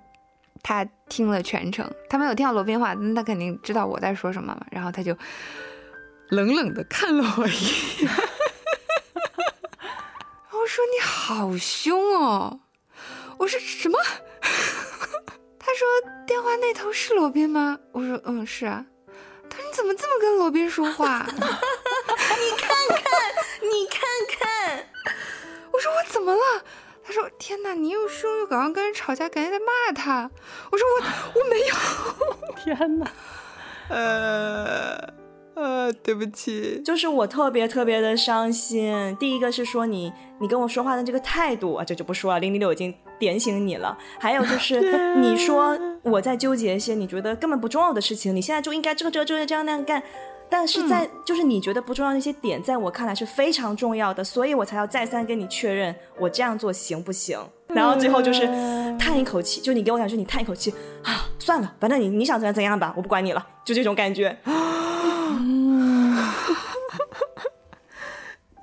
[0.62, 5.16] 他听了全程，他没有听到罗宾话，那他肯定知道我在说什么嘛，然后他就。
[6.30, 7.50] 冷冷的看了我一
[8.02, 8.10] 眼，
[10.52, 12.60] 我说：“你好凶哦！”
[13.38, 13.98] 我说：“什么？”
[15.58, 15.86] 他说
[16.26, 18.84] ：“电话那头是罗宾吗？”我说：“嗯，是啊。”
[19.48, 23.02] 他说：“你怎么这么跟罗宾说话？” 你看看，
[23.62, 24.00] 你看
[24.38, 24.86] 看。
[25.72, 26.64] 我说：“我怎么了？”
[27.04, 30.30] 他说：“天哪，你又凶又搞，跟人吵架，感觉在骂他。”
[30.70, 31.74] 我说：“我我没有。
[32.76, 33.10] ”天哪，
[33.88, 35.18] 呃。
[35.60, 39.16] 呃，对不起，就是我特别特别的伤心。
[39.18, 42.38] 第一个是说你，你跟我说话的这个态度啊，这就不说了。
[42.38, 43.96] 零零六已经点醒你了。
[44.18, 50.02] 还有就 是你说我在纠结一些你觉得根本不重要的事情，你现在就应该这个这这这样那样干。
[50.50, 57.38] 但是在就是你觉得不重要那些点，在我看来是非常重要的，所以我才要再三跟你确认我这样做行不行。
[57.66, 58.46] 然后最后就是
[58.98, 60.72] 叹一口气，就你给我感觉你叹一口气
[61.04, 64.34] 啊，算了，反正你你想怎样怎样吧，我不管你了，就这种感觉。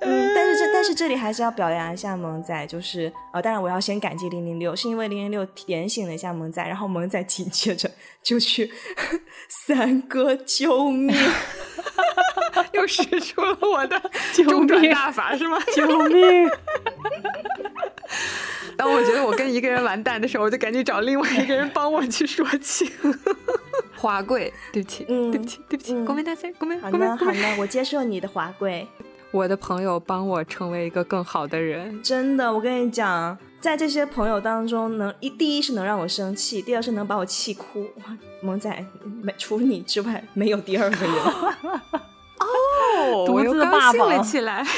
[0.00, 7.90] 嗯，但是这但是这里还是要表扬一下萌仔，就是呃，当然我要先感激零零六，是因为零零六点醒了一下萌仔，然后萌仔紧接着
[8.22, 8.70] 就去
[9.66, 11.16] 三哥救命
[12.74, 13.98] 又使出了我的
[14.34, 15.58] 中转大法是吗？
[15.74, 16.46] 救命！
[18.76, 22.86] 当我觉得我跟一个人完蛋的时候，我就赶紧找另外一个人帮我去说情。
[23.96, 28.86] 华贵，对不起，嗯，对不起，对不起，公民大赛，公民，好的，好的，我接受你的华贵。
[29.36, 37.86] 我的朋友帮我成为一个更好的人，真的，我跟你讲，在这些朋友当中，能一第一是能让我生气，第二是能把我气哭。
[38.40, 38.84] 萌仔，
[39.22, 41.14] 没除了你之外，没有第二个人。
[42.38, 44.64] 哦， 独自霸榜了起来。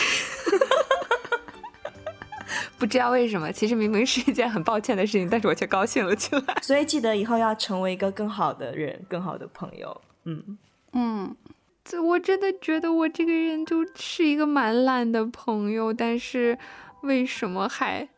[2.79, 6.43] 不知道为什么，其实明明是一件很抱歉的事情，但是我却高兴了起来。
[6.63, 10.01] 所以记得以后要成为一个更好的人，更好的朋友。
[10.25, 10.59] 嗯
[10.93, 11.58] 嗯，这
[11.97, 16.59] 我真的觉得我这个人就是一个蛮烂的朋友，但是
[17.03, 18.09] 为什么还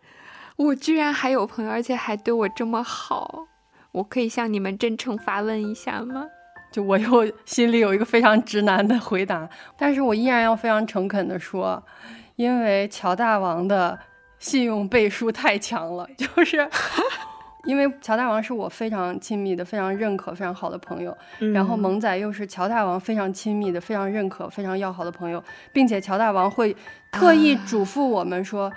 [0.56, 3.46] 我居然还有朋友，而且还对我这么好？
[3.92, 6.26] 我可以向你们真诚发问一下吗？
[6.72, 11.84] 就我又心里有一个非常直男的回答，但是我依然要非常诚恳的说，
[12.36, 13.98] 因为乔大王的
[14.38, 16.68] 信用背书太强了，就是
[17.70, 21.16] 因为乔大王是我非常亲密的、非常认可、非常好的朋友，
[21.54, 25.40] 然后萌仔又是乔大王非常亲密的、非常认可、非常要好的朋友，
[25.72, 26.76] 并且乔大王会
[27.12, 28.72] 特意嘱咐我们说，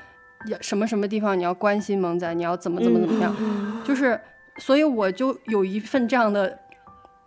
[0.46, 3.36] 要什么什么地方你要关心萌仔，你要怎么怎么怎么样，
[3.84, 4.20] 就是，
[4.58, 6.60] 所以我就有一份这样的。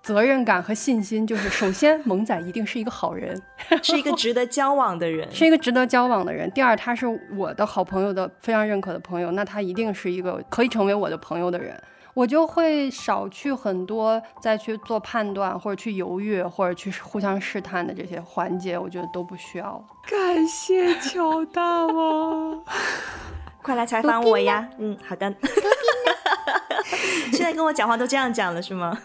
[0.06, 3.42] 责任感和信心，就是首先，萌仔一定是一个好人，
[3.82, 6.48] 是一个值得交往的人，是一个值得交往的人。
[6.52, 7.04] 第二，他是
[7.36, 11.76] 我的好朋友的非常认可的朋友，那他一定是一个可以成为我的朋友的人。
[12.14, 19.84] 我就会少去很多再去做判断，或者去犹豫，或者去互相试探的这些环节，我觉得都不需要。
[20.08, 22.62] 感谢乔大王，
[23.60, 24.70] 快来采访我呀！
[24.78, 25.34] 嗯，好的。
[27.32, 28.96] 现在跟我讲话都这样讲了是吗？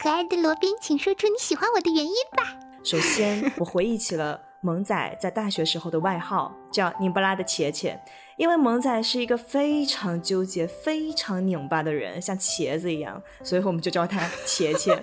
[0.00, 2.56] 可爱的罗宾，请说出你喜欢我的原因吧。
[2.84, 7.98] 首先，我回忆起了萌仔在大学时候的外号，叫拧巴拉的茄茄，
[8.36, 14.96] 因为萌仔是一个非常纠结、非常拧巴的人，像茄子一样，所以我们就叫他茄茄。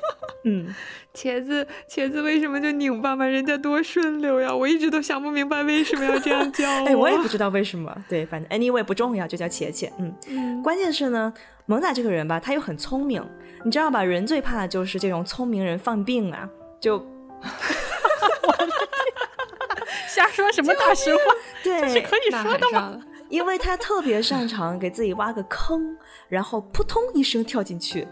[0.45, 0.73] 嗯，
[1.13, 3.25] 茄子，茄子为什么就拧巴嘛？
[3.25, 4.55] 人家多顺溜呀！
[4.55, 6.69] 我一直都想不明白为什么要这样叫。
[6.85, 7.93] 哎，我也不知道为什么。
[8.07, 9.91] 对，反正 anyway 不重要，就叫茄茄。
[9.97, 11.33] 嗯，关键是呢，
[11.65, 13.21] 萌仔这个人吧，他又很聪明。
[13.65, 14.03] 你知道吧？
[14.03, 16.47] 人最怕的就是这种聪明人犯病啊！
[16.79, 17.03] 就，
[20.07, 21.23] 瞎说什么大实话？
[21.63, 23.01] 对，这是可以说的吗？
[23.27, 25.97] 因为他特别擅长给自己挖个坑，
[26.29, 28.07] 然后扑通一声跳进去，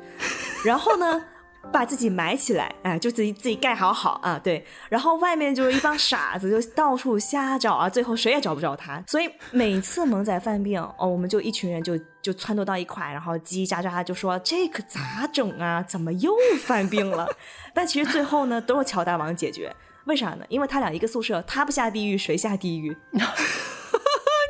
[0.66, 1.24] 然后呢？
[1.72, 9.02] 把自己埋起来，哎，就自己自己盖好好啊，对，然后外面就是一帮傻子，就到处瞎找啊，最后谁也找不着他。
[9.08, 15.84] 所以每次萌仔犯病哦，我们就一群人就就撺掇到一块，然后叽叽喳喳就说这可咋整啊？
[15.84, 17.28] 怎么又犯病了？
[17.76, 19.76] 但其实最后呢，都是乔大王解决。
[20.06, 20.46] 为啥呢？
[20.48, 22.98] 因为他俩一个宿舍，他不下地狱谁下地狱？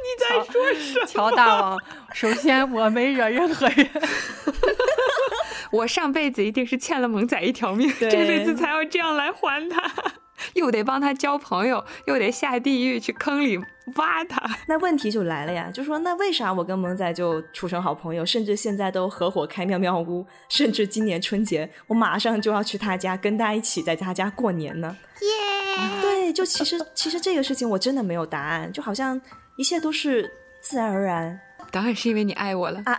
[0.03, 1.05] 你在说什么？
[1.09, 1.79] 乔大王，
[2.13, 3.89] 首先我没惹任何人。
[5.71, 9.81] 我上辈子一定是欠了萌仔一条命，这辈子才要这样来还他，
[10.53, 13.57] 又得帮他交朋友，又得下地狱去坑里
[13.95, 14.41] 挖他。
[14.67, 24.95] 那问题就来了呀，就说那为啥我跟萌仔就处成好朋友，甚至现在都合伙开妙妙屋，甚至今年春节我马上就要去他家跟他一起在他家过年呢？
[25.21, 25.27] 耶！
[26.01, 29.19] 对，就其实其实这个事情我真的没有答案，就好像
[29.57, 31.39] 一切都是自然而然。
[31.71, 32.97] 当然是因为你爱我了啊！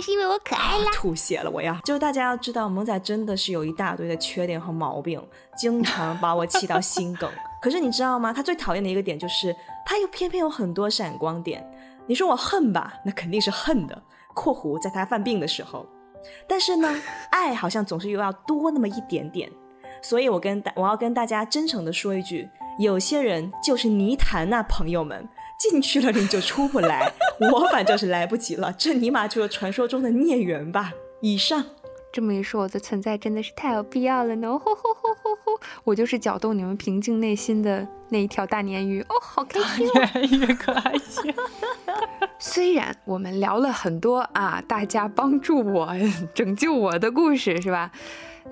[0.00, 0.90] 是因为我可爱啦！
[0.92, 1.74] 吐血了，我要！
[1.84, 5.22] 就大家要知道，萌仔真的是有一大堆的缺点和毛病，
[5.56, 7.30] 经常把我气到心梗。
[7.62, 8.32] 可是你知道吗？
[8.32, 9.54] 他最讨厌的一个点就是，
[9.84, 11.64] 他又偏偏有很多闪光点。
[12.06, 14.02] 你说我恨吧，那肯定是恨的
[14.34, 15.86] （括弧在他犯病的时候）。
[16.48, 19.50] 但是呢， 爱好像总是又要多那么一点点。
[20.02, 22.48] 所以我跟大我要跟大家真诚的说一句：
[22.78, 25.28] 有些人就是泥潭呐，朋友们。
[25.58, 27.10] 进去了你就出不来，
[27.52, 30.92] 我反正是来不及了，这尼玛就是传说中的孽缘吧。
[31.20, 31.64] 以上
[32.12, 34.48] 这么一说，我的存在真的是太有必要了呢。
[34.48, 39.86] 吼吼吼吼吼，我就是搅动你们平静内心的那一条大鲶鱼哦，好开心，
[40.40, 41.34] 越开心。
[42.38, 45.88] 虽然我们聊了很多啊，大家帮助我、
[46.34, 47.90] 拯救我的故事，是吧？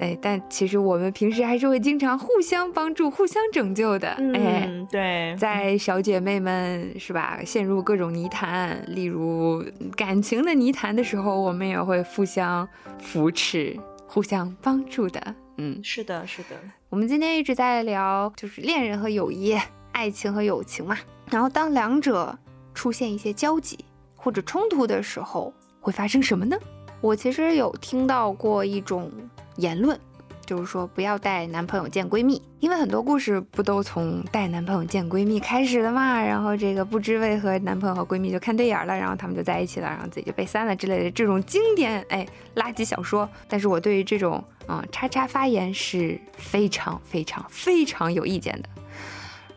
[0.01, 4.09] 哎，但其实我们平时还是会经常互相帮助、互相拯救的。
[4.35, 9.65] 哎，对，在小姐妹们是吧，陷入各种泥潭，例如
[9.97, 12.69] 感情的泥潭的时候，我们也会互相
[12.99, 15.35] 扶持、互相帮助的。
[15.59, 16.49] 嗯，是的，是的。
[16.91, 19.57] 我们今天一直在聊，就是恋人和友谊、
[19.93, 20.99] 爱情和友情嘛。
[21.31, 22.37] 然后当两者
[22.75, 23.79] 出现一些交集
[24.17, 26.59] 或者冲突的时候，会发生什么呢？
[27.01, 29.11] 我其实有听到过一种。
[29.57, 29.99] 言论
[30.47, 36.21] 就是说不要带男朋友见闺蜜，因为很多故事不都从带男朋友见闺蜜开始的嘛。
[36.21, 42.27] 然后这个不知为何男朋友和闺蜜就看对眼了，然后他们就在一起了，然后自己就被删了之类的这种经典哎
[42.57, 43.27] 垃圾小说。
[43.49, 48.69] 但是我对于这种嗯叉叉发言是非常非常非常有意见的。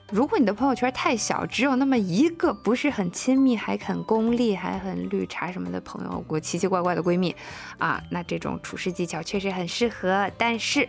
[0.10, 7.36] 如果你的朋友圈太小，只有那么一个不是很亲密，还很功利，还很绿茶什么的朋友，我奇奇怪怪的闺蜜，
[7.78, 10.32] 啊，那这种处事技巧确实很适合。
[10.38, 10.88] 但是，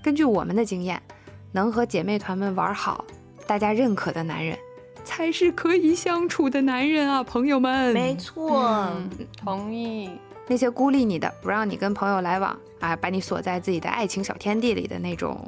[0.00, 1.02] 根据我们的经验，
[1.50, 3.04] 能和姐妹团们玩好，
[3.48, 4.56] 大家认可的男人，
[5.04, 7.92] 才是可以相处的男人啊，朋友们。
[7.92, 8.92] 没错，
[9.36, 10.08] 同意。
[10.50, 12.58] 那些孤立你的，不让你跟朋友来往。
[12.80, 15.38] 啊，把你锁在自己的爱情小天地里的那种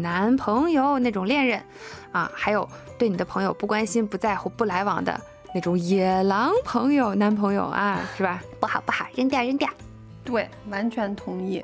[0.00, 1.60] 男朋友、那种恋人，
[2.12, 2.66] 啊，还有
[2.96, 5.20] 对你的朋友不关心、不在乎、不来往的
[5.52, 8.40] 那种野狼朋友、男朋友啊，是吧？
[8.60, 9.68] 不好不好，扔掉扔掉。
[10.24, 11.62] 对，完全同意。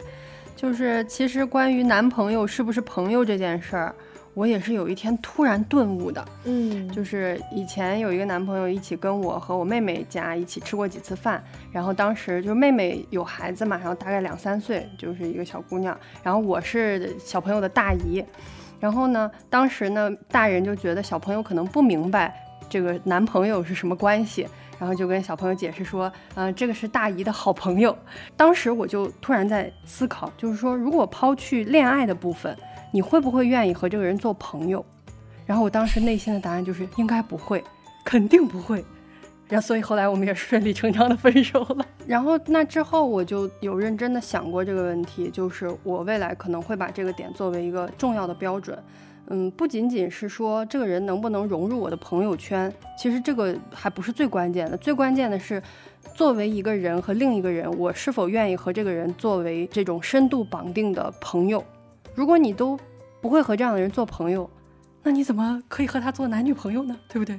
[0.56, 3.94] 就是其实关于男朋友是不是朋友这件事儿，
[4.34, 6.24] 我也是有一天突然顿悟的。
[6.44, 18.24] 嗯，就是以前有一个男朋友一起跟我和我妹妹家一起吃过几次饭，然后当时就是妹妹有孩子嘛，然后大概两三岁，就是一个小姑娘，然后我是小朋友的大姨，
[18.80, 22.34] 然后呢，当时呢，大人就觉得小朋友可能不明白
[22.68, 24.46] 这个男朋友是什么关系。
[24.78, 27.96] 然后就跟小朋友解释说，嗯，这个是大姨的好朋友。
[28.36, 32.56] 当时我就突然在思考，就是说，如果抛去恋爱的部分，
[32.92, 34.84] 你会不会愿意和这个人做朋友？
[35.44, 37.64] 然后我当时内心的答案就是应该不会，
[38.04, 38.84] 肯定不会。
[39.48, 41.84] 然后所以后来我们也顺理成章的分手了。
[42.06, 48.78] 然后那之后我就有认真的想过这个问题，就是我未来可能会把这个点作为一个重要的标准。
[49.28, 54.76] 嗯，不仅仅是说这个人能不能融入我的朋友圈，其实这个还不是最关键的。
[54.76, 55.62] 最关键的是，
[56.14, 61.62] 作为一个人和另一个人，我是否愿意和这个人作为这种深度绑定的朋友。
[62.14, 62.78] 如果你都
[63.20, 64.48] 不会和这样的人做朋友，
[65.02, 66.96] 那你怎么可以和他做男女朋友呢？
[67.08, 67.38] 对不对？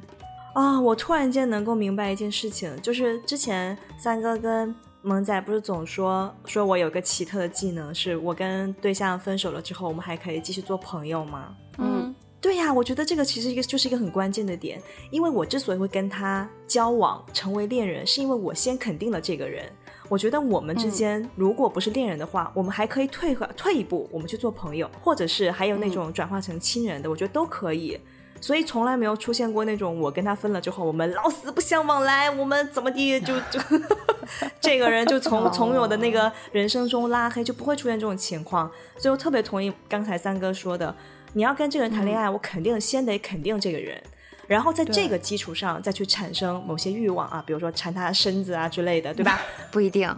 [0.53, 4.73] 啊，我突然间能够明白一件事情，就是之前三哥跟。
[5.05, 11.53] 萌仔不是总说说我有个奇特的技能，是我跟对象分手了之后，我们还可以继续做朋友吗？
[11.77, 14.81] 嗯，对呀，我觉得这个其实一个就是一个很关键的点，
[15.11, 19.69] 因为我之所以会跟他交往成为恋人，是因为我先肯定了这个人。
[20.09, 27.99] 我觉得我们之间如果不是恋人的话，我们还可以退退一步，我们去做朋友，或者是还有那种转化成亲人的，我觉得都可以。
[28.41, 33.59] 所以从来没有出现过那种我跟他分了之后，我们老死不相往来，我们怎么地就 就
[34.59, 38.69] 这个人就从从我的那个人生中拉黑，就不会出现这种情况。
[38.97, 40.93] 所以我特别同意刚才三哥说的，
[41.31, 44.03] 你要跟这个人谈恋爱，我肯定先得肯定这个人。
[44.47, 49.39] 然后在这个基础上再去产生某些欲望啊，比如说缠他的身子啊之类的，对吧？
[49.71, 50.13] 不一定，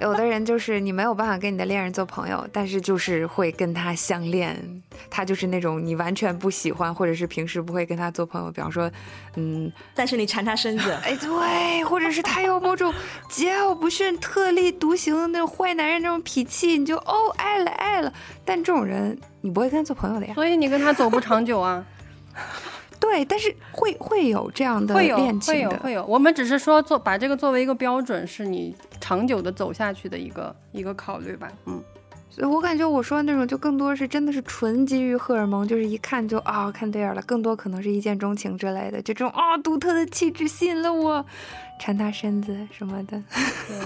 [0.00, 4.82] 有的人就是你没有办法跟你的恋人做朋友， 但是就是会跟他相恋。
[5.10, 8.50] 他就是那种你完全不喜欢，或者是平时不会跟他做朋友。
[8.50, 8.90] 比方说，
[9.34, 12.92] 嗯， 但是你缠他身子，哎，对，或者是他有某种
[13.30, 18.12] 桀骜不驯、特立独行的那种坏男人那种脾气，你就哦爱了爱了。
[18.44, 21.84] 但这种人你不会跟他做朋友的呀，所以你跟他走不长久啊。
[23.08, 26.04] 对，但是会会有这样的恋情的，会有会有。
[26.06, 31.48] 我们只是说做把这个作为一个标准，是你长久的走下去的一个一个考虑吧。
[31.66, 31.80] 嗯，
[32.36, 41.24] 所以我感觉我说的那种就更多是真的是纯基于荷尔蒙，就是一看就啊看对眼了，更多可能是一见钟情之类的，就这种啊独特的气质吸引了我。
[41.78, 43.22] 缠他身子什么的，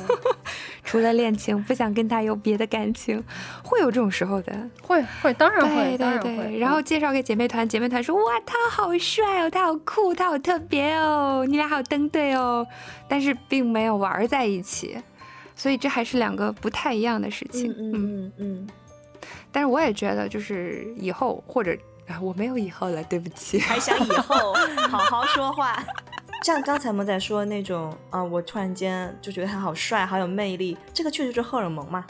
[0.84, 3.20] 除了恋情，不想跟他有别的感情，
[3.64, 6.58] 会有这种时候的，会会，当然会，对对对。
[6.60, 12.64] 然后介绍给姐妹团，姐妹团说哇，他好帅哦，他好酷，他好特别哦，你俩好登对哦，
[13.08, 14.96] 但是并没有玩在一起，
[15.60, 17.70] 所以这还是两个不太一样的事情。
[17.78, 18.68] 嗯嗯嗯。
[19.52, 21.76] 但是我也觉得，就是以后或者
[22.08, 24.54] 啊，我没有以后了，对不起，还想以后
[24.88, 25.84] 好好说话。
[26.46, 32.06] 像刚才萌仔说的那种，啊，我突然间就觉得他好帅，好有魅力，这个确实是荷尔蒙嘛，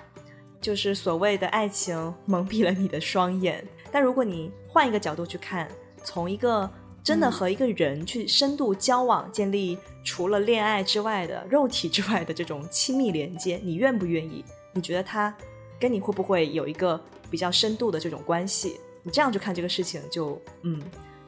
[0.61, 3.67] 就是所谓的爱情蒙蔽了你的双眼。
[3.91, 5.69] 但如果你换一个角度去看，
[6.05, 6.71] 从一个
[7.03, 14.45] 真的和一个人去深度交往，建立除了恋爱之外的肉体之外的这种亲密连接，你愿不愿意？
[14.73, 15.35] 你觉得他
[15.79, 17.01] 跟你会不会有一个
[17.31, 18.81] 比较深度的这种关系？
[19.03, 20.81] 你这样去看这个事情，就嗯。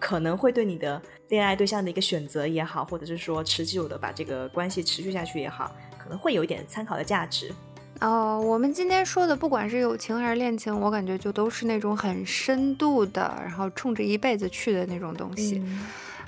[0.04, 7.52] 可能会对你的恋爱对象的一个选择也好，或者是说持久的把这个关系持续下去也好，可能会有一点参考的价值。
[8.00, 15.62] 哦，我们今天说的，不管是友情还是恋情，我感觉就都是那种很深度的，然后冲着一辈子去的那种东西。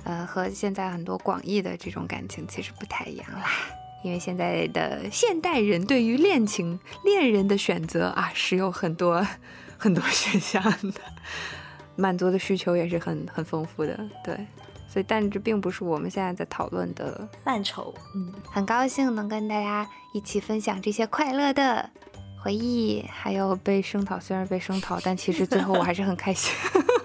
[0.05, 3.47] 呃，和现在很多广义的这种感情其实不太一样啦。
[4.05, 9.27] 因为现在的现代人对于恋情、恋人的选择啊，是有很多
[9.79, 11.01] 很多选项的。
[11.97, 14.35] 满足的需求也是很很丰富的，对，
[14.89, 17.95] 所以但这并不是我们现在在讨论的范畴。
[18.17, 21.89] 嗯，很高兴能跟大家一起分享这些快乐的
[22.43, 26.53] 回忆，还有被声讨，虽然被声讨，但其实最后我还是很开心。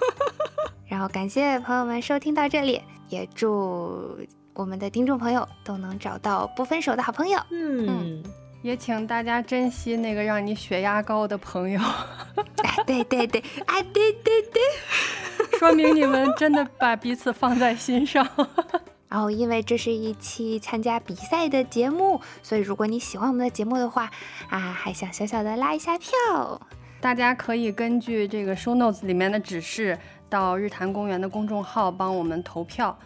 [0.99, 4.17] 然后感谢朋友们收听到这里，也祝
[4.53, 7.39] 我们的听众朋友都能找到不分手的好朋友。
[7.51, 8.21] 嗯。
[8.63, 11.79] 也请大家珍惜那个让你血压高的朋友。
[12.65, 14.61] 哎，对对对，哎，对对对，
[15.57, 18.27] 说明你们真的把彼此放在心上。
[19.07, 24.11] 然后，因为这是一期参加比赛的节目，所以如果你喜欢我们的节目的话，
[24.49, 26.59] 啊，还想小小的拉一下票，
[26.99, 29.97] 大家可以根据这个 show notes 里面的指示，
[30.29, 32.97] 到日坛公园的公众号帮我们投票。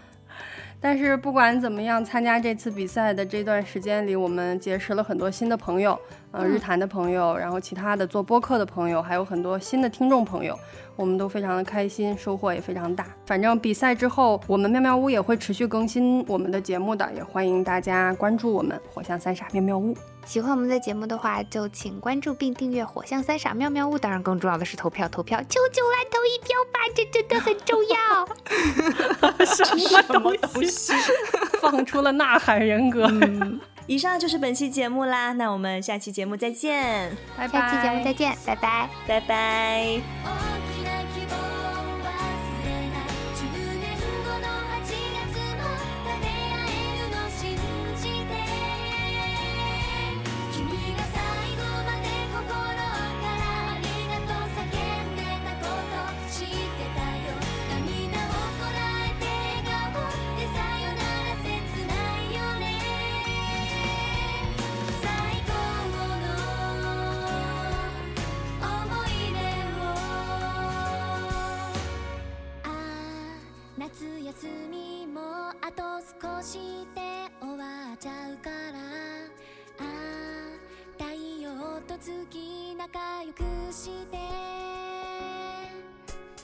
[0.79, 5.97] 但是不管怎么样，参加这次比赛的这段时间里，我们结识了很多新的朋友，
[6.31, 10.59] 呃，日坛的朋友，然后其他的做播客的朋友，还有很多新的听众朋友，
[10.97, 13.05] 我们都非常的开心，收获也非常大。
[13.25, 19.95] 反正比赛之后，我们妙妙屋也会持续更新我们的节目的，也欢迎大家关注我们火象三傻妙妙屋。
[20.25, 23.97] 喜欢我们的节目的话，就请关注并订阅火象三傻妙妙屋。
[23.97, 28.25] 当然，更重要的是投票，投票，求求来投一票吧，这真的很重要。
[29.45, 30.93] 什么东西？
[31.61, 33.07] 放出了呐喊人格。
[33.85, 37.59] 以上就是本期节目啦，那我们下期节目再见，拜拜。
[37.59, 38.89] 下期节目再见，拜拜。
[39.05, 40.82] 拜拜。
[75.61, 75.81] あと
[76.21, 77.01] 少しで
[77.39, 78.80] 終わっちゃうから。
[79.80, 79.85] ああ
[80.97, 81.05] 太
[81.41, 81.49] 陽
[81.81, 84.17] と月仲良くして。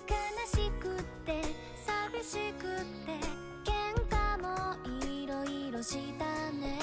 [0.08, 0.14] 悲
[0.48, 1.42] しくって
[1.86, 3.20] 寂しくって。
[3.66, 3.70] 喧
[4.10, 4.48] 嘩も
[5.04, 6.80] いろいろしたね。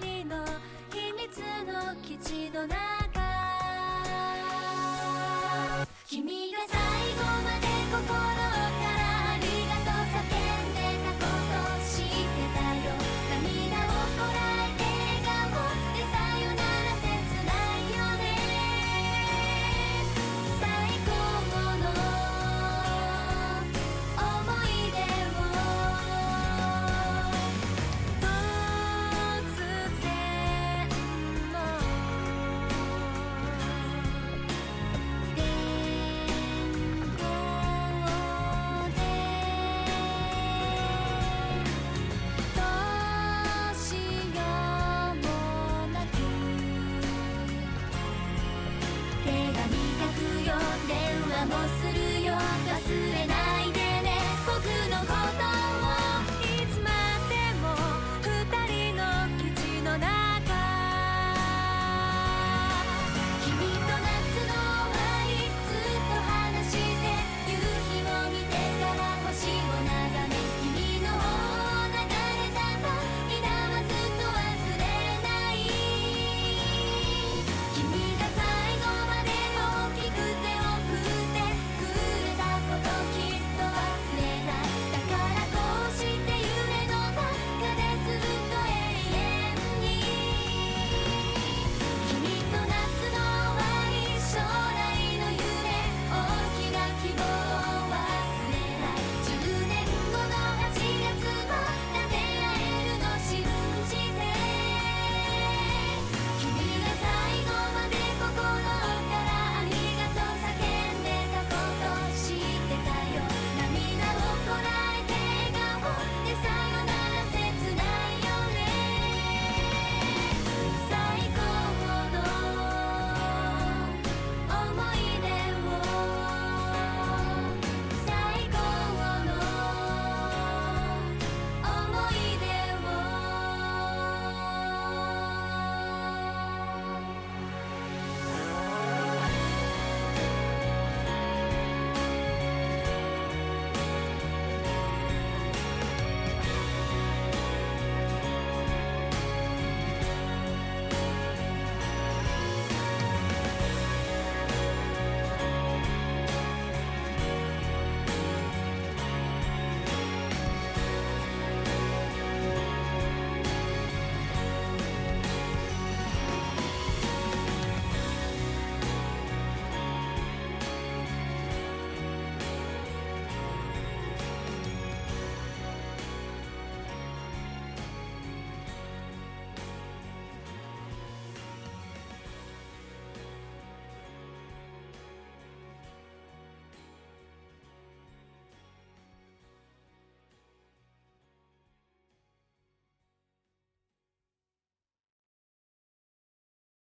[0.00, 0.44] 二人の
[0.90, 1.38] 秘密
[1.72, 2.76] の基地の中。
[6.06, 6.78] 君が最
[7.14, 8.45] 後まで心